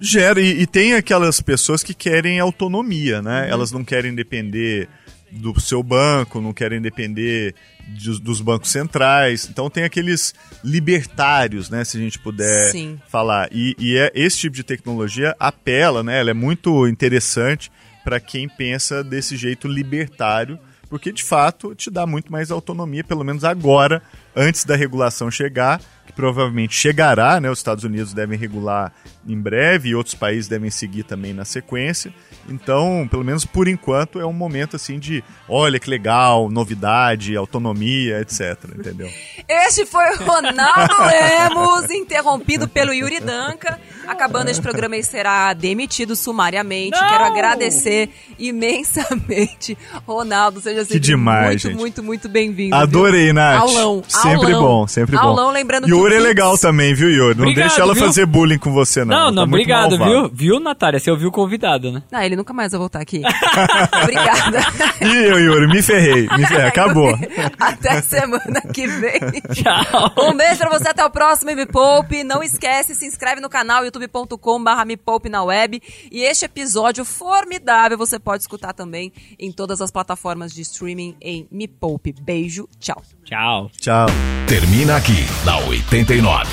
Gera, 0.00 0.40
e, 0.40 0.62
e, 0.62 0.66
tem 0.66 0.94
aquelas 0.94 1.42
pessoas 1.42 1.82
que 1.82 1.92
querem 1.92 2.40
autonomia, 2.40 3.20
né? 3.20 3.42
Uhum. 3.42 3.48
Elas 3.50 3.72
não 3.72 3.84
querem 3.84 4.14
depender 4.14 4.88
do 5.36 5.58
seu 5.60 5.82
banco, 5.82 6.40
não 6.40 6.52
querem 6.52 6.80
depender 6.80 7.54
de, 7.88 8.20
dos 8.20 8.40
bancos 8.40 8.70
centrais. 8.70 9.48
Então 9.50 9.70
tem 9.70 9.84
aqueles 9.84 10.34
libertários, 10.64 11.70
né, 11.70 11.84
se 11.84 11.96
a 11.96 12.00
gente 12.00 12.18
puder 12.18 12.70
Sim. 12.70 13.00
falar. 13.08 13.48
E, 13.52 13.76
e 13.78 13.96
é, 13.96 14.10
esse 14.14 14.38
tipo 14.38 14.56
de 14.56 14.64
tecnologia 14.64 15.34
apela, 15.38 16.02
né, 16.02 16.20
ela 16.20 16.30
é 16.30 16.34
muito 16.34 16.86
interessante 16.88 17.70
para 18.04 18.20
quem 18.20 18.48
pensa 18.48 19.02
desse 19.02 19.36
jeito 19.36 19.66
libertário, 19.66 20.58
porque 20.88 21.10
de 21.10 21.24
fato 21.24 21.74
te 21.74 21.90
dá 21.90 22.06
muito 22.06 22.30
mais 22.30 22.50
autonomia, 22.50 23.02
pelo 23.02 23.24
menos 23.24 23.44
agora, 23.44 24.00
antes 24.34 24.64
da 24.64 24.76
regulação 24.76 25.30
chegar, 25.30 25.80
que 26.06 26.12
provavelmente 26.12 26.74
chegará, 26.74 27.40
né? 27.40 27.50
Os 27.50 27.58
Estados 27.58 27.84
Unidos 27.84 28.12
devem 28.12 28.38
regular 28.38 28.92
em 29.28 29.38
breve 29.38 29.90
e 29.90 29.94
outros 29.94 30.14
países 30.14 30.48
devem 30.48 30.70
seguir 30.70 31.02
também 31.02 31.34
na 31.34 31.44
sequência. 31.44 32.14
Então, 32.48 33.08
pelo 33.10 33.24
menos 33.24 33.44
por 33.44 33.66
enquanto, 33.66 34.20
é 34.20 34.26
um 34.26 34.32
momento 34.32 34.76
assim 34.76 34.98
de 34.98 35.22
olha 35.48 35.80
que 35.80 35.90
legal, 35.90 36.48
novidade, 36.48 37.36
autonomia, 37.36 38.20
etc. 38.20 38.56
Entendeu? 38.78 39.10
Este 39.48 39.84
foi 39.84 40.04
o 40.14 40.24
Ronaldo 40.24 40.94
Lemos, 41.06 41.90
interrompido 41.90 42.68
pelo 42.68 42.92
Yuri 42.92 43.20
Danca. 43.20 43.78
Acabando 44.06 44.48
este 44.48 44.62
programa, 44.62 44.94
ele 44.94 45.02
será 45.02 45.52
demitido 45.52 46.14
sumariamente. 46.14 46.92
Não! 46.92 47.08
Quero 47.08 47.24
agradecer 47.24 48.10
imensamente. 48.38 49.76
Ronaldo, 50.06 50.60
seja 50.60 50.84
sempre 50.84 51.00
demais, 51.00 51.46
muito, 51.46 51.68
gente. 51.68 51.76
muito, 51.76 52.02
muito 52.02 52.28
bem-vindo. 52.28 52.76
Adorei, 52.76 53.26
viu? 53.26 53.34
Nath. 53.34 53.60
Aulão. 53.62 54.02
Sempre 54.06 54.52
aulão. 54.52 54.60
bom, 54.60 54.86
sempre 54.86 55.16
bom. 55.16 55.22
Aulão, 55.22 55.50
lembrando 55.50 55.88
Yuri 55.96 56.14
é 56.16 56.20
legal 56.20 56.56
também, 56.58 56.94
viu, 56.94 57.08
Yuri? 57.10 57.34
Não 57.36 57.42
Obrigado, 57.44 57.66
deixa 57.68 57.82
ela 57.82 57.94
viu? 57.94 58.04
fazer 58.04 58.26
bullying 58.26 58.58
com 58.58 58.72
você, 58.72 59.00
não. 59.04 59.06
Não, 59.06 59.22
Ela 59.22 59.30
não, 59.32 59.36
tá 59.36 59.48
obrigado, 59.48 59.98
viu? 59.98 60.28
Viu, 60.32 60.60
Natália? 60.60 60.98
Você 61.00 61.10
ouviu 61.10 61.28
o 61.28 61.32
convidado, 61.32 61.90
né? 61.92 62.02
Ah, 62.12 62.24
ele 62.24 62.36
nunca 62.36 62.52
mais 62.52 62.72
vai 62.72 62.78
voltar 62.78 63.00
aqui. 63.00 63.22
Obrigada. 64.02 64.58
Ih, 65.00 65.24
eu, 65.28 65.38
Yuri, 65.40 65.66
me 65.68 65.82
ferrei. 65.82 66.28
Me 66.36 66.46
ferrei. 66.46 66.66
Acabou. 66.66 67.16
Até 67.58 68.00
semana 68.02 68.60
que 68.72 68.86
vem. 68.86 69.20
Tchau. 69.52 70.12
Um 70.30 70.36
beijo 70.36 70.58
pra 70.58 70.70
você, 70.70 70.88
até 70.88 71.04
o 71.04 71.10
próximo 71.10 71.54
Me 71.54 71.66
Poupe. 71.66 72.24
Não 72.24 72.42
esquece, 72.42 72.94
se 72.94 73.06
inscreve 73.06 73.40
no 73.40 73.48
canal 73.48 73.84
youtube.com.br 73.84 74.84
Me 74.86 74.96
Poupe 74.96 75.28
na 75.28 75.42
web. 75.42 75.80
E 76.10 76.22
este 76.22 76.44
episódio 76.44 77.04
formidável 77.04 77.96
você 77.98 78.18
pode 78.18 78.42
escutar 78.42 78.72
também 78.72 79.12
em 79.38 79.52
todas 79.52 79.80
as 79.80 79.90
plataformas 79.90 80.52
de 80.52 80.62
streaming 80.62 81.16
em 81.20 81.46
Me 81.50 81.66
Poupe. 81.68 82.14
Beijo, 82.20 82.68
tchau. 82.78 83.02
Tchau. 83.26 83.70
Tchau. 83.80 84.06
Termina 84.46 84.96
aqui 84.96 85.26
na 85.44 85.56
89. 85.58 86.46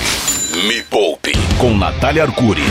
Me 0.67 0.81
Poupe 0.81 1.31
com 1.59 1.77
Natália 1.77 2.23
Arcuri. 2.23 2.63